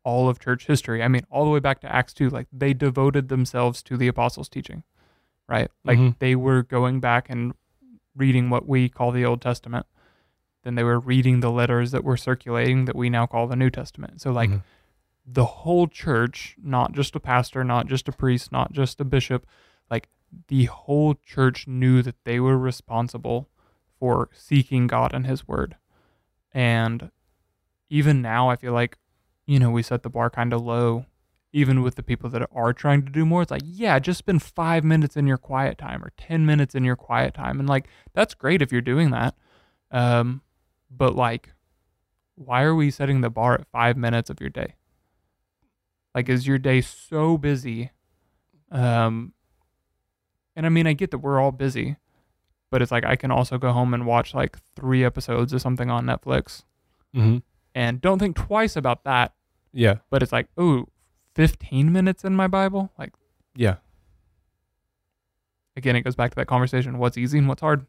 all 0.04 0.28
of 0.28 0.38
church 0.38 0.66
history. 0.66 1.02
I 1.02 1.08
mean, 1.08 1.22
all 1.30 1.44
the 1.44 1.50
way 1.50 1.58
back 1.58 1.80
to 1.80 1.92
Acts 1.92 2.12
2, 2.12 2.28
like 2.30 2.46
they 2.52 2.72
devoted 2.74 3.28
themselves 3.28 3.82
to 3.84 3.96
the 3.96 4.06
apostles' 4.06 4.48
teaching, 4.48 4.84
right? 5.48 5.68
Like 5.84 5.98
Mhm. 5.98 6.18
they 6.20 6.36
were 6.36 6.62
going 6.62 7.00
back 7.00 7.28
and 7.28 7.54
reading 8.14 8.48
what 8.50 8.68
we 8.68 8.88
call 8.88 9.10
the 9.10 9.24
Old 9.24 9.40
Testament. 9.42 9.86
Then 10.66 10.74
they 10.74 10.82
were 10.82 10.98
reading 10.98 11.38
the 11.38 11.50
letters 11.50 11.92
that 11.92 12.02
were 12.02 12.16
circulating 12.16 12.86
that 12.86 12.96
we 12.96 13.08
now 13.08 13.24
call 13.24 13.46
the 13.46 13.54
New 13.54 13.70
Testament. 13.70 14.20
So, 14.20 14.32
like, 14.32 14.50
Mhm. 14.50 14.62
the 15.24 15.44
whole 15.44 15.86
church, 15.86 16.56
not 16.60 16.90
just 16.90 17.14
a 17.14 17.20
pastor, 17.20 17.62
not 17.62 17.86
just 17.86 18.08
a 18.08 18.12
priest, 18.12 18.50
not 18.50 18.72
just 18.72 19.00
a 19.00 19.04
bishop, 19.04 19.46
like 19.88 20.08
the 20.48 20.64
whole 20.64 21.14
church 21.14 21.68
knew 21.68 22.02
that 22.02 22.16
they 22.24 22.40
were 22.40 22.58
responsible 22.58 23.48
for 24.00 24.28
seeking 24.32 24.88
God 24.88 25.14
and 25.14 25.24
His 25.24 25.46
Word. 25.46 25.76
And 26.52 27.12
even 27.88 28.20
now, 28.20 28.50
I 28.50 28.56
feel 28.56 28.72
like, 28.72 28.98
you 29.46 29.60
know, 29.60 29.70
we 29.70 29.84
set 29.84 30.02
the 30.02 30.10
bar 30.10 30.30
kind 30.30 30.52
of 30.52 30.62
low, 30.62 31.06
even 31.52 31.80
with 31.80 31.94
the 31.94 32.02
people 32.02 32.28
that 32.30 32.48
are 32.50 32.72
trying 32.72 33.04
to 33.06 33.12
do 33.12 33.24
more. 33.24 33.42
It's 33.42 33.52
like, 33.52 33.62
yeah, 33.64 34.00
just 34.00 34.18
spend 34.18 34.42
five 34.42 34.82
minutes 34.82 35.16
in 35.16 35.28
your 35.28 35.38
quiet 35.38 35.78
time 35.78 36.02
or 36.04 36.10
10 36.16 36.44
minutes 36.44 36.74
in 36.74 36.82
your 36.82 36.96
quiet 36.96 37.34
time. 37.34 37.60
And 37.60 37.68
like, 37.68 37.86
that's 38.14 38.34
great 38.34 38.62
if 38.62 38.72
you're 38.72 38.80
doing 38.80 39.10
that. 39.10 39.36
Um, 39.92 40.42
but 40.91 41.14
like, 41.14 41.53
why 42.34 42.62
are 42.62 42.74
we 42.74 42.91
setting 42.91 43.20
the 43.20 43.30
bar 43.30 43.55
at 43.55 43.66
five 43.72 43.97
minutes 43.97 44.30
of 44.30 44.41
your 44.41 44.51
day? 44.51 44.74
Like, 46.14 46.28
is 46.28 46.47
your 46.47 46.59
day 46.59 46.80
so 46.80 47.37
busy? 47.39 47.91
Um, 48.70 49.32
and 50.55 50.64
I 50.66 50.68
mean, 50.70 50.87
I 50.87 50.93
get 50.95 51.11
that 51.11 51.18
we're 51.18 51.41
all 51.41 51.53
busy, 51.53 51.97
but 52.70 52.82
it's 52.82 52.91
like 52.93 53.05
I 53.05 53.16
can 53.16 53.30
also 53.30 53.59
go 53.59 53.72
home 53.72 53.93
and 53.95 54.07
watch 54.07 54.34
like 54.34 54.57
three 54.74 55.05
episodes 55.05 55.53
of 55.53 55.61
something 55.61 55.91
on 55.91 56.05
Netflix 56.07 56.64
Mhm. 57.14 57.43
and 57.74 58.01
don't 58.01 58.18
think 58.18 58.37
twice 58.37 58.76
about 58.76 59.05
that. 59.05 59.34
Yeah. 59.72 59.97
But 60.11 60.22
it's 60.22 60.32
like, 60.32 60.49
ooh, 60.59 60.91
15 61.34 61.93
minutes 61.93 62.24
in 62.24 62.34
my 62.34 62.47
Bible? 62.47 62.91
Like, 62.99 63.12
Yeah. 63.55 63.76
again, 65.76 65.97
it 65.97 66.03
goes 66.03 66.16
back 66.16 66.30
to 66.30 66.37
that 66.37 66.47
conversation 66.47 66.99
what's 66.99 67.18
easy 67.18 67.39
and 67.39 67.49
what's 67.49 67.61
hard. 67.61 67.87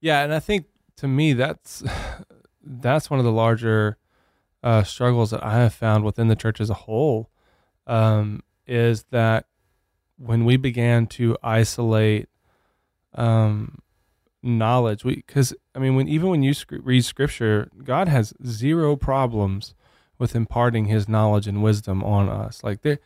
Yeah, 0.00 0.22
and 0.22 0.32
I 0.32 0.38
think 0.40 0.66
to 1.00 1.08
me 1.08 1.32
that's 1.32 1.82
that's 2.62 3.10
one 3.10 3.18
of 3.18 3.24
the 3.24 3.32
larger 3.32 3.96
uh, 4.62 4.82
struggles 4.82 5.30
that 5.30 5.42
I 5.42 5.54
have 5.54 5.72
found 5.72 6.04
within 6.04 6.28
the 6.28 6.36
church 6.36 6.60
as 6.60 6.68
a 6.68 6.74
whole 6.74 7.30
um, 7.86 8.42
is 8.66 9.04
that 9.10 9.46
when 10.18 10.44
we 10.44 10.58
began 10.58 11.06
to 11.06 11.36
isolate 11.42 12.28
um, 13.14 13.78
knowledge, 14.42 15.02
we 15.02 15.16
because 15.16 15.54
I 15.74 15.78
mean 15.78 15.96
when 15.96 16.06
even 16.08 16.28
when 16.28 16.42
you 16.42 16.52
sc- 16.52 16.74
read 16.82 17.04
scripture, 17.04 17.70
God 17.82 18.08
has 18.08 18.34
zero 18.44 18.94
problems 18.96 19.74
with 20.18 20.36
imparting 20.36 20.84
His 20.84 21.08
knowledge 21.08 21.46
and 21.46 21.62
wisdom 21.62 22.04
on 22.04 22.28
us. 22.28 22.62
Like 22.62 22.82
there, 22.82 22.98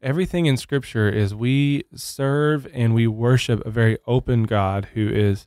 everything 0.00 0.46
in 0.46 0.56
scripture 0.56 1.10
is 1.10 1.34
we 1.34 1.84
serve 1.94 2.66
and 2.72 2.94
we 2.94 3.06
worship 3.06 3.64
a 3.66 3.70
very 3.70 3.98
open 4.06 4.44
God 4.44 4.88
who 4.94 5.06
is 5.06 5.46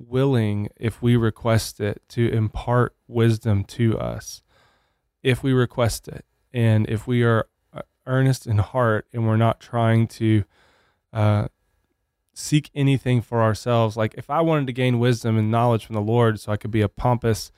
willing, 0.00 0.68
if 0.76 1.02
we 1.02 1.16
request 1.16 1.80
it, 1.80 2.02
to 2.10 2.30
impart 2.32 2.94
wisdom 3.06 3.64
to 3.64 3.98
us, 3.98 4.42
if 5.22 5.42
we 5.42 5.52
request 5.52 6.08
it. 6.08 6.24
And 6.52 6.88
if 6.88 7.06
we 7.06 7.22
are 7.22 7.46
uh, 7.72 7.82
earnest 8.06 8.46
in 8.46 8.58
heart 8.58 9.06
and 9.12 9.26
we're 9.26 9.36
not 9.36 9.60
trying 9.60 10.06
to 10.08 10.44
uh, 11.12 11.48
seek 12.34 12.70
anything 12.74 13.20
for 13.20 13.42
ourselves, 13.42 13.96
like 13.96 14.14
if 14.16 14.30
I 14.30 14.40
wanted 14.40 14.66
to 14.68 14.72
gain 14.72 14.98
wisdom 14.98 15.38
and 15.38 15.50
knowledge 15.50 15.86
from 15.86 15.94
the 15.94 16.00
Lord 16.00 16.40
so 16.40 16.50
I 16.52 16.56
could 16.56 16.70
be 16.70 16.80
a 16.80 16.88
pompous, 16.88 17.52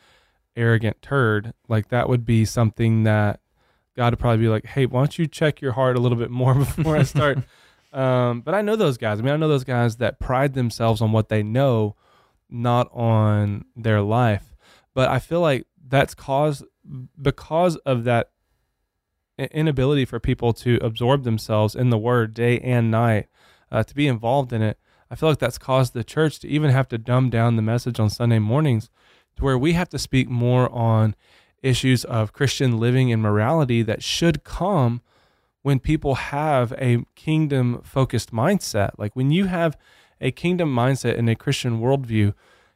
arrogant 0.56 1.00
turd, 1.00 1.54
like 1.68 1.88
that 1.88 2.08
would 2.08 2.26
be 2.26 2.44
something 2.44 3.04
that 3.04 3.40
God 3.96 4.12
would 4.12 4.18
probably 4.18 4.44
be 4.44 4.48
like, 4.48 4.66
hey, 4.66 4.86
why 4.86 5.00
don't 5.00 5.18
you 5.18 5.26
check 5.26 5.60
your 5.60 5.72
heart 5.72 5.96
a 5.96 6.00
little 6.00 6.18
bit 6.18 6.30
more 6.30 6.54
before 6.76 6.96
I 6.96 7.02
start? 7.04 7.38
um, 7.92 8.40
but 8.40 8.54
I 8.54 8.62
know 8.62 8.76
those 8.76 8.98
guys. 8.98 9.18
I 9.18 9.22
mean, 9.22 9.32
I 9.32 9.36
know 9.36 9.48
those 9.48 9.64
guys 9.64 9.96
that 9.96 10.18
pride 10.18 10.54
themselves 10.54 11.00
on 11.00 11.12
what 11.12 11.28
they 11.28 11.42
know 11.42 11.96
not 12.52 12.88
on 12.92 13.64
their 13.74 14.00
life. 14.00 14.54
But 14.94 15.08
I 15.08 15.18
feel 15.18 15.40
like 15.40 15.66
that's 15.88 16.14
caused 16.14 16.64
because 17.20 17.76
of 17.76 18.04
that 18.04 18.30
inability 19.38 20.04
for 20.04 20.20
people 20.20 20.52
to 20.52 20.78
absorb 20.82 21.24
themselves 21.24 21.74
in 21.74 21.90
the 21.90 21.98
word 21.98 22.34
day 22.34 22.58
and 22.60 22.90
night, 22.90 23.26
uh, 23.70 23.82
to 23.82 23.94
be 23.94 24.06
involved 24.06 24.52
in 24.52 24.62
it. 24.62 24.78
I 25.10 25.14
feel 25.14 25.28
like 25.28 25.38
that's 25.38 25.58
caused 25.58 25.92
the 25.92 26.04
church 26.04 26.38
to 26.40 26.48
even 26.48 26.70
have 26.70 26.88
to 26.88 26.98
dumb 26.98 27.30
down 27.30 27.56
the 27.56 27.62
message 27.62 28.00
on 28.00 28.10
Sunday 28.10 28.38
mornings 28.38 28.90
to 29.36 29.44
where 29.44 29.58
we 29.58 29.72
have 29.72 29.88
to 29.90 29.98
speak 29.98 30.28
more 30.28 30.70
on 30.72 31.14
issues 31.62 32.04
of 32.04 32.32
Christian 32.32 32.78
living 32.78 33.12
and 33.12 33.22
morality 33.22 33.82
that 33.82 34.02
should 34.02 34.44
come 34.44 35.00
when 35.62 35.78
people 35.78 36.16
have 36.16 36.72
a 36.78 37.04
kingdom 37.14 37.80
focused 37.82 38.32
mindset. 38.32 38.90
Like 38.98 39.14
when 39.14 39.30
you 39.30 39.46
have 39.46 39.76
a 40.22 40.30
kingdom 40.30 40.74
mindset 40.74 41.18
and 41.18 41.28
a 41.28 41.34
Christian 41.34 41.80
worldview, 41.80 42.32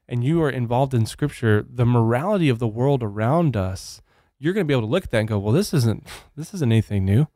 and 0.09 0.23
you 0.23 0.43
are 0.43 0.51
involved 0.51 0.93
in 0.93 1.07
scripture, 1.07 1.65
the 1.69 1.87
morality 1.87 2.49
of 2.49 2.59
the 2.59 2.69
world 2.69 3.03
around 3.03 3.57
us, 3.57 4.03
you're 4.39 4.53
going 4.53 4.67
to 4.67 4.69
be 4.69 4.75
able 4.75 4.87
to 4.87 4.91
look 4.91 5.05
at 5.05 5.11
that 5.13 5.21
and 5.21 5.29
go, 5.29 5.39
well, 5.39 5.53
this 5.53 5.73
isn't, 5.73 6.07
this 6.37 6.53
isn't 6.53 6.71
anything 6.71 7.05
new. 7.05 7.29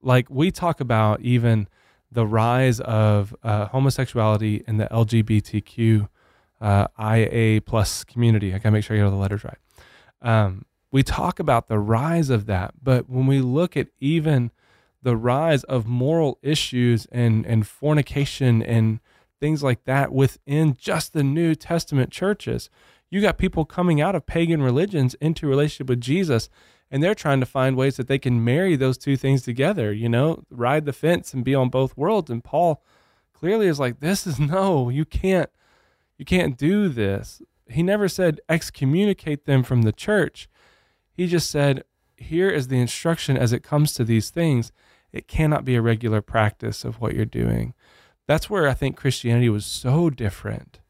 Like 0.00 0.30
we 0.30 0.52
talk 0.52 0.80
about 0.80 1.20
even 1.22 1.66
the 2.12 2.26
rise 2.26 2.80
of 2.80 3.34
uh, 3.42 3.66
homosexuality 3.66 4.62
in 4.66 4.76
the 4.76 4.86
LGBTQ 4.86 6.08
uh, 6.60 6.86
IA 7.00 7.60
plus 7.60 8.04
community. 8.04 8.54
I 8.54 8.58
got 8.58 8.64
to 8.64 8.70
make 8.70 8.84
sure 8.84 8.94
I 8.94 8.98
get 8.98 9.04
all 9.04 9.10
the 9.10 9.16
letters 9.16 9.44
right. 9.44 9.58
Um, 10.22 10.64
we 10.90 11.02
talk 11.02 11.38
about 11.38 11.68
the 11.68 11.78
rise 11.78 12.30
of 12.30 12.46
that, 12.46 12.74
but 12.82 13.08
when 13.10 13.26
we 13.26 13.40
look 13.40 13.76
at 13.76 13.88
even 14.00 14.50
the 15.02 15.16
rise 15.16 15.64
of 15.64 15.86
moral 15.86 16.38
issues 16.42 17.06
and 17.12 17.46
and 17.46 17.66
fornication 17.66 18.62
and 18.62 19.00
things 19.40 19.62
like 19.62 19.84
that 19.84 20.12
within 20.12 20.76
just 20.78 21.12
the 21.12 21.22
New 21.22 21.54
Testament 21.54 22.10
churches. 22.10 22.70
You 23.10 23.20
got 23.20 23.38
people 23.38 23.64
coming 23.64 24.00
out 24.00 24.14
of 24.14 24.26
pagan 24.26 24.62
religions 24.62 25.14
into 25.14 25.46
relationship 25.46 25.88
with 25.88 26.00
Jesus, 26.00 26.48
and 26.90 27.02
they're 27.02 27.14
trying 27.14 27.40
to 27.40 27.46
find 27.46 27.76
ways 27.76 27.96
that 27.96 28.08
they 28.08 28.18
can 28.18 28.44
marry 28.44 28.76
those 28.76 28.98
two 28.98 29.16
things 29.16 29.42
together, 29.42 29.92
you 29.92 30.08
know, 30.08 30.44
ride 30.50 30.84
the 30.84 30.92
fence 30.92 31.32
and 31.32 31.44
be 31.44 31.54
on 31.54 31.68
both 31.68 31.96
worlds. 31.96 32.30
And 32.30 32.44
Paul 32.44 32.82
clearly 33.32 33.66
is 33.66 33.80
like, 33.80 34.00
this 34.00 34.26
is 34.26 34.38
no, 34.40 34.88
you 34.88 35.04
can't, 35.04 35.50
you 36.18 36.24
can't 36.24 36.56
do 36.58 36.88
this. 36.88 37.40
He 37.68 37.82
never 37.82 38.08
said 38.08 38.40
excommunicate 38.48 39.44
them 39.44 39.62
from 39.62 39.82
the 39.82 39.92
church. 39.92 40.48
He 41.12 41.26
just 41.26 41.50
said, 41.50 41.84
here 42.16 42.50
is 42.50 42.68
the 42.68 42.80
instruction 42.80 43.36
as 43.36 43.52
it 43.52 43.62
comes 43.62 43.92
to 43.94 44.04
these 44.04 44.30
things. 44.30 44.72
It 45.12 45.28
cannot 45.28 45.64
be 45.64 45.74
a 45.74 45.82
regular 45.82 46.20
practice 46.20 46.84
of 46.84 47.00
what 47.00 47.14
you're 47.14 47.24
doing 47.24 47.74
that's 48.28 48.50
where 48.50 48.68
I 48.68 48.74
think 48.74 48.96
Christianity 48.96 49.48
was 49.48 49.64
so 49.64 50.10
different 50.10 50.80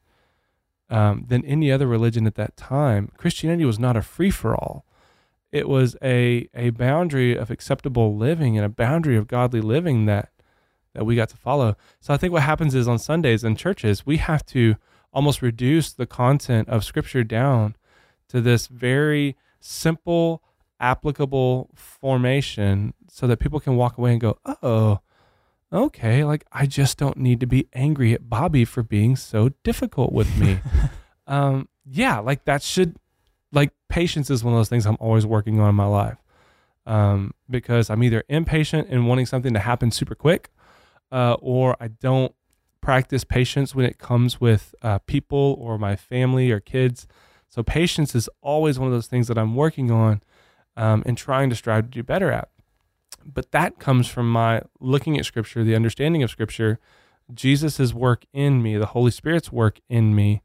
um, 0.91 1.25
than 1.29 1.45
any 1.45 1.71
other 1.71 1.87
religion 1.87 2.27
at 2.27 2.35
that 2.35 2.57
time. 2.57 3.13
Christianity 3.17 3.65
was 3.65 3.79
not 3.79 3.97
a 3.97 4.03
free 4.03 4.31
for 4.31 4.55
all. 4.55 4.85
It 5.53 5.69
was 5.69 5.97
a 6.03 6.49
a 6.53 6.71
boundary 6.71 7.35
of 7.37 7.51
acceptable 7.51 8.15
living 8.17 8.59
and 8.59 8.67
a 8.67 8.69
boundary 8.69 9.17
of 9.17 9.29
godly 9.29 9.63
living 9.63 10.05
that 10.07 10.31
that 10.95 11.07
we 11.07 11.15
got 11.15 11.29
to 11.31 11.37
follow. 11.37 11.77
So 12.01 12.13
I 12.13 12.17
think 12.17 12.33
what 12.33 12.43
happens 12.43 12.75
is 12.75 12.89
on 12.89 12.99
Sundays 12.99 13.45
in 13.45 13.55
churches 13.55 14.05
we 14.05 14.17
have 14.17 14.45
to 14.47 14.75
almost 15.13 15.41
reduce 15.41 15.93
the 15.93 16.07
content 16.07 16.69
of 16.69 16.85
Scripture 16.85 17.25
down 17.25 17.77
to 18.29 18.41
this 18.41 18.67
very 18.67 19.37
simple, 19.61 20.43
applicable 20.81 21.71
formation, 21.75 22.95
so 23.11 23.27
that 23.27 23.39
people 23.39 23.61
can 23.61 23.77
walk 23.77 23.99
away 23.99 24.13
and 24.13 24.21
go, 24.21 24.39
"Oh." 24.63 25.01
okay, 25.73 26.25
like 26.25 26.45
I 26.53 26.67
just 26.67 26.99
don't 26.99 27.17
need 27.17 27.41
to 27.41 27.47
be 27.47 27.69
angry 27.73 28.15
at 28.15 28.29
Bobby 28.29 28.65
for 28.65 28.83
being 28.83 29.17
so 29.17 29.51
difficult 29.65 30.13
with 30.13 30.37
me. 30.39 30.61
um, 31.27 31.69
yeah, 31.85 32.19
like 32.19 32.45
that 32.45 32.63
should, 32.63 32.97
like 33.53 33.73
patience 33.89 34.31
is 34.31 34.43
one 34.45 34.55
of 34.55 34.59
those 34.59 34.69
things 34.69 34.87
I'm 34.87 34.97
always 35.01 35.27
working 35.27 35.61
on 35.61 35.69
in 35.71 35.75
my 35.75 35.87
life. 35.87 36.19
Um, 36.87 37.35
because 37.51 37.91
I'm 37.91 38.03
either 38.03 38.25
impatient 38.31 38.89
and 38.89 39.07
wanting 39.07 39.27
something 39.27 39.53
to 39.53 39.61
happen 39.61 39.91
super 39.91 40.15
quick, 40.15 40.49
uh, 41.13 41.35
or 41.41 41.77
I 41.81 41.89
don't 41.89 42.35
practice 42.81 43.25
patience 43.25 43.75
when 43.75 43.85
it 43.85 43.99
comes 43.99 44.41
with 44.41 44.75
uh, 44.81 44.99
people 45.01 45.59
or 45.61 45.77
my 45.77 45.97
family 45.97 46.51
or 46.51 46.61
kids. 46.61 47.07
So 47.51 47.63
patience 47.63 48.15
is 48.15 48.31
always 48.41 48.79
one 48.79 48.89
of 48.89 48.95
those 48.95 49.07
things 49.07 49.29
that 49.29 49.37
I'm 49.37 49.55
working 49.55 49.91
on 49.91 50.23
um, 50.79 51.03
and 51.05 51.19
trying 51.19 51.51
to 51.51 51.57
strive 51.57 51.85
to 51.85 51.91
do 51.91 52.03
better 52.03 52.33
at 52.33 52.49
but 53.27 53.51
that 53.51 53.79
comes 53.79 54.09
from 54.09 54.31
my 54.31 54.63
looking 54.81 55.19
at 55.19 55.27
scripture 55.27 55.63
the 55.63 55.75
understanding 55.75 56.23
of 56.23 56.31
scripture 56.31 56.79
jesus' 57.35 57.93
work 57.93 58.25
in 58.33 58.63
me 58.63 58.77
the 58.79 58.87
holy 58.87 59.11
spirit's 59.11 59.53
work 59.53 59.81
in 59.89 60.15
me 60.15 60.43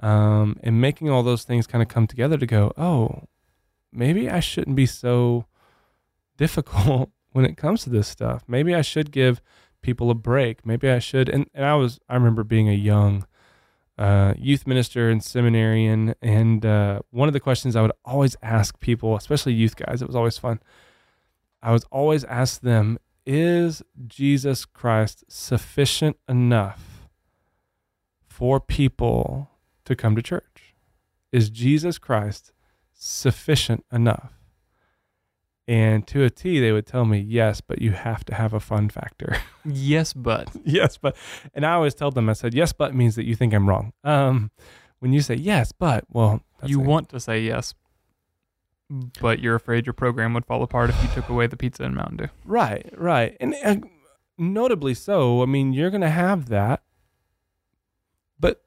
um, 0.00 0.58
and 0.62 0.80
making 0.80 1.10
all 1.10 1.22
those 1.22 1.44
things 1.44 1.66
kind 1.66 1.82
of 1.82 1.88
come 1.88 2.06
together 2.06 2.38
to 2.38 2.46
go 2.46 2.72
oh 2.78 3.24
maybe 3.92 4.30
i 4.30 4.40
shouldn't 4.40 4.76
be 4.76 4.86
so 4.86 5.44
difficult 6.38 7.10
when 7.32 7.44
it 7.44 7.56
comes 7.56 7.84
to 7.84 7.90
this 7.90 8.08
stuff 8.08 8.42
maybe 8.48 8.74
i 8.74 8.80
should 8.80 9.10
give 9.10 9.42
people 9.84 10.10
a 10.10 10.14
break. 10.14 10.66
Maybe 10.66 10.90
I 10.90 10.98
should. 10.98 11.28
And, 11.28 11.48
and 11.54 11.64
I 11.64 11.74
was, 11.74 12.00
I 12.08 12.14
remember 12.14 12.42
being 12.42 12.68
a 12.68 12.72
young 12.72 13.24
uh, 13.98 14.34
youth 14.36 14.66
minister 14.66 15.10
and 15.10 15.22
seminarian. 15.22 16.14
And 16.20 16.64
uh, 16.64 17.00
one 17.10 17.28
of 17.28 17.32
the 17.32 17.40
questions 17.40 17.76
I 17.76 17.82
would 17.82 17.92
always 18.04 18.36
ask 18.42 18.78
people, 18.80 19.16
especially 19.16 19.54
youth 19.54 19.76
guys, 19.76 20.02
it 20.02 20.06
was 20.06 20.16
always 20.16 20.38
fun. 20.38 20.60
I 21.62 21.72
was 21.72 21.84
always 21.90 22.24
ask 22.24 22.60
them, 22.60 22.98
is 23.26 23.82
Jesus 24.06 24.64
Christ 24.64 25.24
sufficient 25.28 26.18
enough 26.28 27.08
for 28.28 28.60
people 28.60 29.50
to 29.84 29.96
come 29.96 30.14
to 30.16 30.22
church? 30.22 30.74
Is 31.32 31.48
Jesus 31.50 31.98
Christ 31.98 32.52
sufficient 32.92 33.84
enough? 33.90 34.43
And 35.66 36.06
to 36.08 36.22
a 36.24 36.30
T, 36.30 36.60
they 36.60 36.72
would 36.72 36.86
tell 36.86 37.06
me, 37.06 37.18
yes, 37.18 37.62
but 37.62 37.80
you 37.80 37.92
have 37.92 38.22
to 38.26 38.34
have 38.34 38.52
a 38.52 38.60
fun 38.60 38.88
factor. 38.88 39.36
Yes, 39.66 40.12
but 40.12 40.50
yes, 40.62 40.98
but, 40.98 41.16
and 41.54 41.64
I 41.64 41.72
always 41.72 41.94
tell 41.94 42.10
them, 42.10 42.28
I 42.28 42.34
said, 42.34 42.52
yes, 42.52 42.74
but 42.74 42.94
means 42.94 43.14
that 43.14 43.24
you 43.24 43.34
think 43.34 43.54
I'm 43.54 43.66
wrong. 43.66 43.94
Um, 44.04 44.50
when 44.98 45.14
you 45.14 45.22
say 45.22 45.36
yes, 45.36 45.72
but, 45.72 46.04
well, 46.10 46.42
you 46.62 46.82
it. 46.82 46.86
want 46.86 47.08
to 47.08 47.18
say 47.18 47.40
yes, 47.40 47.72
but 49.22 49.38
you're 49.38 49.54
afraid 49.54 49.86
your 49.86 49.94
program 49.94 50.34
would 50.34 50.44
fall 50.44 50.62
apart 50.62 50.90
if 50.90 51.02
you 51.02 51.08
took 51.14 51.30
away 51.30 51.46
the 51.46 51.56
pizza 51.56 51.82
and 51.84 51.94
Mountain 51.94 52.16
Dew. 52.18 52.28
Right, 52.44 52.92
right. 52.94 53.38
And 53.40 53.54
uh, 53.64 53.76
notably 54.36 54.92
so. 54.92 55.42
I 55.42 55.46
mean, 55.46 55.72
you're 55.72 55.90
going 55.90 56.02
to 56.02 56.10
have 56.10 56.50
that. 56.50 56.82
But 58.38 58.62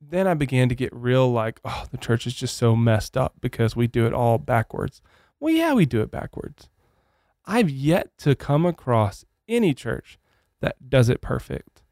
then 0.00 0.26
I 0.28 0.34
began 0.34 0.68
to 0.68 0.74
get 0.76 0.94
real 0.94 1.30
like, 1.30 1.60
oh, 1.64 1.86
the 1.90 1.98
church 1.98 2.26
is 2.26 2.34
just 2.34 2.56
so 2.56 2.76
messed 2.76 3.16
up 3.16 3.34
because 3.40 3.74
we 3.74 3.88
do 3.88 4.06
it 4.06 4.12
all 4.12 4.38
backwards. 4.38 5.02
Well, 5.40 5.54
yeah, 5.54 5.74
we 5.74 5.86
do 5.86 6.00
it 6.00 6.10
backwards. 6.10 6.68
I've 7.46 7.70
yet 7.70 8.16
to 8.18 8.34
come 8.34 8.66
across 8.66 9.24
any 9.48 9.72
church 9.72 10.18
that 10.60 10.90
does 10.90 11.08
it 11.08 11.20
perfect, 11.20 11.82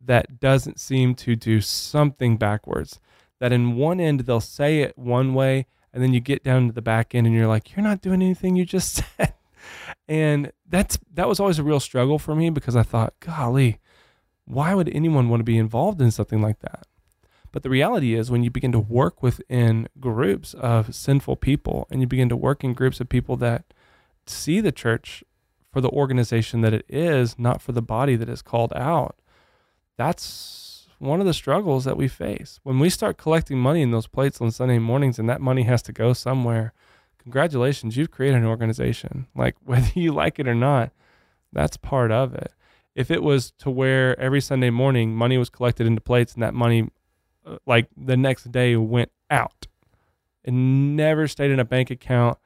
that 0.00 0.40
doesn't 0.40 0.78
seem 0.78 1.14
to 1.14 1.36
do 1.36 1.60
something 1.60 2.36
backwards, 2.36 3.00
that 3.40 3.52
in 3.52 3.76
one 3.76 4.00
end 4.00 4.20
they'll 4.20 4.40
say 4.40 4.80
it 4.80 4.98
one 4.98 5.32
way, 5.32 5.66
and 5.92 6.02
then 6.02 6.12
you 6.12 6.20
get 6.20 6.42
down 6.42 6.66
to 6.66 6.72
the 6.72 6.82
back 6.82 7.14
end 7.14 7.26
and 7.26 7.34
you're 7.34 7.46
like, 7.46 7.74
you're 7.74 7.84
not 7.84 8.02
doing 8.02 8.20
anything 8.20 8.56
you 8.56 8.64
just 8.64 9.02
said. 9.16 9.34
And 10.08 10.52
that's 10.68 10.98
that 11.14 11.28
was 11.28 11.40
always 11.40 11.58
a 11.58 11.62
real 11.62 11.80
struggle 11.80 12.18
for 12.18 12.34
me 12.34 12.50
because 12.50 12.76
I 12.76 12.82
thought, 12.82 13.14
golly, 13.20 13.80
why 14.44 14.74
would 14.74 14.88
anyone 14.90 15.28
want 15.28 15.40
to 15.40 15.44
be 15.44 15.56
involved 15.56 16.02
in 16.02 16.10
something 16.10 16.42
like 16.42 16.60
that? 16.60 16.86
But 17.54 17.62
the 17.62 17.70
reality 17.70 18.14
is, 18.14 18.32
when 18.32 18.42
you 18.42 18.50
begin 18.50 18.72
to 18.72 18.80
work 18.80 19.22
within 19.22 19.88
groups 20.00 20.54
of 20.54 20.92
sinful 20.92 21.36
people 21.36 21.86
and 21.88 22.00
you 22.00 22.06
begin 22.08 22.28
to 22.30 22.36
work 22.36 22.64
in 22.64 22.72
groups 22.74 22.98
of 22.98 23.08
people 23.08 23.36
that 23.36 23.72
see 24.26 24.60
the 24.60 24.72
church 24.72 25.22
for 25.72 25.80
the 25.80 25.88
organization 25.90 26.62
that 26.62 26.74
it 26.74 26.84
is, 26.88 27.38
not 27.38 27.62
for 27.62 27.70
the 27.70 27.80
body 27.80 28.16
that 28.16 28.28
is 28.28 28.42
called 28.42 28.72
out, 28.74 29.20
that's 29.96 30.88
one 30.98 31.20
of 31.20 31.26
the 31.26 31.32
struggles 31.32 31.84
that 31.84 31.96
we 31.96 32.08
face. 32.08 32.58
When 32.64 32.80
we 32.80 32.90
start 32.90 33.18
collecting 33.18 33.60
money 33.60 33.82
in 33.82 33.92
those 33.92 34.08
plates 34.08 34.40
on 34.40 34.50
Sunday 34.50 34.80
mornings 34.80 35.20
and 35.20 35.28
that 35.28 35.40
money 35.40 35.62
has 35.62 35.80
to 35.82 35.92
go 35.92 36.12
somewhere, 36.12 36.72
congratulations, 37.22 37.96
you've 37.96 38.10
created 38.10 38.38
an 38.38 38.46
organization. 38.46 39.28
Like, 39.36 39.54
whether 39.62 39.92
you 39.94 40.12
like 40.12 40.40
it 40.40 40.48
or 40.48 40.56
not, 40.56 40.90
that's 41.52 41.76
part 41.76 42.10
of 42.10 42.34
it. 42.34 42.52
If 42.96 43.12
it 43.12 43.22
was 43.22 43.52
to 43.58 43.70
where 43.70 44.18
every 44.18 44.40
Sunday 44.40 44.70
morning 44.70 45.14
money 45.14 45.38
was 45.38 45.50
collected 45.50 45.86
into 45.86 46.00
plates 46.00 46.34
and 46.34 46.42
that 46.42 46.54
money, 46.54 46.90
like 47.66 47.88
the 47.96 48.16
next 48.16 48.50
day, 48.50 48.76
went 48.76 49.10
out 49.30 49.66
and 50.44 50.96
never 50.96 51.26
stayed 51.26 51.50
in 51.50 51.60
a 51.60 51.64
bank 51.64 51.90
account, 51.90 52.38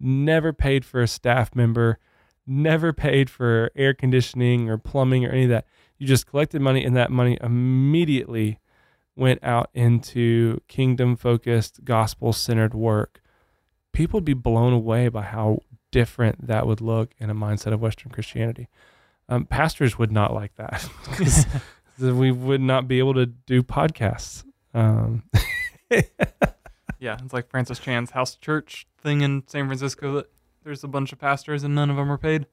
never 0.00 0.52
paid 0.52 0.84
for 0.84 1.00
a 1.00 1.08
staff 1.08 1.54
member, 1.54 1.98
never 2.46 2.92
paid 2.92 3.30
for 3.30 3.70
air 3.76 3.94
conditioning 3.94 4.68
or 4.68 4.78
plumbing 4.78 5.24
or 5.24 5.30
any 5.30 5.44
of 5.44 5.50
that. 5.50 5.66
You 5.98 6.06
just 6.06 6.26
collected 6.26 6.60
money 6.60 6.84
and 6.84 6.96
that 6.96 7.10
money 7.10 7.38
immediately 7.40 8.58
went 9.16 9.42
out 9.42 9.70
into 9.74 10.60
kingdom 10.68 11.16
focused, 11.16 11.84
gospel 11.84 12.32
centered 12.32 12.74
work. 12.74 13.20
People 13.92 14.18
would 14.18 14.24
be 14.24 14.34
blown 14.34 14.72
away 14.72 15.08
by 15.08 15.22
how 15.22 15.60
different 15.92 16.48
that 16.48 16.66
would 16.66 16.80
look 16.80 17.12
in 17.18 17.30
a 17.30 17.34
mindset 17.34 17.72
of 17.72 17.80
Western 17.80 18.10
Christianity. 18.10 18.68
Um, 19.28 19.46
pastors 19.46 19.96
would 19.98 20.10
not 20.10 20.34
like 20.34 20.56
that 20.56 20.88
because 21.08 21.46
we 21.98 22.30
would 22.32 22.60
not 22.60 22.86
be 22.88 22.98
able 22.98 23.14
to 23.14 23.26
do 23.26 23.62
podcasts. 23.62 24.44
Um, 24.72 25.22
Yeah, 27.00 27.18
it's 27.22 27.34
like 27.34 27.50
Francis 27.50 27.78
Chan's 27.78 28.10
house 28.12 28.34
church 28.36 28.86
thing 28.98 29.20
in 29.20 29.42
San 29.46 29.66
Francisco 29.66 30.14
that 30.14 30.30
there's 30.62 30.82
a 30.84 30.88
bunch 30.88 31.12
of 31.12 31.18
pastors 31.18 31.62
and 31.62 31.74
none 31.74 31.90
of 31.90 31.96
them 31.96 32.10
are 32.10 32.16
paid. 32.16 32.46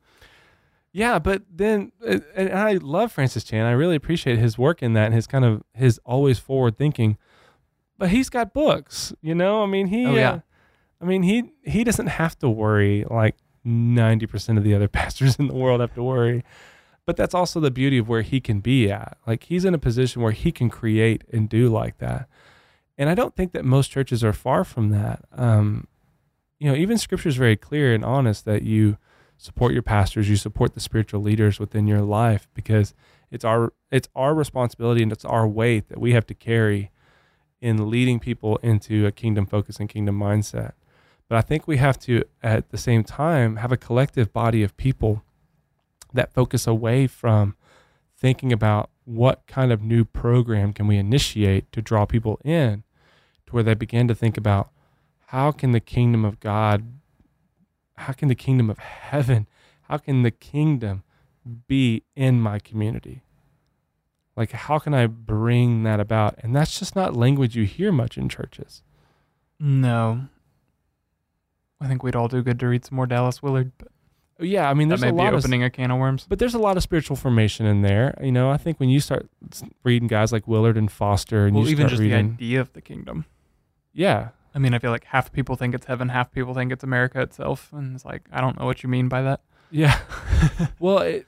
Yeah, 0.91 1.19
but 1.19 1.43
then 1.49 1.93
uh, 2.05 2.19
and 2.35 2.51
I 2.51 2.73
love 2.73 3.13
Francis 3.13 3.45
Chan. 3.45 3.65
I 3.65 3.71
really 3.71 3.95
appreciate 3.95 4.39
his 4.39 4.57
work 4.57 4.83
in 4.83 4.91
that 4.93 5.05
and 5.05 5.13
his 5.13 5.25
kind 5.25 5.45
of 5.45 5.63
his 5.73 5.99
always 6.05 6.37
forward 6.37 6.77
thinking. 6.77 7.17
But 7.97 8.09
he's 8.09 8.29
got 8.29 8.51
books, 8.53 9.13
you 9.21 9.33
know? 9.33 9.63
I 9.63 9.67
mean, 9.67 9.87
he 9.87 10.05
Oh, 10.05 10.15
yeah. 10.15 10.31
uh, 10.31 10.39
I 11.01 11.05
mean, 11.05 11.23
he 11.23 11.51
he 11.63 11.85
doesn't 11.85 12.07
have 12.07 12.37
to 12.39 12.49
worry 12.49 13.05
like 13.09 13.37
90% 13.65 14.57
of 14.57 14.65
the 14.65 14.75
other 14.75 14.87
pastors 14.89 15.37
in 15.37 15.47
the 15.47 15.53
world 15.53 15.79
have 15.79 15.93
to 15.93 16.03
worry. 16.03 16.43
But 17.05 17.17
that's 17.17 17.33
also 17.33 17.59
the 17.59 17.71
beauty 17.71 17.97
of 17.97 18.07
where 18.07 18.21
he 18.21 18.39
can 18.39 18.59
be 18.59 18.91
at. 18.91 19.17
Like 19.25 19.43
he's 19.43 19.65
in 19.65 19.73
a 19.73 19.79
position 19.79 20.21
where 20.21 20.31
he 20.31 20.51
can 20.51 20.69
create 20.69 21.23
and 21.31 21.49
do 21.49 21.67
like 21.69 21.97
that. 21.97 22.27
And 22.97 23.09
I 23.09 23.15
don't 23.15 23.35
think 23.35 23.53
that 23.53 23.65
most 23.65 23.89
churches 23.89 24.23
are 24.23 24.33
far 24.33 24.63
from 24.63 24.89
that. 24.89 25.25
Um, 25.35 25.87
you 26.59 26.69
know, 26.69 26.77
even 26.77 26.99
scripture 26.99 27.29
is 27.29 27.37
very 27.37 27.55
clear 27.55 27.93
and 27.93 28.05
honest 28.05 28.45
that 28.45 28.61
you 28.61 28.97
support 29.37 29.73
your 29.73 29.81
pastors, 29.81 30.29
you 30.29 30.35
support 30.35 30.75
the 30.75 30.79
spiritual 30.79 31.21
leaders 31.21 31.59
within 31.59 31.87
your 31.87 32.01
life 32.01 32.47
because 32.53 32.93
it's 33.31 33.43
our 33.43 33.73
it's 33.89 34.07
our 34.15 34.35
responsibility 34.35 35.01
and 35.01 35.11
it's 35.11 35.25
our 35.25 35.47
weight 35.47 35.89
that 35.89 35.99
we 35.99 36.13
have 36.13 36.27
to 36.27 36.35
carry 36.35 36.91
in 37.59 37.89
leading 37.89 38.19
people 38.19 38.57
into 38.57 39.07
a 39.07 39.11
kingdom 39.11 39.47
focus 39.47 39.79
and 39.79 39.89
kingdom 39.89 40.19
mindset. 40.19 40.73
But 41.27 41.37
I 41.37 41.41
think 41.41 41.67
we 41.67 41.77
have 41.77 41.97
to 42.01 42.23
at 42.43 42.69
the 42.69 42.77
same 42.77 43.03
time 43.03 43.55
have 43.55 43.71
a 43.71 43.77
collective 43.77 44.31
body 44.31 44.61
of 44.61 44.77
people 44.77 45.23
that 46.13 46.33
focus 46.33 46.67
away 46.67 47.07
from 47.07 47.55
thinking 48.17 48.51
about 48.53 48.89
what 49.05 49.45
kind 49.47 49.71
of 49.71 49.81
new 49.81 50.05
program 50.05 50.73
can 50.73 50.87
we 50.87 50.97
initiate 50.97 51.71
to 51.71 51.81
draw 51.81 52.05
people 52.05 52.39
in 52.43 52.83
to 53.45 53.53
where 53.53 53.63
they 53.63 53.73
begin 53.73 54.07
to 54.07 54.15
think 54.15 54.37
about 54.37 54.69
how 55.27 55.51
can 55.51 55.71
the 55.71 55.79
kingdom 55.79 56.23
of 56.23 56.39
God 56.39 56.93
how 57.95 58.13
can 58.13 58.27
the 58.27 58.35
kingdom 58.35 58.69
of 58.69 58.77
heaven 58.79 59.47
how 59.83 59.97
can 59.97 60.23
the 60.23 60.31
kingdom 60.31 61.03
be 61.67 62.03
in 62.15 62.41
my 62.41 62.59
community? 62.59 63.23
Like 64.35 64.51
how 64.51 64.79
can 64.79 64.93
i 64.93 65.07
bring 65.07 65.83
that 65.83 65.99
about? 65.99 66.35
And 66.39 66.55
that's 66.55 66.79
just 66.79 66.95
not 66.95 67.15
language 67.15 67.55
you 67.55 67.65
hear 67.65 67.91
much 67.91 68.17
in 68.17 68.29
churches. 68.29 68.83
No. 69.59 70.27
I 71.79 71.87
think 71.87 72.03
we'd 72.03 72.15
all 72.15 72.27
do 72.27 72.41
good 72.41 72.59
to 72.59 72.67
read 72.67 72.85
some 72.85 72.95
more 72.95 73.07
Dallas 73.07 73.41
Willard, 73.41 73.71
but 73.77 73.89
yeah 74.41 74.69
i 74.69 74.73
mean 74.73 74.87
that 74.87 74.99
there's 74.99 75.01
may 75.01 75.09
a 75.09 75.11
be 75.13 75.17
lot 75.17 75.33
of 75.33 75.39
opening 75.39 75.63
a 75.63 75.69
can 75.69 75.91
of 75.91 75.97
worms. 75.99 76.25
but 76.27 76.39
there's 76.39 76.53
a 76.53 76.59
lot 76.59 76.75
of 76.77 76.83
spiritual 76.83 77.15
formation 77.15 77.65
in 77.65 77.81
there 77.81 78.17
you 78.23 78.31
know 78.31 78.49
i 78.49 78.57
think 78.57 78.79
when 78.79 78.89
you 78.89 78.99
start 78.99 79.29
reading 79.83 80.07
guys 80.07 80.31
like 80.31 80.47
willard 80.47 80.77
and 80.77 80.91
foster 80.91 81.45
and 81.45 81.55
Well, 81.55 81.67
even 81.69 81.87
just 81.87 81.99
reading 81.99 82.29
the 82.29 82.33
idea 82.33 82.61
of 82.61 82.73
the 82.73 82.81
kingdom. 82.81 83.25
yeah 83.93 84.29
I 84.53 84.59
mean, 84.59 84.73
I 84.73 84.79
feel 84.79 84.91
like 84.91 85.05
half 85.05 85.31
people 85.31 85.55
think 85.55 85.73
it's 85.73 85.85
heaven, 85.85 86.09
half 86.09 86.29
people 86.33 86.53
think 86.53 86.73
it's 86.73 86.83
America 86.83 87.21
itself, 87.21 87.71
and 87.71 87.95
it's 87.95 88.03
like 88.03 88.23
I 88.33 88.41
don't 88.41 88.59
know 88.59 88.65
what 88.65 88.83
you 88.83 88.89
mean 88.89 89.07
by 89.07 89.21
that. 89.21 89.39
Yeah. 89.69 89.97
well, 90.79 90.97
it, 90.97 91.25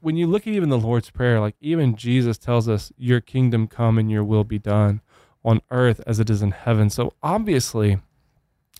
when 0.00 0.16
you 0.16 0.26
look 0.26 0.46
at 0.46 0.54
even 0.54 0.70
the 0.70 0.78
Lord's 0.78 1.10
Prayer, 1.10 1.38
like 1.38 1.54
even 1.60 1.96
Jesus 1.96 2.38
tells 2.38 2.66
us, 2.66 2.90
Your 2.96 3.20
kingdom 3.20 3.66
come 3.66 3.98
and 3.98 4.10
your 4.10 4.24
will 4.24 4.44
be 4.44 4.58
done 4.58 5.02
on 5.44 5.60
earth 5.70 6.00
as 6.06 6.18
it 6.18 6.30
is 6.30 6.40
in 6.40 6.52
heaven. 6.52 6.88
So 6.88 7.12
obviously, 7.22 7.98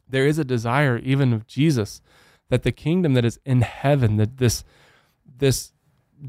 there 0.08 0.26
is 0.26 0.38
a 0.38 0.44
desire, 0.44 0.98
even 0.98 1.32
of 1.32 1.46
Jesus, 1.46 2.00
that 2.48 2.62
the 2.62 2.72
kingdom 2.72 3.14
that 3.14 3.24
is 3.24 3.38
in 3.44 3.62
heaven, 3.62 4.16
that 4.16 4.38
this, 4.38 4.64
this 5.36 5.72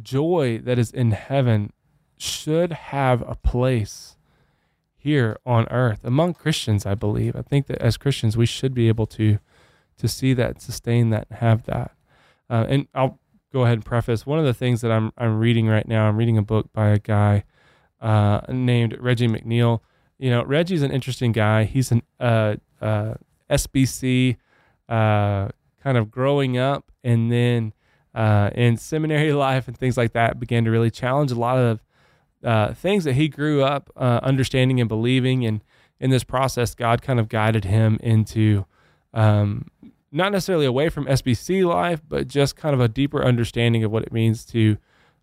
joy 0.02 0.60
that 0.60 0.78
is 0.78 0.92
in 0.92 1.12
heaven 1.12 1.72
should 2.18 2.74
have 2.74 3.24
a 3.28 3.36
place 3.36 4.18
here 4.98 5.38
on 5.46 5.66
earth 5.72 6.04
among 6.04 6.34
Christians, 6.34 6.86
I 6.86 6.94
believe. 6.94 7.36
I 7.36 7.42
think 7.42 7.68
that 7.68 7.82
as 7.82 7.98
Christians, 7.98 8.36
we 8.36 8.46
should 8.46 8.74
be 8.74 8.88
able 8.88 9.08
to 9.08 9.40
to 9.98 10.08
see 10.08 10.34
that, 10.34 10.62
sustain 10.62 11.10
that, 11.10 11.28
have 11.30 11.66
that. 11.66 11.92
Uh, 12.50 12.66
and 12.70 12.88
I'll 12.96 13.20
go 13.52 13.64
ahead 13.64 13.74
and 13.74 13.86
preface 13.86 14.26
one 14.26 14.40
of 14.40 14.46
the 14.46 14.54
things 14.54 14.82
that 14.82 14.92
I'm 14.92 15.12
I'm 15.18 15.40
reading 15.40 15.68
right 15.68 15.88
now. 15.88 16.08
I'm 16.08 16.18
reading 16.18 16.38
a 16.38 16.44
book 16.44 16.72
by 16.74 16.90
a 16.90 17.00
guy 17.00 17.46
uh, 18.02 18.42
named 18.50 18.98
Reggie 19.00 19.28
McNeal. 19.28 19.80
You 20.18 20.30
know, 20.30 20.44
Reggie's 20.44 20.82
an 20.82 20.92
interesting 20.92 21.32
guy. 21.32 21.64
He's 21.64 21.92
an 21.92 22.02
uh, 22.20 22.58
uh, 22.82 23.14
SBC 23.50 24.38
uh, 24.88 25.50
kind 25.82 25.98
of 25.98 26.12
growing 26.12 26.58
up, 26.58 26.92
and 27.04 27.32
then 27.32 27.74
uh, 28.14 28.50
in 28.54 28.78
seminary 28.78 29.34
life 29.48 29.68
and 29.68 29.78
things 29.78 29.98
like 29.98 30.14
that, 30.14 30.40
began 30.40 30.66
to 30.66 30.72
really 30.72 30.92
challenge 30.92 31.32
a 31.32 31.36
lot 31.36 31.58
of 31.58 31.84
uh, 32.44 32.74
things 32.74 33.04
that 33.04 33.14
he 33.14 33.28
grew 33.28 33.64
up 33.64 33.90
uh, 33.96 34.20
understanding 34.24 34.80
and 34.80 34.88
believing. 34.88 35.46
And 35.46 35.62
in 36.00 36.10
this 36.10 36.24
process, 36.24 36.76
God 36.76 37.02
kind 37.02 37.20
of 37.20 37.30
guided 37.30 37.66
him 37.66 38.00
into 38.02 38.66
um, 39.14 39.68
not 40.12 40.32
necessarily 40.32 40.66
away 40.66 40.90
from 40.90 41.06
SBC 41.06 41.66
life, 41.66 42.02
but 42.08 42.28
just 42.28 42.56
kind 42.56 42.74
of 42.74 42.80
a 42.80 42.88
deeper 42.88 43.24
understanding 43.24 43.84
of 43.84 43.92
what 43.92 44.04
it 44.04 44.12
means 44.12 44.46
to 44.46 44.78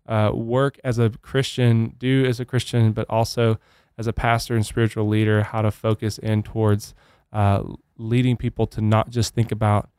uh, 0.07 0.31
work 0.33 0.79
as 0.83 0.99
a 0.99 1.09
Christian, 1.21 1.95
do 1.97 2.25
as 2.25 2.39
a 2.39 2.45
Christian, 2.45 2.93
but 2.93 3.05
also 3.09 3.59
as 3.97 4.07
a 4.07 4.13
pastor 4.13 4.55
and 4.55 4.65
spiritual 4.65 5.07
leader, 5.07 5.43
how 5.43 5.61
to 5.61 5.71
focus 5.71 6.17
in 6.17 6.43
towards 6.43 6.93
uh, 7.33 7.63
leading 7.97 8.37
people 8.37 8.67
to 8.67 8.81
not 8.81 9.09
just 9.09 9.33
think 9.33 9.51
about 9.51 9.89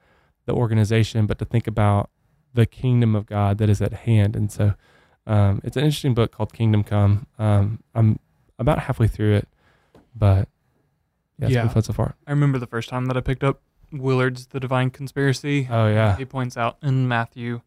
the 0.46 0.52
organization, 0.54 1.26
but 1.26 1.38
to 1.38 1.44
think 1.44 1.66
about 1.66 2.10
the 2.54 2.66
kingdom 2.66 3.14
of 3.14 3.26
God 3.26 3.58
that 3.58 3.68
is 3.68 3.82
at 3.82 3.92
hand. 3.92 4.34
And 4.34 4.50
so 4.50 4.74
um, 5.26 5.60
it's 5.64 5.76
an 5.76 5.84
interesting 5.84 6.14
book 6.14 6.32
called 6.32 6.52
Kingdom 6.52 6.82
Come. 6.84 7.26
Um, 7.38 7.82
I'm 7.94 8.18
about 8.58 8.78
halfway 8.80 9.06
through 9.08 9.34
it, 9.36 9.48
but 10.16 10.48
yeah, 11.38 11.46
it's 11.46 11.54
Yeah. 11.54 11.62
been 11.62 11.70
fun 11.70 11.82
so 11.82 11.92
far. 11.92 12.14
I 12.26 12.30
remember 12.30 12.58
the 12.58 12.66
first 12.66 12.88
time 12.88 13.06
that 13.06 13.16
I 13.16 13.20
picked 13.20 13.44
up 13.44 13.60
Willard's 13.92 14.46
The 14.48 14.60
Divine 14.60 14.90
Conspiracy. 14.90 15.68
Oh, 15.70 15.86
yeah. 15.88 16.16
He 16.16 16.24
points 16.24 16.56
out 16.56 16.78
in 16.82 17.06
Matthew 17.08 17.60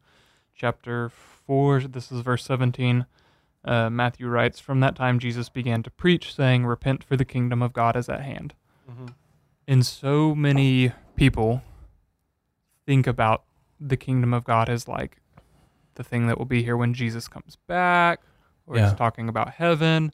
chapter 0.56 1.10
4, 1.10 1.82
this 1.82 2.12
is 2.12 2.22
verse 2.22 2.44
17. 2.46 3.06
Uh, 3.64 3.90
Matthew 3.92 4.28
writes, 4.28 4.60
From 4.60 4.80
that 4.80 4.96
time 4.96 5.20
Jesus 5.20 5.50
began 5.50 5.84
to 5.84 5.92
preach, 5.92 6.34
saying, 6.36 6.66
Repent, 6.66 7.04
for 7.04 7.16
the 7.16 7.26
kingdom 7.26 7.62
of 7.62 7.74
God 7.74 7.96
is 7.96 8.10
at 8.10 8.22
hand. 8.22 8.54
And 9.72 9.86
so 9.86 10.36
many 10.36 10.92
people 11.16 11.62
think 12.86 13.08
about 13.08 13.44
the 13.80 13.96
kingdom 13.96 14.34
of 14.34 14.44
God 14.44 14.68
as 14.70 14.86
like 14.86 15.22
the 15.96 16.04
thing 16.04 16.28
that 16.28 16.38
will 16.38 16.46
be 16.46 16.62
here 16.62 16.76
when 16.76 16.94
Jesus 16.94 17.30
comes 17.30 17.56
back, 17.68 18.20
or 18.68 18.76
Yeah. 18.76 18.90
it's 18.90 18.98
talking 18.98 19.30
about 19.30 19.52
heaven. 19.54 20.12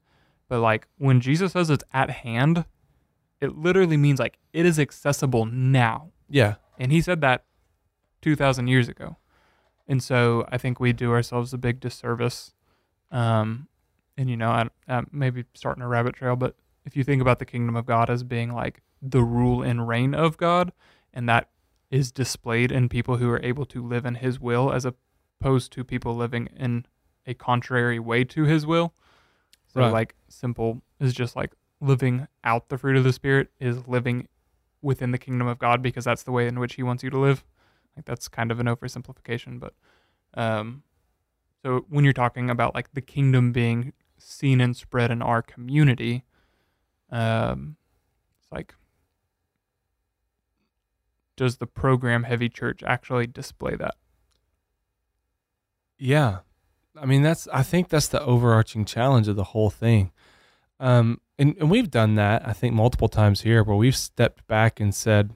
But 0.48 0.60
like 0.60 0.88
when 1.00 1.22
Jesus 1.22 1.54
says 1.54 1.72
it's 1.72 1.84
at 1.92 2.12
hand, 2.12 2.66
it 3.42 3.58
literally 3.58 3.98
means 3.98 4.20
like 4.20 4.38
it 4.54 4.66
is 4.66 4.78
accessible 4.80 5.46
now. 5.46 6.12
Yeah. 6.30 6.56
And 6.78 6.92
he 6.92 7.02
said 7.02 7.22
that 7.22 7.44
2,000 8.22 8.68
years 8.68 8.88
ago. 8.88 9.18
And 9.88 10.04
so 10.04 10.46
I 10.52 10.60
think 10.60 10.80
we 10.80 10.94
do 10.94 11.12
ourselves 11.12 11.52
a 11.52 11.58
big 11.58 11.80
disservice. 11.80 12.54
Um, 13.10 13.70
and, 14.18 14.30
you 14.30 14.38
know, 14.38 14.52
I, 14.52 14.68
I 14.88 15.02
maybe 15.12 15.46
starting 15.56 15.82
a 15.82 15.88
rabbit 15.88 16.14
trail, 16.14 16.36
but 16.36 16.56
if 16.86 16.96
you 16.96 17.04
think 17.04 17.24
about 17.24 17.40
the 17.40 17.46
kingdom 17.46 17.76
of 17.76 17.88
God 17.88 18.10
as 18.12 18.24
being 18.24 18.54
like 18.54 18.82
the 19.02 19.24
rule 19.24 19.62
and 19.62 19.88
reign 19.88 20.14
of 20.14 20.38
God, 20.38 20.72
and 21.14 21.28
that 21.30 21.50
is 21.90 22.12
displayed 22.12 22.72
in 22.72 22.90
people 22.90 23.18
who 23.18 23.30
are 23.30 23.42
able 23.44 23.66
to 23.66 23.86
live 23.86 24.06
in 24.06 24.16
his 24.16 24.40
will 24.40 24.72
as 24.72 24.86
opposed 24.86 25.72
to 25.72 25.84
people 25.84 26.16
living 26.16 26.50
in 26.58 26.86
a 27.26 27.34
contrary 27.34 28.00
way 28.00 28.24
to 28.24 28.44
his 28.44 28.66
will. 28.66 28.94
So, 29.68 29.82
Right. 29.82 29.92
like, 29.92 30.16
simple 30.30 30.82
is 31.00 31.14
just 31.14 31.36
like 31.36 31.54
living 31.80 32.28
out 32.44 32.70
the 32.70 32.78
fruit 32.78 32.98
of 32.98 33.04
the 33.04 33.14
Spirit 33.14 33.50
is 33.60 33.88
living 33.88 34.28
within 34.82 35.12
the 35.12 35.18
kingdom 35.18 35.48
of 35.48 35.60
God 35.60 35.82
because 35.82 36.06
that's 36.06 36.24
the 36.24 36.32
way 36.32 36.48
in 36.48 36.60
which 36.60 36.76
He 36.76 36.84
wants 36.84 37.04
you 37.04 37.10
to 37.10 37.20
live. 37.20 37.44
Like 37.96 38.06
that's 38.06 38.28
kind 38.28 38.52
of 38.52 38.60
an 38.60 38.68
oversimplification, 38.68 39.60
but 39.60 39.74
um, 40.34 40.84
so 41.64 41.86
when 41.90 42.04
you're 42.04 42.14
talking 42.14 42.50
about 42.50 42.76
like 42.76 42.94
the 42.94 43.02
kingdom 43.02 43.52
being 43.52 43.94
seen 44.18 44.62
and 44.62 44.76
spread 44.76 45.12
in 45.12 45.22
our 45.22 45.42
community, 45.42 46.24
um, 47.12 47.76
it's 48.40 48.52
like 48.52 48.76
does 51.38 51.58
the 51.58 51.68
program 51.68 52.24
Heavy 52.24 52.50
Church 52.50 52.84
actually 52.84 53.28
display 53.28 53.76
that? 53.76 53.96
Yeah. 55.98 56.40
I 57.00 57.06
mean, 57.06 57.22
that's, 57.22 57.48
I 57.54 57.64
think 57.64 57.88
that's 57.88 58.08
the 58.08 58.22
overarching 58.22 58.84
challenge 58.84 59.28
of 59.28 59.38
the 59.38 59.46
whole 59.46 59.70
thing. 59.70 60.12
Um, 60.80 61.22
and, 61.40 61.56
and 61.60 61.70
we've 61.72 61.90
done 61.90 62.16
that, 62.16 62.46
I 62.46 62.54
think, 62.54 62.74
multiple 62.74 63.08
times 63.08 63.42
here 63.42 63.64
where 63.64 63.78
we've 63.78 63.96
stepped 63.96 64.46
back 64.48 64.80
and 64.80 64.94
said, 64.94 65.34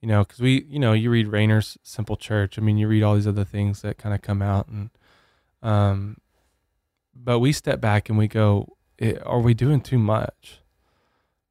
you 0.00 0.08
know, 0.08 0.24
because 0.24 0.40
we, 0.40 0.64
you 0.68 0.78
know, 0.78 0.92
you 0.92 1.10
read 1.10 1.28
Rainer's 1.28 1.76
Simple 1.82 2.16
Church. 2.16 2.58
I 2.58 2.62
mean, 2.62 2.78
you 2.78 2.88
read 2.88 3.02
all 3.02 3.14
these 3.14 3.26
other 3.26 3.44
things 3.44 3.82
that 3.82 3.98
kind 3.98 4.14
of 4.14 4.22
come 4.22 4.42
out, 4.42 4.66
and, 4.66 4.90
um, 5.62 6.16
but 7.14 7.38
we 7.38 7.52
step 7.52 7.80
back 7.80 8.08
and 8.08 8.18
we 8.18 8.26
go, 8.26 8.76
"Eh, 8.98 9.14
are 9.24 9.40
we 9.40 9.54
doing 9.54 9.80
too 9.80 9.98
much? 9.98 10.60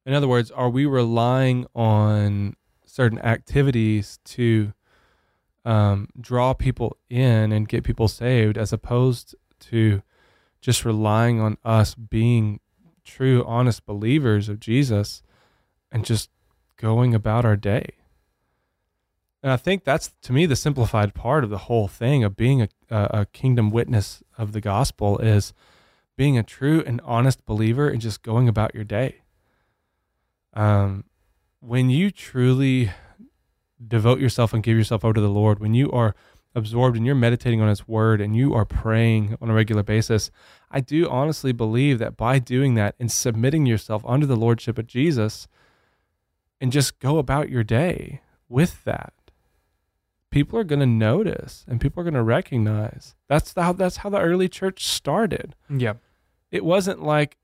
In 0.06 0.14
other 0.14 0.28
words, 0.28 0.52
are 0.52 0.70
we 0.70 0.86
relying 0.86 1.66
on 1.74 2.58
certain 2.92 3.20
activities 3.20 4.20
to 4.26 4.74
um, 5.64 6.10
draw 6.20 6.54
people 6.54 6.98
in 7.10 7.54
and 7.54 7.70
get 7.70 7.86
people 7.86 8.10
saved, 8.10 8.58
as 8.58 8.74
opposed 8.74 9.34
to 9.60 10.02
just 10.60 10.84
relying 10.84 11.40
on 11.40 11.58
us 11.64 11.96
being 11.96 12.60
true, 13.06 13.46
honest 13.48 13.86
believers 13.86 14.50
of 14.50 14.60
Jesus 14.60 15.24
and 15.90 16.04
just 16.04 16.30
going 16.76 17.16
about 17.16 17.46
our 17.46 17.56
day. 17.56 17.94
And 19.42 19.54
I 19.54 19.58
think 19.58 19.86
that's 19.86 20.12
to 20.24 20.34
me 20.34 20.46
the 20.46 20.56
simplified 20.58 21.14
part 21.14 21.46
of 21.46 21.50
the 21.50 21.60
whole 21.60 21.88
thing 21.88 22.26
of 22.26 22.36
being 22.36 22.62
a, 22.62 22.70
a, 22.90 23.26
kingdom 23.26 23.72
witness 23.72 24.22
of 24.38 24.52
the 24.52 24.62
gospel 24.62 25.18
is 25.18 25.54
being 26.16 26.38
a 26.38 26.44
true 26.44 26.84
and 26.86 27.02
honest 27.04 27.46
believer 27.46 27.88
and 27.88 28.02
just 28.02 28.22
going 28.22 28.48
about 28.48 28.76
your 28.76 28.84
day. 28.84 29.22
Um, 30.54 31.06
when 31.62 31.90
you 31.90 32.12
truly 32.12 32.92
devote 33.88 34.20
yourself 34.20 34.54
and 34.54 34.64
give 34.64 34.78
yourself 34.78 35.06
over 35.06 35.14
to 35.14 35.22
the 35.22 35.30
Lord, 35.30 35.60
when 35.60 35.74
you 35.74 35.92
are 35.92 36.14
absorbed 36.54 36.98
and 36.98 37.06
you're 37.06 37.16
meditating 37.16 37.62
on 37.62 37.70
His 37.70 37.88
Word 37.88 38.20
and 38.20 38.36
you 38.36 38.54
are 38.54 38.66
praying 38.66 39.38
on 39.42 39.50
a 39.50 39.54
regular 39.54 39.84
basis, 39.84 40.32
I 40.70 40.82
do 40.82 41.08
honestly 41.10 41.52
believe 41.54 42.00
that 42.00 42.18
by 42.18 42.40
doing 42.40 42.76
that 42.76 42.96
and 43.00 43.12
submitting 43.12 43.66
yourself 43.66 44.04
under 44.06 44.26
the 44.26 44.36
Lordship 44.36 44.78
of 44.78 44.88
Jesus 44.88 45.48
and 46.60 46.72
just 46.72 47.00
go 47.00 47.18
about 47.20 47.50
your 47.50 47.64
day 47.64 48.22
with 48.50 48.84
that, 48.84 49.14
people 50.30 50.58
are 50.60 50.64
going 50.64 50.80
to 50.80 50.86
notice 50.86 51.64
and 51.68 51.80
people 51.80 52.02
are 52.02 52.04
going 52.04 52.14
to 52.16 52.24
recognize. 52.24 53.16
That's 53.28 53.54
how 53.56 53.74
that's 53.74 53.98
how 53.98 54.10
the 54.10 54.20
early 54.20 54.50
church 54.50 54.86
started. 54.86 55.56
Yeah, 55.70 55.94
It 56.52 56.66
wasn't 56.66 57.02
like 57.04 57.38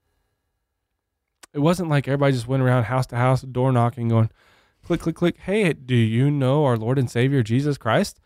it 1.58 1.62
wasn't 1.62 1.90
like 1.90 2.08
everybody 2.08 2.34
just 2.34 2.48
went 2.48 2.62
around 2.62 2.84
house 2.84 3.08
to 3.08 3.16
house, 3.16 3.42
door 3.42 3.72
knocking, 3.72 4.10
going 4.10 4.30
click, 4.84 5.02
click, 5.02 5.16
click. 5.16 5.38
Hey, 5.40 5.74
do 5.74 5.96
you 5.96 6.30
know 6.30 6.64
our 6.66 6.78
Lord 6.78 7.00
and 7.00 7.10
Savior 7.10 7.42
Jesus 7.42 7.80
Christ? 7.80 8.20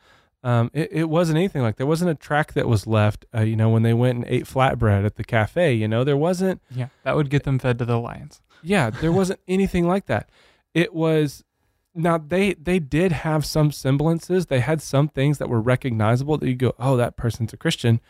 Um, 0.44 0.70
it, 0.74 0.90
it 0.92 1.04
wasn't 1.06 1.38
anything 1.38 1.62
like 1.62 1.78
there 1.78 1.88
wasn't 1.88 2.12
a 2.12 2.16
track 2.16 2.52
that 2.54 2.68
was 2.68 2.86
left. 2.86 3.26
Uh, 3.34 3.40
you 3.42 3.56
know, 3.56 3.70
when 3.70 3.84
they 3.84 3.94
went 3.94 4.18
and 4.18 4.26
ate 4.28 4.44
flatbread 4.44 5.06
at 5.06 5.16
the 5.16 5.24
cafe, 5.24 5.74
you 5.74 5.88
know, 5.88 6.04
there 6.04 6.18
wasn't. 6.18 6.62
yeah, 6.72 6.90
that 7.04 7.16
would 7.16 7.30
get 7.30 7.44
them 7.44 7.58
fed 7.58 7.80
to 7.80 7.86
the 7.86 7.98
lions. 7.98 8.42
Yeah, 8.62 8.90
there 8.90 9.14
wasn't 9.14 9.40
anything 9.48 9.88
like 9.88 10.08
that. 10.08 10.30
It 10.74 10.94
was 10.94 11.46
now 11.96 12.18
they 12.18 12.56
they 12.56 12.80
did 12.80 13.14
have 13.14 13.46
some 13.46 13.72
semblances. 13.72 14.48
They 14.48 14.60
had 14.60 14.82
some 14.82 15.08
things 15.08 15.38
that 15.38 15.48
were 15.48 15.62
recognizable 15.62 16.38
that 16.38 16.50
you 16.50 16.56
go, 16.56 16.76
oh, 16.78 16.98
that 16.98 17.16
person's 17.16 17.54
a 17.54 17.58
Christian, 17.58 18.02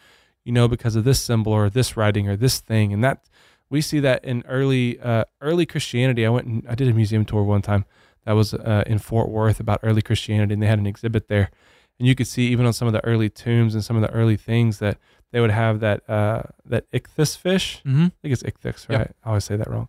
you 0.43 0.51
know, 0.51 0.67
because 0.67 0.95
of 0.95 1.03
this 1.03 1.21
symbol 1.21 1.53
or 1.53 1.69
this 1.69 1.95
writing 1.95 2.27
or 2.27 2.35
this 2.35 2.59
thing, 2.59 2.91
and 2.91 3.03
that 3.03 3.29
we 3.71 3.81
see 3.81 3.99
that 4.01 4.23
in 4.23 4.43
early 4.47 4.99
uh, 4.99 5.23
early 5.41 5.65
Christianity. 5.65 6.25
I 6.25 6.29
went 6.29 6.45
and 6.45 6.63
I 6.69 6.75
did 6.75 6.87
a 6.87 6.93
museum 6.93 7.25
tour 7.25 7.41
one 7.43 7.63
time 7.63 7.85
that 8.25 8.33
was 8.33 8.53
uh, 8.53 8.83
in 8.85 8.99
Fort 8.99 9.29
Worth 9.29 9.59
about 9.59 9.79
early 9.81 10.03
Christianity, 10.03 10.53
and 10.53 10.61
they 10.61 10.67
had 10.67 10.77
an 10.77 10.85
exhibit 10.85 11.27
there, 11.27 11.49
and 11.97 12.07
you 12.07 12.13
could 12.13 12.27
see 12.27 12.49
even 12.49 12.67
on 12.67 12.73
some 12.73 12.87
of 12.87 12.93
the 12.93 13.03
early 13.03 13.29
tombs 13.29 13.73
and 13.73 13.83
some 13.83 13.95
of 13.95 14.03
the 14.03 14.11
early 14.11 14.37
things 14.37 14.77
that 14.77 14.97
they 15.31 15.39
would 15.39 15.49
have 15.51 15.79
that 15.79 16.07
uh, 16.09 16.43
that 16.65 16.91
ichthys 16.91 17.35
fish. 17.37 17.81
Mm-hmm. 17.85 18.05
I 18.05 18.11
think 18.21 18.33
it's 18.33 18.43
ichthys, 18.43 18.87
Yep. 18.89 18.99
right? 18.99 19.11
I 19.23 19.29
always 19.29 19.45
say 19.45 19.55
that 19.55 19.69
wrong. 19.69 19.87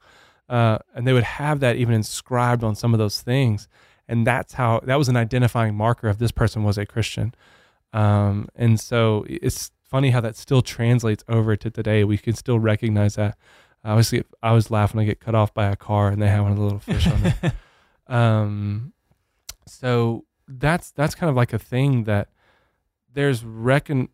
Uh, 0.48 0.78
and 0.94 1.06
they 1.06 1.12
would 1.12 1.24
have 1.24 1.60
that 1.60 1.76
even 1.76 1.94
inscribed 1.94 2.62
on 2.64 2.74
some 2.74 2.94
of 2.94 2.98
those 2.98 3.20
things, 3.20 3.68
and 4.08 4.26
that's 4.26 4.54
how 4.54 4.80
that 4.84 4.96
was 4.96 5.08
an 5.08 5.16
identifying 5.16 5.74
marker 5.74 6.08
of 6.08 6.18
this 6.18 6.30
person 6.32 6.62
was 6.62 6.78
a 6.78 6.86
Christian. 6.86 7.34
Um, 7.92 8.48
and 8.54 8.78
so 8.80 9.24
it's 9.28 9.70
funny 9.84 10.10
how 10.10 10.20
that 10.22 10.36
still 10.36 10.62
translates 10.62 11.22
over 11.28 11.56
to 11.56 11.70
today. 11.70 12.04
We 12.04 12.16
can 12.16 12.34
still 12.34 12.58
recognize 12.58 13.16
that. 13.16 13.36
Obviously, 13.84 14.22
I 14.42 14.50
always 14.50 14.70
laugh 14.70 14.94
when 14.94 15.02
I 15.02 15.06
get 15.06 15.20
cut 15.20 15.34
off 15.34 15.52
by 15.52 15.66
a 15.66 15.76
car 15.76 16.08
and 16.08 16.22
they 16.22 16.28
have 16.28 16.42
one 16.42 16.52
of 16.52 16.58
the 16.58 16.62
little 16.62 16.78
fish 16.78 17.06
on 17.06 17.22
there. 17.22 17.52
Um, 18.08 18.92
so 19.66 20.26
that's 20.46 20.90
that's 20.90 21.14
kind 21.14 21.30
of 21.30 21.36
like 21.36 21.52
a 21.52 21.58
thing 21.58 22.04
that 22.04 22.28
there's 23.14 23.44
recon 23.44 24.08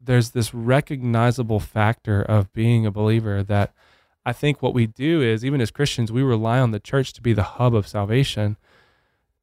there's 0.00 0.30
this 0.30 0.54
recognizable 0.54 1.60
factor 1.60 2.22
of 2.22 2.52
being 2.52 2.86
a 2.86 2.90
believer 2.90 3.42
that 3.42 3.74
I 4.24 4.32
think 4.32 4.62
what 4.62 4.74
we 4.74 4.86
do 4.86 5.20
is 5.20 5.44
even 5.44 5.60
as 5.60 5.70
Christians 5.70 6.12
we 6.12 6.22
rely 6.22 6.60
on 6.60 6.70
the 6.70 6.80
church 6.80 7.12
to 7.14 7.20
be 7.20 7.32
the 7.32 7.42
hub 7.42 7.74
of 7.74 7.88
salvation 7.88 8.56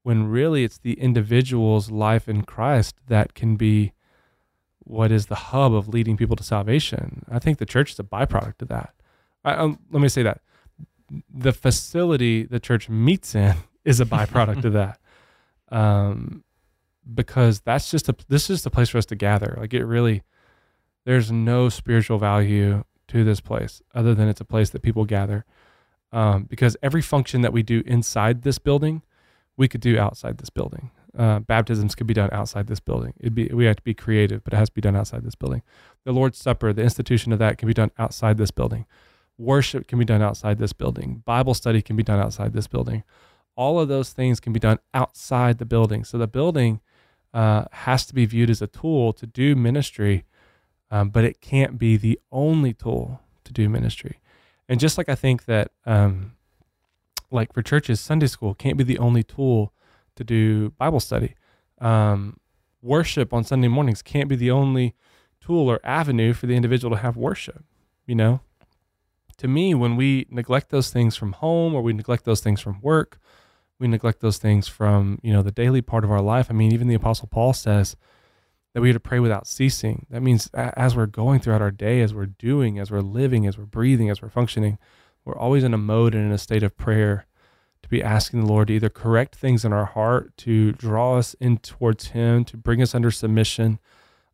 when 0.01 0.27
really 0.27 0.63
it's 0.63 0.77
the 0.77 0.93
individual's 0.93 1.91
life 1.91 2.27
in 2.27 2.43
Christ 2.43 2.95
that 3.07 3.33
can 3.33 3.55
be 3.57 3.93
what 4.79 5.11
is 5.11 5.27
the 5.27 5.35
hub 5.35 5.73
of 5.73 5.87
leading 5.87 6.17
people 6.17 6.35
to 6.35 6.43
salvation. 6.43 7.25
I 7.29 7.39
think 7.39 7.57
the 7.57 7.65
church 7.65 7.91
is 7.91 7.99
a 7.99 8.03
byproduct 8.03 8.61
of 8.61 8.67
that. 8.67 8.93
I, 9.43 9.53
um, 9.53 9.79
let 9.91 10.01
me 10.01 10.09
say 10.09 10.23
that 10.23 10.41
the 11.33 11.53
facility 11.53 12.43
the 12.43 12.59
church 12.59 12.89
meets 12.89 13.35
in 13.35 13.55
is 13.85 13.99
a 13.99 14.05
byproduct 14.05 14.63
of 14.65 14.73
that. 14.73 14.99
Um, 15.69 16.43
because 17.11 17.59
that's 17.61 17.91
just 17.91 18.07
a 18.07 18.15
this 18.29 18.49
is 18.49 18.65
a 18.65 18.69
place 18.69 18.89
for 18.89 18.97
us 18.97 19.05
to 19.07 19.15
gather. 19.15 19.57
Like 19.59 19.73
it 19.73 19.85
really, 19.85 20.23
there's 21.05 21.31
no 21.31 21.69
spiritual 21.69 22.17
value 22.17 22.83
to 23.09 23.23
this 23.23 23.41
place 23.41 23.81
other 23.93 24.15
than 24.15 24.29
it's 24.29 24.41
a 24.41 24.45
place 24.45 24.69
that 24.69 24.81
people 24.81 25.05
gather. 25.05 25.45
Um, 26.11 26.43
because 26.43 26.77
every 26.83 27.01
function 27.01 27.41
that 27.41 27.51
we 27.51 27.63
do 27.63 27.81
inside 27.85 28.43
this 28.43 28.59
building, 28.59 29.01
we 29.57 29.67
could 29.67 29.81
do 29.81 29.97
outside 29.97 30.37
this 30.37 30.51
building. 30.51 30.91
Uh, 31.17 31.39
baptisms 31.39 31.95
could 31.95 32.07
be 32.07 32.13
done 32.13 32.29
outside 32.31 32.67
this 32.67 32.79
building. 32.79 33.13
It'd 33.19 33.35
be 33.35 33.47
we 33.47 33.65
have 33.65 33.75
to 33.75 33.83
be 33.83 33.93
creative, 33.93 34.43
but 34.43 34.53
it 34.53 34.57
has 34.57 34.69
to 34.69 34.73
be 34.73 34.81
done 34.81 34.95
outside 34.95 35.23
this 35.23 35.35
building. 35.35 35.63
The 36.05 36.11
Lord's 36.11 36.37
Supper, 36.37 36.71
the 36.71 36.83
institution 36.83 37.33
of 37.33 37.39
that, 37.39 37.57
can 37.57 37.67
be 37.67 37.73
done 37.73 37.91
outside 37.97 38.37
this 38.37 38.51
building. 38.51 38.85
Worship 39.43 39.87
can 39.87 39.99
be 39.99 40.05
done 40.05 40.21
outside 40.21 40.57
this 40.57 40.73
building. 40.73 41.21
Bible 41.25 41.53
study 41.53 41.81
can 41.81 41.95
be 41.95 42.03
done 42.03 42.19
outside 42.19 42.53
this 42.53 42.67
building. 42.67 43.03
All 43.55 43.79
of 43.79 43.87
those 43.87 44.11
things 44.11 44.39
can 44.39 44.53
be 44.53 44.59
done 44.59 44.79
outside 44.93 45.57
the 45.57 45.65
building. 45.65 46.03
So 46.03 46.17
the 46.17 46.27
building 46.27 46.79
uh, 47.33 47.65
has 47.71 48.05
to 48.05 48.15
be 48.15 48.25
viewed 48.25 48.49
as 48.49 48.61
a 48.61 48.67
tool 48.67 49.11
to 49.13 49.27
do 49.27 49.55
ministry, 49.55 50.23
um, 50.89 51.09
but 51.09 51.23
it 51.23 51.41
can't 51.41 51.77
be 51.77 51.97
the 51.97 52.19
only 52.31 52.73
tool 52.73 53.21
to 53.43 53.53
do 53.53 53.67
ministry. 53.69 54.19
And 54.69 54.79
just 54.79 54.97
like 54.97 55.09
I 55.09 55.15
think 55.15 55.45
that, 55.45 55.71
um, 55.85 56.33
like 57.29 57.53
for 57.53 57.61
churches, 57.61 57.99
Sunday 57.99 58.27
school 58.27 58.53
can't 58.53 58.77
be 58.77 58.83
the 58.83 58.99
only 58.99 59.23
tool 59.23 59.73
to 60.15 60.23
do 60.23 60.69
Bible 60.71 60.99
study. 60.99 61.35
Um, 61.79 62.39
worship 62.81 63.33
on 63.33 63.43
Sunday 63.43 63.67
mornings 63.67 64.01
can't 64.01 64.29
be 64.29 64.35
the 64.35 64.51
only 64.51 64.95
tool 65.41 65.69
or 65.69 65.79
avenue 65.83 66.33
for 66.33 66.45
the 66.45 66.55
individual 66.55 66.95
to 66.95 67.01
have 67.01 67.17
worship. 67.17 67.63
You 68.05 68.15
know, 68.15 68.41
to 69.37 69.47
me, 69.47 69.73
when 69.73 69.95
we 69.95 70.27
neglect 70.29 70.69
those 70.69 70.89
things 70.89 71.15
from 71.15 71.33
home 71.33 71.73
or 71.73 71.81
we 71.81 71.93
neglect 71.93 72.25
those 72.25 72.41
things 72.41 72.61
from 72.61 72.79
work, 72.81 73.19
we 73.79 73.87
neglect 73.87 74.21
those 74.21 74.37
things 74.37 74.67
from 74.67 75.19
you 75.23 75.33
know 75.33 75.41
the 75.41 75.51
daily 75.51 75.81
part 75.81 76.03
of 76.03 76.11
our 76.11 76.21
life. 76.21 76.47
I 76.49 76.53
mean, 76.53 76.71
even 76.71 76.87
the 76.87 76.95
Apostle 76.95 77.27
Paul 77.27 77.53
says 77.53 77.95
that 78.73 78.81
we 78.81 78.89
are 78.89 78.93
to 78.93 78.99
pray 78.99 79.19
without 79.19 79.47
ceasing. 79.47 80.05
That 80.09 80.21
means 80.21 80.49
as 80.53 80.95
we're 80.95 81.05
going 81.05 81.39
throughout 81.39 81.61
our 81.61 81.71
day, 81.71 82.01
as 82.01 82.13
we're 82.13 82.25
doing, 82.25 82.79
as 82.79 82.89
we're 82.89 83.01
living, 83.01 83.45
as 83.45 83.57
we're 83.57 83.65
breathing, 83.65 84.09
as 84.09 84.21
we're 84.21 84.29
functioning, 84.29 84.77
we're 85.25 85.37
always 85.37 85.63
in 85.63 85.73
a 85.73 85.77
mode 85.77 86.15
and 86.15 86.25
in 86.25 86.31
a 86.31 86.37
state 86.37 86.63
of 86.63 86.77
prayer 86.77 87.27
to 87.83 87.89
be 87.89 88.01
asking 88.01 88.41
the 88.41 88.47
Lord 88.47 88.67
to 88.67 88.73
either 88.73 88.89
correct 88.89 89.35
things 89.35 89.63
in 89.63 89.73
our 89.73 89.85
heart, 89.85 90.35
to 90.37 90.71
draw 90.71 91.17
us 91.17 91.35
in 91.35 91.57
towards 91.57 92.07
Him, 92.07 92.45
to 92.45 92.57
bring 92.57 92.81
us 92.81 92.95
under 92.95 93.11
submission. 93.11 93.79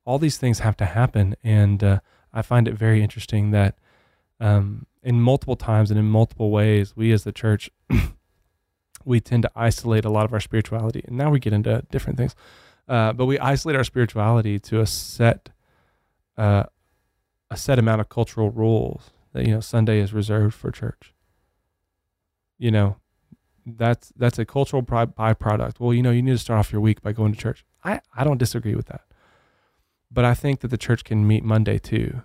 All 0.06 0.20
these 0.20 0.38
things 0.38 0.60
have 0.60 0.78
to 0.78 0.86
happen. 0.86 1.36
And 1.44 1.84
uh, 1.84 2.00
I 2.32 2.42
find 2.42 2.68
it 2.68 2.76
very 2.76 3.02
interesting 3.02 3.52
that 3.52 3.78
um, 4.40 4.86
in 5.04 5.22
multiple 5.22 5.56
times 5.56 5.92
and 5.92 6.00
in 6.00 6.06
multiple 6.06 6.52
ways, 6.52 6.96
we 6.96 7.12
as 7.12 7.24
the 7.24 7.32
church, 7.32 7.70
we 9.06 9.20
tend 9.20 9.44
to 9.44 9.52
isolate 9.56 10.06
a 10.06 10.10
lot 10.10 10.26
of 10.26 10.34
our 10.34 10.40
spirituality. 10.40 11.04
And 11.08 11.18
now 11.18 11.30
we 11.30 11.40
get 11.40 11.54
into 11.54 11.84
different 11.92 12.18
things. 12.18 12.36
Uh, 12.88 13.14
but 13.14 13.26
we 13.26 13.38
isolate 13.40 13.76
our 13.76 13.84
spirituality 13.84 14.60
to 14.60 14.82
a 14.82 14.86
set, 14.86 15.50
uh, 16.38 16.64
a 17.52 17.58
set 17.58 17.78
amount 17.78 18.02
of 18.02 18.10
cultural 18.10 18.50
rules 18.50 19.12
that 19.34 19.46
you 19.46 19.54
know 19.54 19.60
Sunday 19.60 20.00
is 20.00 20.14
reserved 20.14 20.56
for 20.56 20.72
church. 20.72 21.14
You 22.58 22.72
know, 22.72 22.98
that's 23.66 24.12
that's 24.16 24.40
a 24.40 24.46
cultural 24.46 24.82
byproduct. 24.82 25.80
Well, 25.80 25.94
you 25.94 26.02
know, 26.02 26.12
you 26.12 26.22
need 26.22 26.32
to 26.32 26.38
start 26.38 26.60
off 26.60 26.72
your 26.72 26.82
week 26.82 27.02
by 27.02 27.12
going 27.12 27.34
to 27.34 27.40
church. 27.40 27.64
I 27.84 28.02
I 28.16 28.24
don't 28.24 28.38
disagree 28.38 28.76
with 28.76 28.88
that, 28.88 29.02
but 30.12 30.26
I 30.26 30.34
think 30.34 30.62
that 30.62 30.70
the 30.70 30.78
church 30.78 31.04
can 31.04 31.28
meet 31.28 31.44
Monday 31.44 31.78
too, 31.78 32.22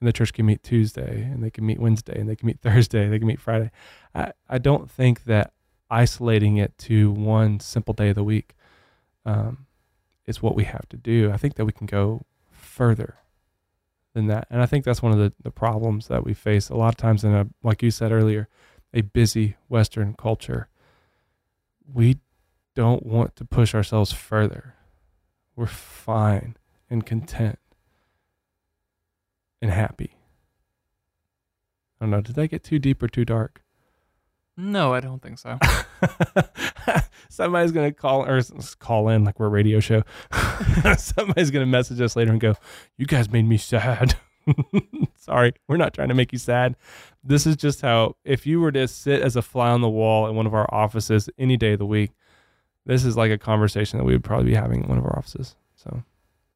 and 0.00 0.08
the 0.08 0.12
church 0.12 0.32
can 0.32 0.46
meet 0.46 0.62
Tuesday, 0.62 1.22
and 1.22 1.42
they 1.42 1.50
can 1.50 1.64
meet 1.64 1.80
Wednesday, 1.80 2.18
and 2.18 2.28
they 2.28 2.36
can 2.36 2.46
meet 2.46 2.60
Thursday, 2.62 3.08
they 3.08 3.18
can 3.18 3.28
meet 3.28 3.40
Friday. 3.40 3.70
I 4.14 4.32
I 4.48 4.58
don't 4.58 4.90
think 4.90 5.24
that 5.24 5.52
isolating 5.90 6.56
it 6.56 6.76
to 6.78 7.10
one 7.12 7.60
simple 7.60 7.94
day 7.94 8.08
of 8.10 8.16
the 8.16 8.24
week 8.24 8.54
um, 9.24 9.66
is 10.26 10.42
what 10.42 10.54
we 10.54 10.64
have 10.64 10.88
to 10.88 10.96
do. 10.96 11.30
I 11.32 11.36
think 11.36 11.54
that 11.54 11.64
we 11.64 11.72
can 11.72 11.86
go 11.86 12.22
further 12.50 13.16
than 14.14 14.26
that. 14.26 14.46
And 14.50 14.60
I 14.62 14.66
think 14.66 14.84
that's 14.84 15.02
one 15.02 15.12
of 15.12 15.18
the, 15.18 15.32
the 15.42 15.50
problems 15.50 16.08
that 16.08 16.24
we 16.24 16.34
face 16.34 16.68
a 16.68 16.74
lot 16.74 16.88
of 16.88 16.96
times 16.96 17.22
in 17.22 17.34
a, 17.34 17.46
like 17.62 17.82
you 17.82 17.90
said 17.90 18.12
earlier, 18.12 18.48
a 18.92 19.02
busy 19.02 19.56
Western 19.68 20.14
culture. 20.14 20.68
We 21.92 22.18
don't 22.74 23.04
want 23.04 23.36
to 23.36 23.44
push 23.44 23.74
ourselves 23.74 24.12
further. 24.12 24.74
We're 25.54 25.66
fine 25.66 26.56
and 26.90 27.04
content 27.04 27.58
and 29.66 29.74
happy. 29.74 30.16
I 32.00 32.04
don't 32.04 32.10
know. 32.10 32.20
Did 32.20 32.36
that 32.36 32.48
get 32.48 32.62
too 32.62 32.78
deep 32.78 33.02
or 33.02 33.08
too 33.08 33.24
dark? 33.24 33.62
No, 34.56 34.94
I 34.94 35.00
don't 35.00 35.20
think 35.20 35.38
so. 35.38 35.58
Somebody's 37.28 37.72
gonna 37.72 37.92
call 37.92 38.24
or 38.24 38.40
call 38.78 39.08
in 39.08 39.24
like 39.24 39.38
we're 39.38 39.46
a 39.46 39.50
radio 39.50 39.80
show. 39.80 40.02
Somebody's 40.96 41.50
gonna 41.50 41.66
message 41.66 42.00
us 42.00 42.16
later 42.16 42.30
and 42.30 42.40
go, 42.40 42.54
"You 42.96 43.06
guys 43.06 43.30
made 43.30 43.46
me 43.46 43.58
sad." 43.58 44.14
Sorry, 45.16 45.52
we're 45.68 45.76
not 45.76 45.92
trying 45.92 46.08
to 46.08 46.14
make 46.14 46.32
you 46.32 46.38
sad. 46.38 46.76
This 47.22 47.46
is 47.46 47.56
just 47.56 47.82
how 47.82 48.16
if 48.24 48.46
you 48.46 48.60
were 48.60 48.72
to 48.72 48.88
sit 48.88 49.20
as 49.20 49.36
a 49.36 49.42
fly 49.42 49.70
on 49.70 49.82
the 49.82 49.90
wall 49.90 50.28
in 50.28 50.36
one 50.36 50.46
of 50.46 50.54
our 50.54 50.72
offices 50.72 51.28
any 51.36 51.56
day 51.56 51.72
of 51.72 51.78
the 51.78 51.86
week, 51.86 52.12
this 52.86 53.04
is 53.04 53.16
like 53.16 53.32
a 53.32 53.38
conversation 53.38 53.98
that 53.98 54.04
we 54.04 54.12
would 54.12 54.24
probably 54.24 54.46
be 54.46 54.54
having 54.54 54.84
in 54.84 54.88
one 54.88 54.98
of 54.98 55.04
our 55.04 55.18
offices. 55.18 55.56
So, 55.74 56.02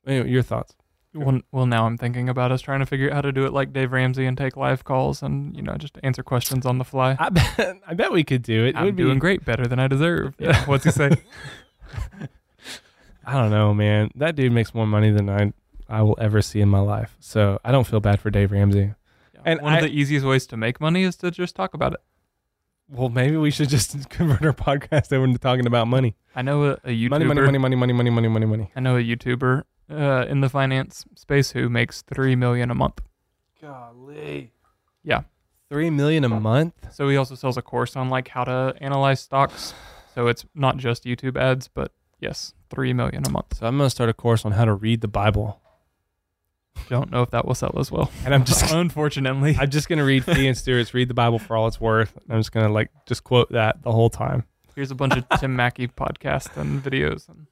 anyway, 0.07 0.31
your 0.31 0.43
thoughts? 0.43 0.75
Well, 1.13 1.41
well, 1.51 1.67
now 1.67 1.87
I'm 1.87 1.99
thinking 1.99 2.29
about 2.29 2.53
us 2.53 2.61
trying 2.61 2.81
to 2.81 2.87
figure 2.87 3.11
out 3.11 3.15
how 3.15 3.21
to 3.23 3.33
do 3.33 3.45
it 3.45 3.53
like 3.53 3.73
Dave 3.73 3.91
Ramsey 3.91 4.27
and 4.27 4.39
take 4.39 4.57
live 4.57 4.85
calls 4.85 5.23
and 5.23 5.57
you 5.57 5.63
know 5.63 5.75
just 5.75 5.99
answer 6.05 6.23
questions 6.23 6.65
on 6.65 6.79
the 6.79 6.85
fly. 6.85 7.17
I 7.19 7.31
bet 7.31 7.77
I 7.87 7.95
bet 7.95 8.13
we 8.13 8.23
could 8.23 8.43
do 8.43 8.67
it. 8.67 8.77
I'm 8.77 8.83
it 8.83 8.87
would 8.87 8.97
doing 8.97 9.15
be, 9.15 9.21
great, 9.21 9.45
better 9.45 9.67
than 9.67 9.81
I 9.81 9.89
deserve. 9.89 10.35
Yeah. 10.39 10.65
What's 10.67 10.85
he 10.85 10.93
say? 10.93 11.11
I 13.27 13.33
don't 13.33 13.51
know, 13.51 13.75
man. 13.75 14.11
That 14.15 14.37
dude 14.37 14.53
makes 14.53 14.73
more 14.73 14.87
money 14.87 15.11
than 15.11 15.29
I 15.29 15.53
I 15.89 16.03
will 16.03 16.17
ever 16.21 16.43
see 16.43 16.61
in 16.61 16.69
my 16.69 16.79
life. 16.79 17.17
So 17.19 17.59
I 17.65 17.73
don't 17.73 17.87
feel 17.87 18.01
bad 18.01 18.21
for 18.21 18.31
Dave 18.31 18.53
Ramsey. 18.53 18.95
Yeah. 19.35 19.41
And 19.45 19.63
one 19.63 19.73
I, 19.73 19.77
of 19.79 19.83
the 19.83 19.91
easiest 19.91 20.25
ways 20.25 20.47
to 20.49 20.57
make 20.57 20.81
money 20.81 21.03
is 21.03 21.17
to 21.17 21.33
just 21.33 21.57
talk 21.57 21.75
about 21.75 21.95
it. 21.95 22.01
Well, 22.89 23.09
maybe 23.09 23.37
we 23.37 23.51
should 23.51 23.69
just 23.69 24.09
convert 24.11 24.45
our 24.45 24.53
podcast 24.53 25.13
over 25.13 25.25
into 25.25 25.39
talking 25.39 25.67
about 25.67 25.89
money. 25.89 26.17
I 26.37 26.43
know 26.43 26.65
a, 26.65 26.73
a 26.85 26.89
YouTuber. 26.89 27.11
Money, 27.11 27.25
money, 27.25 27.41
money, 27.41 27.59
money, 27.59 27.77
money, 27.77 27.93
money, 27.93 28.11
money, 28.11 28.29
money, 28.29 28.47
money. 28.47 28.71
I 28.77 28.81
know 28.81 28.97
a 28.97 29.03
YouTuber 29.03 29.65
uh, 29.91 30.27
in 30.29 30.41
the 30.41 30.49
finance 30.49 31.05
space 31.15 31.51
who 31.51 31.69
makes 31.69 32.03
three 32.03 32.37
million 32.37 32.71
a 32.71 32.75
month. 32.75 33.01
Golly. 33.61 34.53
Yeah. 35.03 35.23
Three 35.69 35.91
million 35.91 36.25
a 36.25 36.29
month. 36.29 36.75
So 36.93 37.09
he 37.09 37.17
also 37.17 37.35
sells 37.35 37.57
a 37.57 37.63
course 37.63 37.97
on 37.97 38.09
like 38.09 38.29
how 38.29 38.45
to 38.45 38.75
analyze 38.81 39.21
stocks. 39.21 39.75
So 40.15 40.27
it's 40.27 40.45
not 40.55 40.77
just 40.77 41.05
YouTube 41.05 41.37
ads, 41.37 41.69
but 41.69 41.93
yes, 42.19 42.55
three 42.71 42.93
million 42.93 43.25
a 43.27 43.31
month. 43.31 43.59
So 43.59 43.67
I'm 43.67 43.77
gonna 43.77 43.91
start 43.91 44.11
a 44.11 44.15
course 44.15 44.45
on 44.45 44.53
how 44.53 44.65
to 44.65 44.75
read 44.75 45.01
the 45.01 45.09
Bible. 45.09 45.61
Don't 46.89 47.11
know 47.11 47.23
if 47.23 47.31
that 47.31 47.47
will 47.47 47.55
sell 47.55 47.77
as 47.79 47.91
well. 47.91 48.11
And 48.25 48.35
I'm 48.35 48.45
just 48.45 48.73
unfortunately, 48.73 49.57
I'm 49.59 49.71
just 49.71 49.89
gonna 49.89 50.05
read 50.05 50.25
Fee 50.25 50.47
and 50.49 50.57
Stewart's 50.57 50.95
"Read 50.95 51.09
the 51.09 51.15
Bible 51.15 51.39
for 51.39 51.57
All 51.57 51.69
It's 51.69 51.81
Worth." 51.81 52.17
I'm 52.29 52.41
just 52.41 52.53
gonna 52.53 52.73
like 52.73 52.91
just 53.07 53.23
quote 53.23 53.53
that 53.53 53.83
the 53.83 53.93
whole 53.93 54.11
time. 54.11 54.45
Here's 54.75 54.91
a 54.91 54.95
bunch 54.95 55.17
of 55.17 55.29
Tim 55.41 55.55
Mackie 55.55 55.89
podcasts 55.89 56.57
and 56.57 56.83
videos, 56.83 57.29
and 57.29 57.47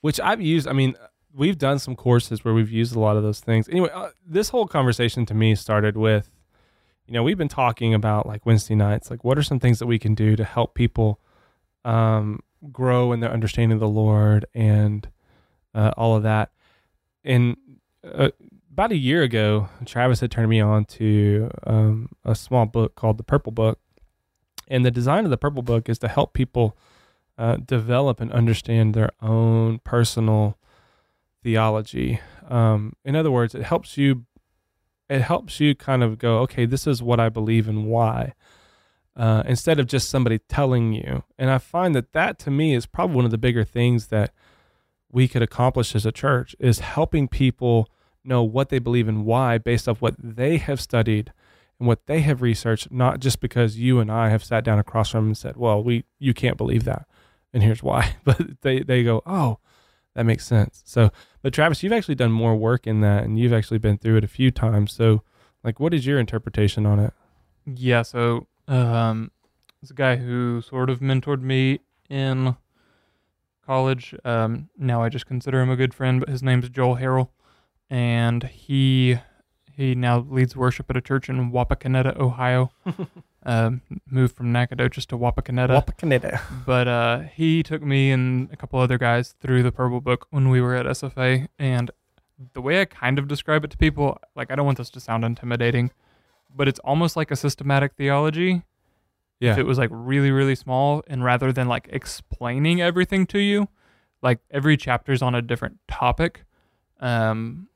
which 0.00 0.18
I've 0.20 0.40
used. 0.40 0.66
I 0.66 0.72
mean, 0.72 0.96
we've 1.34 1.58
done 1.58 1.78
some 1.78 1.96
courses 1.96 2.44
where 2.44 2.54
we've 2.54 2.70
used 2.70 2.94
a 2.94 3.00
lot 3.00 3.16
of 3.16 3.22
those 3.22 3.40
things. 3.40 3.68
Anyway, 3.68 3.88
uh, 3.92 4.10
this 4.26 4.50
whole 4.50 4.66
conversation 4.66 5.26
to 5.26 5.34
me 5.34 5.54
started 5.54 5.96
with, 5.96 6.30
you 7.06 7.14
know, 7.14 7.22
we've 7.22 7.38
been 7.38 7.48
talking 7.48 7.94
about 7.94 8.26
like 8.26 8.44
Wednesday 8.46 8.74
nights, 8.74 9.10
like 9.10 9.24
what 9.24 9.38
are 9.38 9.42
some 9.42 9.58
things 9.58 9.78
that 9.78 9.86
we 9.86 9.98
can 9.98 10.14
do 10.14 10.36
to 10.36 10.44
help 10.44 10.74
people 10.74 11.20
um, 11.84 12.40
grow 12.70 13.12
in 13.12 13.20
their 13.20 13.32
understanding 13.32 13.74
of 13.74 13.80
the 13.80 13.88
Lord 13.88 14.46
and 14.54 15.08
uh, 15.74 15.92
all 15.96 16.16
of 16.16 16.22
that. 16.22 16.50
And 17.24 17.56
uh, 18.04 18.30
about 18.72 18.92
a 18.92 18.96
year 18.96 19.22
ago, 19.22 19.68
Travis 19.84 20.20
had 20.20 20.30
turned 20.30 20.48
me 20.48 20.60
on 20.60 20.84
to 20.86 21.50
um, 21.64 22.10
a 22.24 22.34
small 22.34 22.66
book 22.66 22.94
called 22.94 23.18
The 23.18 23.24
Purple 23.24 23.52
Book. 23.52 23.78
And 24.68 24.84
the 24.84 24.90
design 24.90 25.24
of 25.24 25.30
the 25.30 25.36
Purple 25.36 25.62
Book 25.62 25.88
is 25.88 25.98
to 26.00 26.08
help 26.08 26.32
people 26.32 26.76
uh, 27.36 27.56
develop 27.56 28.20
and 28.20 28.32
understand 28.32 28.94
their 28.94 29.10
own 29.20 29.80
personal 29.80 30.56
theology. 31.42 32.20
Um, 32.48 32.94
in 33.04 33.16
other 33.16 33.30
words, 33.30 33.54
it 33.54 33.62
helps 33.62 33.96
you. 33.96 34.24
It 35.08 35.22
helps 35.22 35.60
you 35.60 35.74
kind 35.74 36.02
of 36.02 36.18
go, 36.18 36.38
okay, 36.38 36.64
this 36.64 36.86
is 36.86 37.02
what 37.02 37.20
I 37.20 37.28
believe 37.28 37.68
and 37.68 37.86
why, 37.86 38.32
uh, 39.14 39.42
instead 39.46 39.78
of 39.78 39.86
just 39.86 40.08
somebody 40.08 40.38
telling 40.38 40.94
you. 40.94 41.24
And 41.38 41.50
I 41.50 41.58
find 41.58 41.94
that 41.94 42.12
that 42.12 42.38
to 42.40 42.50
me 42.50 42.74
is 42.74 42.86
probably 42.86 43.16
one 43.16 43.26
of 43.26 43.30
the 43.30 43.36
bigger 43.36 43.64
things 43.64 44.06
that 44.06 44.32
we 45.10 45.28
could 45.28 45.42
accomplish 45.42 45.94
as 45.94 46.06
a 46.06 46.12
church 46.12 46.56
is 46.58 46.78
helping 46.78 47.28
people 47.28 47.90
know 48.24 48.42
what 48.42 48.70
they 48.70 48.78
believe 48.78 49.08
and 49.08 49.26
why 49.26 49.58
based 49.58 49.88
off 49.88 50.00
what 50.00 50.14
they 50.18 50.56
have 50.56 50.80
studied 50.80 51.32
and 51.78 51.86
what 51.88 52.06
they 52.06 52.20
have 52.20 52.40
researched, 52.40 52.90
not 52.90 53.20
just 53.20 53.40
because 53.40 53.76
you 53.76 54.00
and 54.00 54.10
I 54.10 54.30
have 54.30 54.44
sat 54.44 54.64
down 54.64 54.78
across 54.78 55.10
from 55.10 55.18
them 55.18 55.26
and 55.28 55.38
said, 55.38 55.56
well, 55.56 55.82
we 55.82 56.04
you 56.18 56.32
can't 56.32 56.56
believe 56.56 56.84
that, 56.84 57.06
and 57.52 57.62
here's 57.62 57.82
why. 57.82 58.16
But 58.24 58.62
they 58.62 58.80
they 58.80 59.02
go, 59.02 59.22
oh, 59.26 59.58
that 60.14 60.24
makes 60.24 60.46
sense. 60.46 60.82
So, 60.84 61.10
but 61.42 61.52
Travis, 61.52 61.82
you've 61.82 61.92
actually 61.92 62.14
done 62.14 62.32
more 62.32 62.56
work 62.56 62.86
in 62.86 63.00
that, 63.00 63.24
and 63.24 63.38
you've 63.38 63.52
actually 63.52 63.78
been 63.78 63.98
through 63.98 64.18
it 64.18 64.24
a 64.24 64.28
few 64.28 64.50
times. 64.50 64.92
So, 64.92 65.22
like, 65.64 65.80
what 65.80 65.94
is 65.94 66.06
your 66.06 66.18
interpretation 66.18 66.86
on 66.86 66.98
it? 66.98 67.12
Yeah. 67.66 68.02
So, 68.02 68.46
um, 68.68 69.30
it's 69.80 69.90
a 69.90 69.94
guy 69.94 70.16
who 70.16 70.60
sort 70.62 70.90
of 70.90 71.00
mentored 71.00 71.42
me 71.42 71.80
in 72.08 72.56
college. 73.64 74.14
Um, 74.24 74.68
now 74.76 75.02
I 75.02 75.08
just 75.08 75.26
consider 75.26 75.60
him 75.60 75.70
a 75.70 75.76
good 75.76 75.94
friend, 75.94 76.20
but 76.20 76.28
his 76.28 76.42
name 76.42 76.62
is 76.62 76.68
Joel 76.68 76.96
Harrell, 76.96 77.30
and 77.88 78.44
he 78.44 79.18
he 79.74 79.94
now 79.94 80.20
leads 80.20 80.54
worship 80.54 80.90
at 80.90 80.96
a 80.96 81.00
church 81.00 81.28
in 81.28 81.50
Wapakoneta, 81.50 82.16
Ohio. 82.18 82.70
Um, 83.44 83.82
moved 84.08 84.36
from 84.36 84.52
Nacogdoches 84.52 85.04
to 85.06 85.18
Wapakoneta. 85.18 85.84
Wapakoneta. 85.84 86.40
but 86.64 86.86
uh, 86.86 87.18
he 87.34 87.62
took 87.64 87.82
me 87.82 88.12
and 88.12 88.48
a 88.52 88.56
couple 88.56 88.78
other 88.78 88.98
guys 88.98 89.34
through 89.40 89.64
the 89.64 89.72
Purple 89.72 90.00
Book 90.00 90.28
when 90.30 90.48
we 90.48 90.60
were 90.60 90.76
at 90.76 90.86
SFA, 90.86 91.48
and 91.58 91.90
the 92.54 92.60
way 92.60 92.80
I 92.80 92.84
kind 92.84 93.18
of 93.18 93.28
describe 93.28 93.64
it 93.64 93.70
to 93.72 93.76
people, 93.76 94.18
like 94.36 94.50
I 94.50 94.54
don't 94.54 94.66
want 94.66 94.78
this 94.78 94.90
to 94.90 95.00
sound 95.00 95.24
intimidating, 95.24 95.90
but 96.54 96.68
it's 96.68 96.78
almost 96.80 97.16
like 97.16 97.30
a 97.30 97.36
systematic 97.36 97.94
theology. 97.94 98.62
Yeah. 99.40 99.52
If 99.52 99.58
it 99.58 99.66
was 99.66 99.76
like 99.76 99.90
really, 99.92 100.30
really 100.30 100.54
small, 100.54 101.02
and 101.08 101.24
rather 101.24 101.52
than 101.52 101.66
like 101.66 101.88
explaining 101.90 102.80
everything 102.80 103.26
to 103.26 103.40
you, 103.40 103.68
like 104.22 104.38
every 104.52 104.76
chapter's 104.76 105.20
on 105.20 105.34
a 105.34 105.42
different 105.42 105.78
topic, 105.88 106.44
um, 107.00 107.68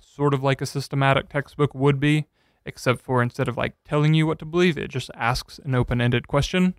sort 0.00 0.32
of 0.32 0.44
like 0.44 0.60
a 0.60 0.66
systematic 0.66 1.28
textbook 1.28 1.74
would 1.74 1.98
be, 1.98 2.26
except 2.66 3.00
for 3.00 3.22
instead 3.22 3.48
of 3.48 3.56
like 3.56 3.74
telling 3.84 4.12
you 4.12 4.26
what 4.26 4.38
to 4.40 4.44
believe, 4.44 4.76
it 4.76 4.88
just 4.88 5.10
asks 5.14 5.58
an 5.64 5.74
open 5.74 6.00
ended 6.00 6.28
question, 6.28 6.74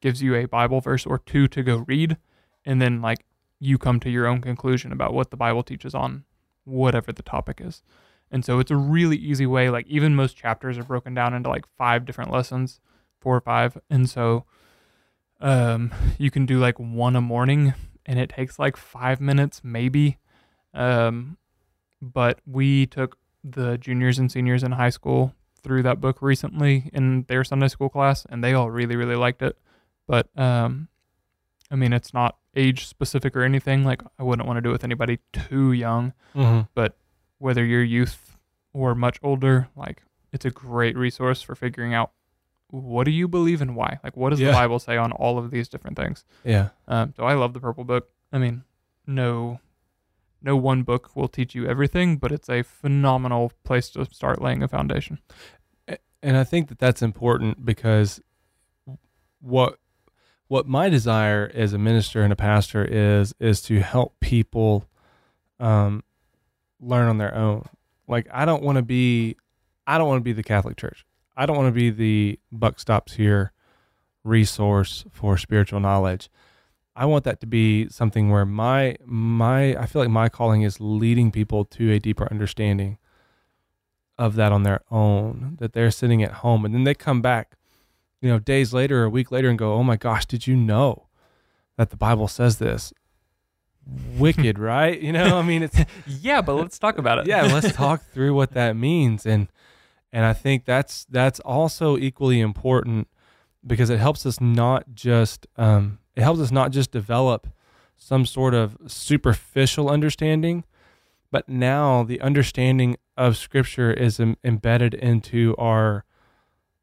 gives 0.00 0.22
you 0.22 0.34
a 0.34 0.46
Bible 0.46 0.80
verse 0.80 1.06
or 1.06 1.18
two 1.18 1.48
to 1.48 1.62
go 1.62 1.78
read, 1.88 2.16
and 2.64 2.80
then 2.80 3.00
like 3.00 3.24
you 3.58 3.78
come 3.78 3.98
to 4.00 4.10
your 4.10 4.26
own 4.26 4.40
conclusion 4.40 4.92
about 4.92 5.12
what 5.12 5.30
the 5.30 5.36
Bible 5.36 5.62
teaches 5.62 5.94
on 5.94 6.24
whatever 6.64 7.12
the 7.12 7.22
topic 7.22 7.60
is. 7.60 7.82
And 8.30 8.44
so 8.44 8.60
it's 8.60 8.70
a 8.70 8.76
really 8.76 9.16
easy 9.16 9.46
way, 9.46 9.70
like 9.70 9.86
even 9.88 10.14
most 10.14 10.36
chapters 10.36 10.78
are 10.78 10.84
broken 10.84 11.14
down 11.14 11.34
into 11.34 11.48
like 11.48 11.66
five 11.76 12.04
different 12.04 12.30
lessons, 12.30 12.80
four 13.20 13.36
or 13.36 13.40
five. 13.40 13.76
And 13.88 14.08
so 14.08 14.44
um 15.40 15.90
you 16.18 16.30
can 16.30 16.44
do 16.44 16.58
like 16.58 16.78
one 16.78 17.16
a 17.16 17.20
morning 17.20 17.72
and 18.04 18.18
it 18.18 18.28
takes 18.28 18.58
like 18.58 18.76
five 18.76 19.20
minutes 19.20 19.62
maybe. 19.64 20.18
Um 20.74 21.38
but 22.02 22.40
we 22.46 22.86
took 22.86 23.18
the 23.44 23.78
juniors 23.78 24.18
and 24.18 24.30
seniors 24.30 24.62
in 24.62 24.72
high 24.72 24.90
school 24.90 25.34
through 25.62 25.82
that 25.82 26.00
book 26.00 26.22
recently 26.22 26.90
in 26.92 27.24
their 27.28 27.44
Sunday 27.44 27.68
school 27.68 27.88
class 27.88 28.26
and 28.30 28.42
they 28.42 28.52
all 28.54 28.70
really, 28.70 28.96
really 28.96 29.16
liked 29.16 29.42
it. 29.42 29.56
But 30.06 30.28
um 30.38 30.88
I 31.70 31.76
mean 31.76 31.92
it's 31.92 32.12
not 32.12 32.36
age 32.56 32.86
specific 32.86 33.36
or 33.36 33.42
anything. 33.42 33.84
Like 33.84 34.02
I 34.18 34.22
wouldn't 34.22 34.46
want 34.46 34.56
to 34.56 34.60
do 34.62 34.70
it 34.70 34.72
with 34.72 34.84
anybody 34.84 35.18
too 35.32 35.72
young 35.72 36.12
Mm-hmm. 36.34 36.86
whether 37.38 37.64
you're 37.64 37.82
youth 37.82 38.36
or 38.72 38.94
much 38.94 39.18
older, 39.22 39.68
like 39.76 40.02
it's 40.32 40.44
a 40.44 40.50
great 40.50 40.96
resource 40.96 41.42
for 41.42 41.54
figuring 41.54 41.92
out 41.94 42.12
what 42.68 43.02
do 43.04 43.10
you 43.10 43.26
believe 43.26 43.60
and 43.60 43.74
why. 43.74 43.98
Like, 44.04 44.16
what 44.16 44.30
does 44.30 44.38
Yeah. 44.38 44.48
the 44.48 44.52
Bible 44.52 44.78
say 44.78 44.96
on 44.96 45.10
all 45.10 45.38
of 45.38 45.50
these 45.50 45.68
different 45.68 45.96
things? 45.96 46.24
Yeah. 46.44 46.68
Um, 46.86 47.12
so 47.16 47.24
I 47.24 47.34
love 47.34 47.52
the 47.52 47.58
Purple 47.58 47.82
Book. 47.82 48.08
I 48.32 48.38
mean, 48.38 48.62
no, 49.08 49.58
no 50.42 50.56
one 50.56 50.82
book 50.82 51.14
will 51.14 51.28
teach 51.28 51.54
you 51.54 51.66
everything, 51.66 52.16
but 52.16 52.32
it's 52.32 52.48
a 52.48 52.62
phenomenal 52.62 53.52
place 53.64 53.90
to 53.90 54.04
start 54.06 54.40
laying 54.40 54.62
a 54.62 54.68
foundation. 54.68 55.18
and 56.22 56.36
I 56.36 56.44
think 56.44 56.68
that 56.68 56.78
that's 56.78 57.02
important 57.02 57.64
because 57.64 58.20
what 59.40 59.78
what 60.48 60.66
my 60.66 60.88
desire 60.88 61.50
as 61.54 61.72
a 61.72 61.78
minister 61.78 62.22
and 62.22 62.32
a 62.32 62.36
pastor 62.36 62.84
is 62.84 63.32
is 63.38 63.62
to 63.62 63.80
help 63.80 64.18
people 64.20 64.88
um, 65.60 66.02
learn 66.80 67.08
on 67.08 67.18
their 67.18 67.34
own. 67.34 67.66
Like 68.08 68.26
I 68.32 68.44
don't 68.44 68.62
want 68.62 68.76
to 68.76 68.82
be 68.82 69.36
I 69.86 69.98
don't 69.98 70.08
want 70.08 70.20
to 70.20 70.24
be 70.24 70.32
the 70.32 70.42
Catholic 70.42 70.76
Church. 70.76 71.06
I 71.36 71.46
don't 71.46 71.56
want 71.56 71.68
to 71.68 71.72
be 71.72 71.90
the 71.90 72.38
buck 72.50 72.80
stops 72.80 73.14
here 73.14 73.52
resource 74.24 75.04
for 75.10 75.38
spiritual 75.38 75.80
knowledge. 75.80 76.28
I 76.96 77.06
want 77.06 77.24
that 77.24 77.40
to 77.40 77.46
be 77.46 77.88
something 77.88 78.30
where 78.30 78.44
my 78.44 78.96
my 79.04 79.76
I 79.76 79.86
feel 79.86 80.02
like 80.02 80.10
my 80.10 80.28
calling 80.28 80.62
is 80.62 80.80
leading 80.80 81.30
people 81.30 81.64
to 81.66 81.92
a 81.92 81.98
deeper 81.98 82.28
understanding 82.30 82.98
of 84.18 84.34
that 84.34 84.52
on 84.52 84.64
their 84.64 84.80
own 84.90 85.56
that 85.60 85.72
they're 85.72 85.90
sitting 85.90 86.22
at 86.22 86.32
home 86.32 86.64
and 86.64 86.74
then 86.74 86.84
they 86.84 86.94
come 86.94 87.22
back 87.22 87.56
you 88.20 88.28
know 88.28 88.38
days 88.38 88.74
later 88.74 89.00
or 89.02 89.04
a 89.04 89.10
week 89.10 89.30
later 89.32 89.48
and 89.48 89.58
go 89.58 89.72
oh 89.74 89.82
my 89.82 89.96
gosh 89.96 90.26
did 90.26 90.46
you 90.46 90.54
know 90.54 91.06
that 91.78 91.88
the 91.88 91.96
bible 91.96 92.28
says 92.28 92.58
this 92.58 92.92
wicked 94.18 94.58
right 94.70 95.00
you 95.00 95.10
know 95.10 95.38
i 95.38 95.42
mean 95.42 95.62
it's 95.62 95.78
Yeah, 96.06 96.42
but 96.42 96.54
let's 96.56 96.78
talk 96.78 96.98
about 96.98 97.18
it. 97.20 97.26
yeah 97.28 97.44
let's 97.44 97.72
talk 97.84 98.02
through 98.12 98.34
what 98.34 98.52
that 98.52 98.76
means 98.76 99.24
and 99.24 99.48
and 100.12 100.26
i 100.26 100.34
think 100.34 100.66
that's 100.66 101.06
that's 101.06 101.40
also 101.40 101.96
equally 101.96 102.40
important 102.40 103.08
because 103.66 103.88
it 103.88 104.00
helps 104.00 104.26
us 104.26 104.38
not 104.38 104.92
just 104.92 105.46
um 105.56 105.99
it 106.20 106.24
helps 106.24 106.40
us 106.40 106.50
not 106.50 106.70
just 106.70 106.90
develop 106.90 107.48
some 107.96 108.26
sort 108.26 108.52
of 108.52 108.76
superficial 108.86 109.88
understanding 109.88 110.64
but 111.30 111.48
now 111.48 112.02
the 112.02 112.20
understanding 112.20 112.96
of 113.16 113.36
scripture 113.36 113.92
is 113.92 114.20
em- 114.20 114.36
embedded 114.44 114.94
into 114.94 115.54
our 115.56 116.04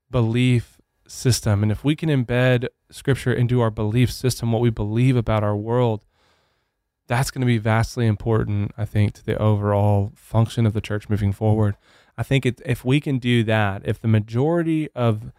belief 0.10 0.80
system. 1.08 1.64
And 1.64 1.72
if 1.72 1.84
we 1.84 1.96
can 1.96 2.10
embed 2.10 2.68
scripture 2.90 3.34
into 3.34 3.62
our 3.62 3.70
belief 3.70 4.12
system 4.12 4.52
what 4.52 4.62
we 4.62 4.70
believe 4.70 5.16
about 5.16 5.44
our 5.44 5.56
world 5.56 6.06
that's 7.08 7.32
going 7.32 7.42
to 7.42 7.46
be 7.48 7.58
vastly 7.58 8.06
important 8.06 8.72
i 8.78 8.86
think 8.86 9.14
to 9.14 9.26
the 9.26 9.38
overall 9.38 10.12
function 10.16 10.66
of 10.66 10.74
the 10.74 10.82
church 10.82 11.10
moving 11.10 11.34
forward. 11.34 11.76
I 12.18 12.24
think 12.24 12.46
it, 12.46 12.62
if 12.66 12.84
we 12.84 13.00
can 13.00 13.20
do 13.20 13.44
that 13.44 13.82
if 13.86 14.02
the 14.02 14.08
majority 14.08 14.90
of 14.96 15.32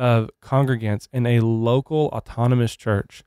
of 0.00 0.30
congregants 0.42 1.08
in 1.12 1.26
a 1.26 1.40
local 1.40 2.06
autonomous 2.06 2.74
church 2.74 3.22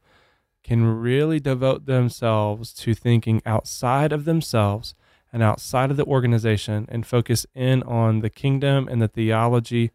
can 0.64 0.84
really 0.84 1.40
devote 1.40 1.86
themselves 1.86 2.74
to 2.74 2.96
thinking 2.96 3.44
outside 3.46 4.12
of 4.12 4.26
themselves 4.26 4.96
and 5.32 5.44
outside 5.44 5.92
of 5.92 5.98
the 5.98 6.06
organization 6.06 6.88
and 6.90 7.06
focus 7.06 7.46
in 7.54 7.84
on 7.84 8.22
the 8.22 8.30
kingdom 8.30 8.88
and 8.88 9.00
the 9.00 9.08
theology 9.08 9.92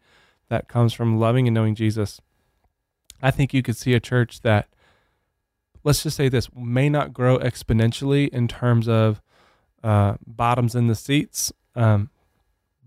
that 0.47 0.69
comes 0.69 0.93
from 0.93 1.19
loving 1.19 1.47
and 1.47 1.53
knowing 1.53 1.75
Jesus. 1.75 2.21
I 3.21 3.31
think 3.31 3.53
you 3.53 3.61
could 3.61 3.75
see 3.75 3.93
a 3.93 3.99
church 3.99 4.39
that, 4.41 4.69
let's 5.83 6.03
just 6.03 6.15
say 6.15 6.29
this, 6.29 6.47
may 6.55 6.87
not 6.87 7.13
grow 7.13 7.37
exponentially 7.39 8.29
in 8.29 8.47
terms 8.47 8.87
of 8.87 9.21
uh, 9.83 10.15
bottoms 10.25 10.75
in 10.75 10.87
the 10.87 10.95
seats, 10.95 11.51
um, 11.75 12.09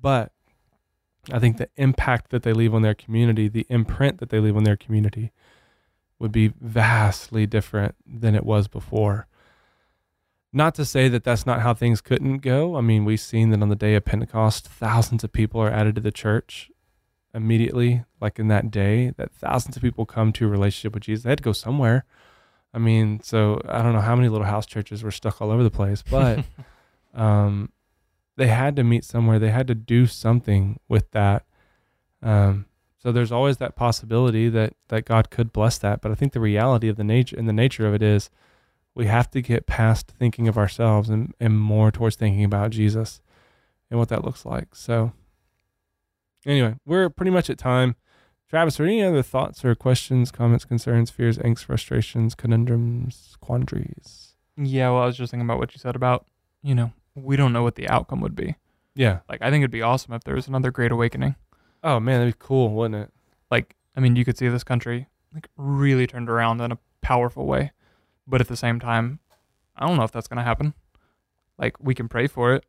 but 0.01 0.33
I 1.31 1.39
think 1.39 1.57
the 1.57 1.69
impact 1.77 2.31
that 2.31 2.43
they 2.43 2.53
leave 2.53 2.75
on 2.75 2.83
their 2.83 2.95
community, 2.95 3.49
the 3.49 3.67
imprint 3.69 4.19
that 4.19 4.31
they 4.31 4.41
leave 4.41 4.57
on 4.57 4.65
their 4.65 4.77
community, 4.77 5.33
would 6.19 6.33
be 6.33 6.53
vastly 6.61 7.47
different 7.47 7.95
than 8.07 8.35
it 8.35 8.45
was 8.45 8.69
before. 8.69 9.27
Not 10.53 10.75
to 10.75 10.85
say 10.85 11.09
that 11.09 11.25
that's 11.25 11.47
not 11.47 11.61
how 11.61 11.75
things 11.75 12.01
couldn't 12.01 12.39
go. 12.39 12.77
I 12.77 12.81
mean, 12.81 13.05
we've 13.05 13.21
seen 13.21 13.51
that 13.51 13.63
on 13.63 13.69
the 13.69 13.77
day 13.77 13.95
of 13.95 14.05
Pentecost, 14.05 14.67
thousands 14.67 15.25
of 15.25 15.33
people 15.33 15.61
are 15.61 15.71
added 15.71 15.95
to 15.95 16.01
the 16.01 16.11
church 16.11 16.71
immediately, 17.35 18.05
like 18.21 18.39
in 18.39 18.49
that 18.49 18.71
day, 18.71 19.11
that 19.17 19.33
thousands 19.33 19.77
of 19.77 19.83
people 19.83 20.05
come 20.05 20.33
to 20.33 20.47
a 20.47 20.51
relationship 20.51 20.95
with 20.95 21.05
Jesus. 21.05 21.25
They 21.25 21.31
had 21.31 21.39
to 21.39 21.45
go 21.45 21.53
somewhere. 21.53 22.05
I 22.75 22.79
mean, 22.79 23.21
so 23.23 23.61
I 23.69 23.83
don't 23.83 23.93
know 23.93 24.01
how 24.01 24.17
many 24.17 24.29
little 24.29 24.47
house 24.47 24.67
churches 24.67 25.03
were 25.03 25.11
stuck 25.11 25.41
all 25.41 25.51
over 25.51 25.63
the 25.63 25.71
place, 25.71 26.03
but 26.03 26.45
um, 27.15 27.71
they 28.37 28.49
had 28.49 28.77
to 28.77 28.85
meet 28.85 29.05
somewhere. 29.05 29.39
They 29.39 29.51
had 29.51 29.67
to 29.69 29.75
do 29.75 30.07
something 30.07 30.79
with 30.89 31.11
that. 31.11 31.45
Um, 32.23 32.67
so 32.99 33.11
there's 33.11 33.33
always 33.33 33.57
that 33.57 33.77
possibility 33.77 34.49
that 34.49 34.75
that 34.89 35.05
God 35.05 35.31
could 35.31 35.53
bless 35.53 35.79
that. 35.79 36.01
But 36.01 36.13
I 36.13 36.15
think 36.15 36.33
the 36.33 36.41
reality 36.41 36.89
of 36.89 36.97
the 36.97 37.05
nature 37.05 37.37
and 37.37 37.49
the 37.49 37.53
nature 37.53 37.87
of 37.87 37.95
it 37.95 38.03
is 38.03 38.31
we 38.95 39.07
have 39.07 39.31
to 39.31 39.43
get 39.43 39.67
past 39.67 40.09
thinking 40.19 40.49
of 40.49 40.59
ourselves 40.59 41.09
and, 41.09 41.35
and 41.41 41.59
more 41.59 41.91
towards 41.91 42.17
thinking 42.17 42.45
about 42.45 42.71
Jesus 42.71 43.21
and 43.91 43.99
what 43.99 44.09
that 44.11 44.25
looks 44.25 44.45
like. 44.45 44.75
So 44.75 45.13
anyway, 46.47 46.77
we're 46.85 47.09
pretty 47.09 47.31
much 47.31 47.51
at 47.51 47.59
time. 47.59 47.97
Travis, 48.49 48.79
are 48.79 48.85
any 48.85 49.03
other 49.03 49.23
thoughts 49.23 49.65
or 49.65 49.75
questions, 49.75 50.31
comments, 50.31 50.67
concerns, 50.67 51.11
fears, 51.11 51.39
angst, 51.39 51.65
frustrations, 51.65 52.35
conundrums, 52.35 53.37
quandaries? 53.41 54.35
Yeah, 54.59 54.91
well, 54.91 55.03
I 55.03 55.07
was 55.07 55.17
just 55.17 55.31
thinking 55.31 55.47
about 55.47 55.59
what 55.59 55.75
you 55.75 55.79
said 55.79 55.97
about, 55.97 56.27
you 56.63 56.75
know, 56.75 56.93
we 57.15 57.37
don't 57.37 57.53
know 57.53 57.63
what 57.63 57.75
the 57.75 57.89
outcome 57.89 58.21
would 58.21 58.35
be. 58.35 58.57
Yeah. 58.95 59.21
Like, 59.29 59.41
I 59.43 59.51
think 59.51 59.63
it'd 59.63 59.71
be 59.71 59.83
awesome 59.83 60.13
if 60.15 60.25
there 60.25 60.35
was 60.35 60.49
another 60.49 60.71
great 60.71 60.93
awakening. 60.93 61.35
Oh 61.85 61.99
man, 62.01 62.21
that'd 62.21 62.35
be 62.35 62.45
cool, 62.45 62.71
wouldn't 62.71 63.05
it? 63.05 63.13
Like, 63.51 63.75
I 63.97 64.01
mean, 64.01 64.17
you 64.17 64.25
could 64.25 64.39
see 64.39 64.49
this 64.49 64.65
country 64.65 65.09
like 65.35 65.49
really 65.57 66.07
turned 66.07 66.29
around 66.31 66.61
in 66.61 66.73
a 66.73 66.79
powerful 67.01 67.47
way, 67.47 67.73
but 68.27 68.41
at 68.41 68.49
the 68.49 68.57
same 68.57 68.79
time, 68.81 69.19
I 69.77 69.87
don't 69.87 69.97
know 69.97 70.05
if 70.05 70.13
that's 70.13 70.29
gonna 70.29 70.43
happen. 70.45 70.75
Like, 71.59 71.77
we 71.81 71.95
can 71.95 72.09
pray 72.09 72.27
for 72.27 72.55
it, 72.55 72.65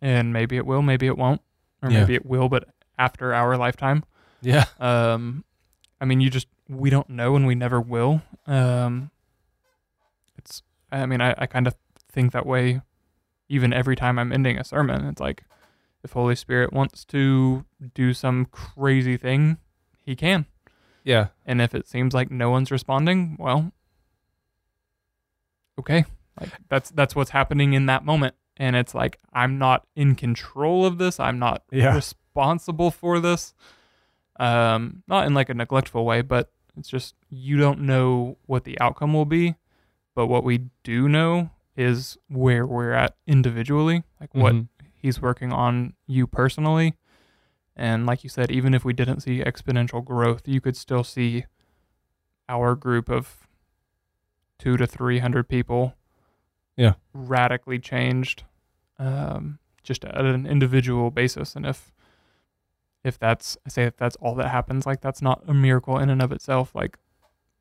and 0.00 0.32
maybe 0.32 0.56
it 0.56 0.66
will, 0.66 0.82
maybe 0.82 1.06
it 1.06 1.16
won't, 1.16 1.40
or 1.82 1.90
Yeah. 1.90 2.00
maybe 2.00 2.14
it 2.14 2.26
will, 2.26 2.48
but 2.48 2.68
after 2.98 3.32
our 3.34 3.56
lifetime. 3.56 4.04
Yeah. 4.42 4.64
Um, 4.80 5.44
I 6.00 6.04
mean, 6.04 6.20
you 6.20 6.28
just 6.30 6.48
we 6.68 6.90
don't 6.90 7.08
know, 7.08 7.36
and 7.36 7.46
we 7.46 7.54
never 7.54 7.80
will. 7.80 8.22
Um, 8.46 9.10
it's. 10.36 10.62
I 10.90 11.06
mean, 11.06 11.20
I, 11.20 11.34
I 11.38 11.46
kind 11.46 11.66
of 11.66 11.74
think 12.10 12.32
that 12.32 12.44
way. 12.46 12.80
Even 13.48 13.72
every 13.72 13.96
time 13.96 14.18
I'm 14.18 14.32
ending 14.32 14.58
a 14.58 14.64
sermon, 14.64 15.06
it's 15.06 15.20
like, 15.20 15.44
if 16.04 16.12
Holy 16.12 16.34
Spirit 16.34 16.72
wants 16.72 17.04
to 17.06 17.64
do 17.94 18.12
some 18.14 18.46
crazy 18.46 19.16
thing, 19.16 19.58
He 20.04 20.16
can. 20.16 20.46
Yeah. 21.04 21.28
And 21.46 21.60
if 21.60 21.74
it 21.74 21.86
seems 21.88 22.14
like 22.14 22.30
no 22.30 22.50
one's 22.50 22.70
responding, 22.70 23.36
well, 23.38 23.72
okay, 25.78 26.04
like 26.40 26.50
that's 26.68 26.90
that's 26.90 27.14
what's 27.14 27.30
happening 27.30 27.72
in 27.72 27.86
that 27.86 28.04
moment. 28.04 28.34
And 28.56 28.76
it's 28.76 28.94
like 28.94 29.18
I'm 29.32 29.58
not 29.58 29.86
in 29.96 30.14
control 30.14 30.84
of 30.86 30.98
this. 30.98 31.18
I'm 31.18 31.38
not 31.38 31.62
Yeah. 31.70 31.94
responsible 31.94 32.90
for 32.90 33.20
this. 33.20 33.54
Um, 34.38 35.02
not 35.06 35.26
in 35.26 35.34
like 35.34 35.48
a 35.50 35.54
neglectful 35.54 36.04
way, 36.04 36.22
but 36.22 36.50
it's 36.76 36.88
just 36.88 37.14
you 37.28 37.58
don't 37.58 37.80
know 37.80 38.38
what 38.46 38.64
the 38.64 38.78
outcome 38.80 39.12
will 39.14 39.24
be. 39.24 39.56
But 40.14 40.26
what 40.26 40.44
we 40.44 40.68
do 40.84 41.08
know 41.08 41.50
is 41.76 42.18
where 42.28 42.66
we're 42.66 42.92
at 42.92 43.16
individually, 43.26 44.04
like 44.20 44.34
what 44.34 44.54
Mhm. 44.54 44.68
he's 44.94 45.20
working 45.22 45.52
on 45.52 45.94
you 46.06 46.26
personally. 46.26 46.94
And 47.74 48.04
like 48.06 48.22
you 48.22 48.28
said, 48.30 48.50
even 48.50 48.74
if 48.74 48.84
we 48.84 48.92
didn't 48.92 49.20
see 49.20 49.40
exponential 49.42 50.04
growth, 50.04 50.46
you 50.46 50.60
could 50.60 50.76
still 50.76 51.02
see 51.04 51.46
our 52.48 52.74
group 52.74 53.08
of 53.08 53.46
two 54.58 54.76
to 54.76 54.86
300 54.86 55.48
people 55.48 55.94
Yeah. 56.76 56.94
radically 57.12 57.78
changed 57.78 58.44
um, 58.98 59.58
just 59.82 60.04
at 60.04 60.24
an 60.24 60.46
individual 60.46 61.10
basis. 61.10 61.56
And 61.56 61.66
if, 61.66 61.92
if 63.02 63.18
that's, 63.18 63.56
I 63.66 63.70
say 63.70 63.84
if 63.84 63.96
that's 63.96 64.14
all 64.16 64.34
that 64.36 64.48
happens, 64.50 64.86
like 64.86 65.00
that's 65.00 65.20
not 65.22 65.42
a 65.48 65.54
miracle 65.54 65.98
in 65.98 66.08
and 66.10 66.22
of 66.22 66.30
itself, 66.30 66.72
like, 66.74 66.98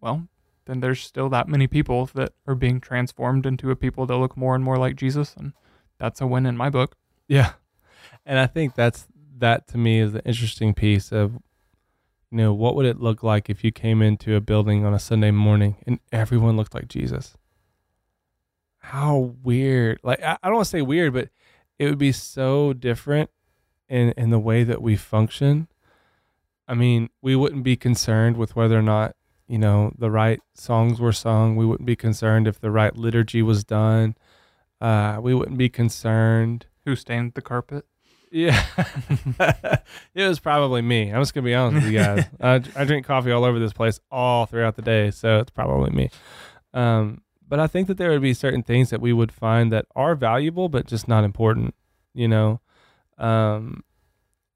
well, 0.01 0.27
then 0.65 0.79
there's 0.79 1.01
still 1.01 1.29
that 1.29 1.47
many 1.47 1.67
people 1.67 2.09
that 2.13 2.33
are 2.47 2.55
being 2.55 2.79
transformed 2.79 3.45
into 3.45 3.71
a 3.71 3.75
people 3.75 4.05
that 4.05 4.17
look 4.17 4.37
more 4.37 4.55
and 4.55 4.63
more 4.63 4.77
like 4.77 4.95
Jesus. 4.95 5.35
And 5.37 5.53
that's 5.97 6.21
a 6.21 6.27
win 6.27 6.45
in 6.45 6.57
my 6.57 6.69
book. 6.69 6.95
Yeah. 7.27 7.53
And 8.25 8.39
I 8.39 8.47
think 8.47 8.75
that's 8.75 9.07
that 9.37 9.67
to 9.69 9.77
me 9.77 9.99
is 9.99 10.13
the 10.13 10.23
interesting 10.25 10.73
piece 10.73 11.11
of 11.11 11.39
you 12.31 12.37
know, 12.37 12.53
what 12.53 12.75
would 12.75 12.85
it 12.85 13.01
look 13.01 13.23
like 13.23 13.49
if 13.49 13.63
you 13.63 13.71
came 13.71 14.01
into 14.01 14.35
a 14.35 14.41
building 14.41 14.85
on 14.85 14.93
a 14.93 14.99
Sunday 14.99 15.31
morning 15.31 15.75
and 15.85 15.99
everyone 16.13 16.55
looked 16.55 16.73
like 16.73 16.87
Jesus? 16.87 17.35
How 18.77 19.35
weird. 19.43 19.99
Like 20.01 20.23
I, 20.23 20.37
I 20.41 20.47
don't 20.47 20.55
want 20.55 20.65
to 20.65 20.71
say 20.71 20.81
weird, 20.81 21.13
but 21.13 21.29
it 21.77 21.85
would 21.85 21.97
be 21.97 22.13
so 22.13 22.73
different 22.73 23.29
in 23.89 24.13
in 24.15 24.29
the 24.29 24.39
way 24.39 24.63
that 24.63 24.81
we 24.81 24.95
function. 24.95 25.67
I 26.67 26.73
mean, 26.73 27.09
we 27.21 27.35
wouldn't 27.35 27.63
be 27.63 27.75
concerned 27.75 28.37
with 28.37 28.55
whether 28.55 28.79
or 28.79 28.83
not, 28.83 29.15
you 29.51 29.57
know, 29.57 29.91
the 29.97 30.09
right 30.09 30.39
songs 30.53 31.01
were 31.01 31.11
sung. 31.11 31.57
We 31.57 31.65
wouldn't 31.65 31.85
be 31.85 31.97
concerned 31.97 32.47
if 32.47 32.59
the 32.61 32.71
right 32.71 32.95
liturgy 32.95 33.41
was 33.41 33.65
done. 33.65 34.15
Uh, 34.79 35.19
we 35.21 35.33
wouldn't 35.35 35.57
be 35.57 35.67
concerned 35.67 36.67
Who 36.85 36.95
stained 36.95 37.33
the 37.33 37.41
carpet? 37.41 37.85
yeah, 38.31 38.63
it 40.15 40.25
was 40.25 40.39
probably 40.39 40.81
me. 40.81 41.11
I'm 41.11 41.21
just 41.21 41.33
gonna 41.33 41.43
be 41.43 41.53
honest 41.53 41.83
with 41.83 41.91
you 41.91 41.99
guys. 41.99 42.25
I, 42.39 42.61
I 42.81 42.85
drink 42.85 43.05
coffee 43.05 43.31
all 43.31 43.43
over 43.43 43.59
this 43.59 43.73
place 43.73 43.99
all 44.09 44.45
throughout 44.45 44.77
the 44.77 44.81
day, 44.81 45.11
so 45.11 45.39
it's 45.39 45.51
probably 45.51 45.91
me. 45.91 46.09
Um, 46.73 47.21
but 47.45 47.59
I 47.59 47.67
think 47.67 47.87
that 47.89 47.97
there 47.97 48.09
would 48.11 48.21
be 48.21 48.33
certain 48.33 48.63
things 48.63 48.89
that 48.89 49.01
we 49.01 49.11
would 49.11 49.33
find 49.33 49.69
that 49.73 49.85
are 49.97 50.15
valuable, 50.15 50.69
but 50.69 50.87
just 50.87 51.09
not 51.09 51.25
important. 51.25 51.75
You 52.13 52.29
know, 52.29 52.61
um, 53.17 53.83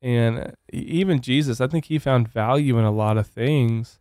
and 0.02 0.56
e- 0.74 0.78
even 0.78 1.20
Jesus, 1.20 1.60
I 1.60 1.68
think 1.68 1.86
he 1.86 2.00
found 2.00 2.30
value 2.30 2.78
in 2.80 2.86
a 2.86 2.92
lot 2.92 3.18
of 3.18 3.28
things, 3.28 4.00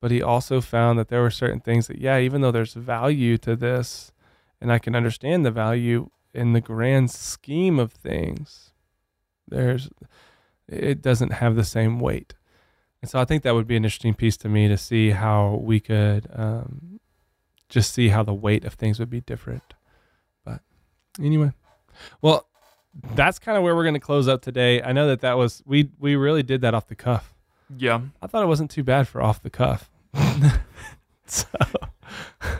but 0.00 0.10
he 0.10 0.22
also 0.22 0.60
found 0.60 0.98
that 0.98 1.08
there 1.08 1.22
were 1.22 1.30
certain 1.30 1.60
things 1.60 1.88
that, 1.88 1.98
yeah, 1.98 2.18
even 2.18 2.40
though 2.40 2.52
there's 2.52 2.74
value 2.74 3.36
to 3.38 3.56
this, 3.56 4.12
and 4.60 4.72
I 4.72 4.78
can 4.78 4.94
understand 4.94 5.44
the 5.44 5.50
value 5.50 6.10
in 6.34 6.52
the 6.52 6.60
grand 6.60 7.10
scheme 7.10 7.78
of 7.78 7.92
things 7.92 8.68
there's 9.50 9.88
it 10.68 11.00
doesn't 11.00 11.32
have 11.32 11.56
the 11.56 11.64
same 11.64 11.98
weight. 11.98 12.34
And 13.00 13.10
so 13.10 13.18
i 13.18 13.24
think 13.24 13.42
that 13.42 13.54
would 13.54 13.66
be 13.66 13.76
an 13.76 13.84
interesting 13.84 14.14
piece 14.14 14.36
to 14.38 14.48
me 14.48 14.68
to 14.68 14.76
see 14.76 15.10
how 15.10 15.60
we 15.62 15.80
could 15.80 16.26
um, 16.34 17.00
just 17.68 17.94
see 17.94 18.08
how 18.08 18.22
the 18.22 18.34
weight 18.34 18.64
of 18.64 18.74
things 18.74 18.98
would 18.98 19.10
be 19.10 19.20
different. 19.20 19.74
But 20.44 20.60
anyway 21.20 21.52
well 22.20 22.46
that's 23.14 23.38
kind 23.38 23.56
of 23.56 23.62
where 23.62 23.76
we're 23.76 23.84
going 23.84 23.94
to 23.94 24.00
close 24.00 24.26
up 24.26 24.42
today. 24.42 24.82
I 24.82 24.92
know 24.92 25.06
that 25.08 25.20
that 25.20 25.36
was 25.36 25.62
we 25.66 25.90
we 25.98 26.16
really 26.16 26.42
did 26.42 26.60
that 26.62 26.74
off 26.74 26.88
the 26.88 26.96
cuff 26.96 27.34
Yeah. 27.76 28.00
i 28.22 28.26
thought 28.26 28.42
it 28.42 28.46
wasn't 28.46 28.70
too 28.70 28.82
bad 28.84 29.08
for 29.08 29.20
off 29.22 29.42
the 29.42 29.50
cuff 29.50 29.90
so 31.26 31.46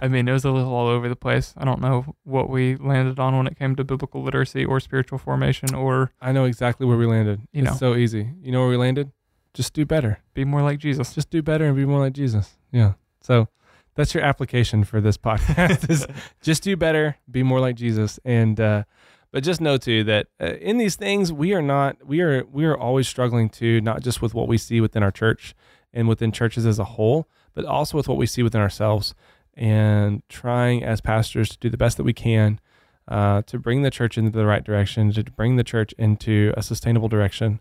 I 0.01 0.09
mean, 0.09 0.29
it 0.29 0.33
was 0.33 0.45
a 0.45 0.51
little 0.51 0.73
all 0.75 0.87
over 0.89 1.09
the 1.09 1.17
place. 1.17 1.55
I 1.57 1.65
don't 1.65 1.81
know 1.81 2.15
what 2.25 2.51
we 2.51 2.77
landed 2.77 3.19
on 3.19 3.37
when 3.37 3.47
it 3.47 3.59
came 3.59 3.75
to 3.77 3.85
biblical 3.85 4.23
literacy 4.23 4.65
or 4.65 4.79
spiritual 4.81 5.19
formation 5.19 5.75
or 5.75 6.13
i 6.21 6.33
know 6.33 6.45
exactly 6.45 6.87
where 6.87 6.97
we 6.99 7.07
landed 7.07 7.41
You 7.53 7.63
it's 7.63 7.73
know. 7.73 7.77
so 7.77 7.95
easy 7.97 8.31
you 8.43 8.53
know 8.53 8.61
where 8.61 8.69
we 8.69 8.77
landed 8.77 9.11
just 9.55 9.73
do 9.73 9.87
better 9.87 10.19
be 10.35 10.45
more 10.45 10.63
like 10.63 10.79
Jesus. 10.79 11.15
just 11.15 11.31
do 11.31 11.43
better 11.43 11.65
and 11.65 11.75
be 11.77 11.85
more 11.87 12.01
like 12.01 12.13
Jesus. 12.13 12.57
Yeah. 12.71 12.93
So 13.23 13.49
that's 13.95 14.15
your 14.15 14.23
application 14.23 14.85
for 14.85 15.01
this 15.01 15.17
podcast 15.17 15.89
is 15.91 16.07
just 16.43 16.63
do 16.63 16.77
better, 16.77 17.17
be 17.31 17.43
more 17.43 17.59
like 17.59 17.75
Jesus. 17.75 18.21
And, 18.25 18.61
uh, 18.61 18.85
but 19.33 19.43
just 19.43 19.61
know 19.61 19.77
too 19.77 20.05
that 20.05 20.29
uh, 20.41 20.55
in 20.55 20.79
these 20.79 20.97
things, 20.97 21.33
we 21.33 21.53
are 21.55 21.63
not, 21.63 22.07
we 22.07 22.21
are, 22.21 22.45
we 22.45 22.65
are 22.65 22.77
always 22.77 23.09
struggling 23.09 23.49
to 23.51 23.81
not 23.81 24.03
just 24.03 24.23
with 24.23 24.35
what 24.35 24.49
we 24.49 24.59
see 24.59 24.81
within 24.81 25.03
our 25.03 25.11
church 25.11 25.55
and 25.93 26.09
within 26.09 26.33
churches 26.33 26.67
as 26.67 26.79
a 26.79 26.85
whole, 26.85 27.29
but 27.55 27.65
also 27.65 27.97
with 27.97 28.09
what 28.09 28.19
we 28.19 28.27
see 28.27 28.43
within 28.43 28.61
ourselves 28.61 29.15
and 29.55 30.23
trying 30.29 30.85
as 30.85 31.01
pastors 31.01 31.49
to 31.51 31.59
do 31.59 31.69
the 31.69 31.77
best 31.77 31.97
that 31.97 32.05
we 32.05 32.13
can 32.13 32.61
uh, 33.09 33.43
to 33.43 33.59
bring 33.59 33.83
the 33.83 33.91
church 33.91 34.19
into 34.19 34.31
the 34.31 34.47
right 34.47 34.65
direction, 34.65 35.11
to 35.13 35.25
bring 35.25 35.57
the 35.57 35.65
church 35.65 35.93
into 35.99 36.53
a 36.57 36.63
sustainable 36.63 37.09
direction. 37.09 37.61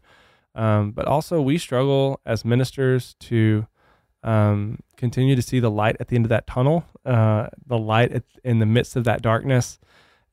Um, 0.56 0.92
but 0.92 1.06
also, 1.06 1.42
we 1.42 1.58
struggle 1.58 2.20
as 2.26 2.44
ministers 2.44 3.16
to 3.22 3.68
um, 4.24 4.80
continue 4.98 5.36
to 5.36 5.42
see 5.42 5.60
the 5.60 5.72
light 5.72 5.96
at 6.00 6.10
the 6.10 6.16
end 6.16 6.26
of 6.26 6.30
that 6.30 6.48
tunnel, 6.48 6.86
uh, 7.06 7.48
the 7.66 7.78
light 7.78 8.24
in 8.44 8.60
the 8.60 8.66
midst 8.66 8.96
of 8.96 9.04
that 9.06 9.22
darkness. 9.22 9.80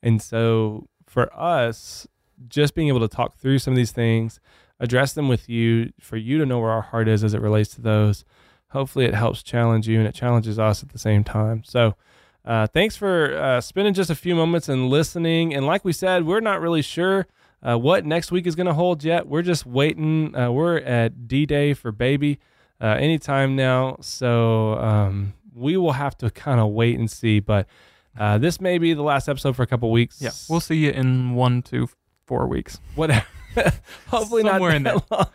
And 0.03 0.21
so, 0.21 0.89
for 1.15 1.33
us, 1.33 2.09
just 2.49 2.75
being 2.75 2.89
able 2.89 3.01
to 3.01 3.09
talk 3.09 3.37
through 3.37 3.61
some 3.61 3.73
of 3.73 3.77
these 3.77 3.93
things, 3.93 4.41
address 4.81 5.13
them 5.13 5.29
with 5.29 5.49
you, 5.49 5.93
for 6.01 6.17
you 6.17 6.39
to 6.39 6.45
know 6.45 6.59
where 6.59 6.73
our 6.73 6.83
heart 6.83 7.07
is 7.07 7.23
as 7.23 7.33
it 7.35 7.41
relates 7.41 7.73
to 7.77 7.81
those, 7.81 8.25
hopefully, 8.71 9.05
it 9.05 9.15
helps 9.15 9.43
challenge 9.43 9.87
you 9.87 10.01
and 10.01 10.09
it 10.09 10.15
challenges 10.15 10.59
us 10.59 10.83
at 10.83 10.89
the 10.89 10.99
same 10.99 11.23
time. 11.23 11.63
So, 11.65 11.95
uh, 12.45 12.67
thanks 12.67 12.97
for 12.97 13.35
uh, 13.39 13.61
spending 13.61 13.95
just 13.95 14.11
a 14.11 14.15
few 14.17 14.35
moments 14.35 14.69
and 14.69 14.91
listening. 14.91 15.55
And 15.55 15.65
like 15.65 15.85
we 15.85 15.93
said, 15.93 16.27
we're 16.27 16.41
not 16.41 16.61
really 16.61 16.83
sure 16.83 17.27
uh, 17.63 17.79
what 17.79 18.05
next 18.05 18.33
week 18.33 18.47
is 18.47 18.57
going 18.57 18.67
to 18.67 18.75
hold 18.75 19.05
yet. 19.05 19.29
We're 19.29 19.43
just 19.43 19.65
waiting. 19.65 20.37
Uh, 20.37 20.51
we're 20.51 20.79
at 20.79 21.29
D 21.29 21.47
Day 21.47 21.73
for 21.73 21.93
baby 21.93 22.41
uh, 22.83 22.89
anytime 22.89 23.55
now. 23.57 23.97
So 24.01 24.75
um, 24.75 25.33
we 25.55 25.77
will 25.77 25.93
have 25.93 26.19
to 26.19 26.31
kind 26.31 26.61
of 26.61 26.71
wait 26.73 26.99
and 26.99 27.11
see. 27.11 27.39
But 27.41 27.67
uh, 28.19 28.39
this 28.39 28.61
may 28.61 28.79
be 28.79 28.95
the 28.95 29.03
last 29.03 29.29
episode 29.29 29.57
for 29.57 29.63
a 29.63 29.67
couple 29.67 29.91
weeks. 29.91 30.21
Yeah. 30.21 30.31
We'll 30.49 30.61
see 30.61 30.77
you 30.77 30.91
in 30.91 31.35
one 31.35 31.63
to 31.63 31.89
four 32.27 32.47
weeks. 32.47 32.81
whatever. 32.95 33.27
Hopefully 34.09 34.43
Somewhere 34.43 34.71
not 34.71 34.77
in 34.77 34.83
that 34.83 35.11
long. 35.11 35.27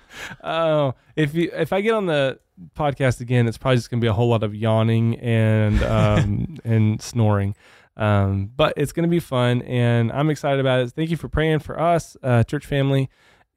Oh, 0.43 0.95
if 1.15 1.33
you 1.33 1.49
if 1.53 1.71
I 1.71 1.81
get 1.81 1.93
on 1.93 2.05
the 2.05 2.39
podcast 2.75 3.21
again, 3.21 3.47
it's 3.47 3.57
probably 3.57 3.77
just 3.77 3.89
gonna 3.89 4.01
be 4.01 4.07
a 4.07 4.13
whole 4.13 4.27
lot 4.29 4.43
of 4.43 4.53
yawning 4.53 5.17
and 5.19 5.81
um 5.83 6.57
and 6.65 7.01
snoring. 7.01 7.55
Um, 7.95 8.51
but 8.55 8.73
it's 8.77 8.91
gonna 8.91 9.07
be 9.07 9.19
fun, 9.19 9.61
and 9.63 10.11
I'm 10.11 10.29
excited 10.29 10.59
about 10.59 10.81
it. 10.81 10.91
Thank 10.91 11.09
you 11.11 11.17
for 11.17 11.29
praying 11.29 11.59
for 11.59 11.79
us, 11.79 12.15
uh, 12.23 12.43
church 12.43 12.65
family, 12.65 13.09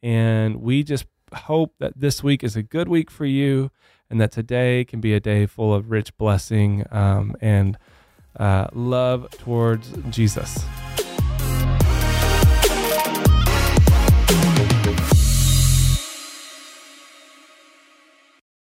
and 0.03 0.61
we 0.63 0.83
just 0.83 1.07
hope 1.35 1.75
that 1.79 1.99
this 1.99 2.23
week 2.23 2.45
is 2.45 2.57
a 2.57 2.63
good 2.63 2.89
week 2.89 3.11
for 3.11 3.25
you, 3.25 3.71
and 4.11 4.21
that 4.21 4.33
today 4.33 4.85
can 4.85 5.01
be 5.01 5.15
a 5.15 5.21
day 5.21 5.47
full 5.47 5.73
of 5.75 5.91
rich 5.91 6.17
blessing 6.19 6.85
um, 6.91 7.35
and 7.41 7.79
uh, 8.39 8.69
love 8.73 9.31
towards 9.39 9.93
Jesus. 10.11 10.65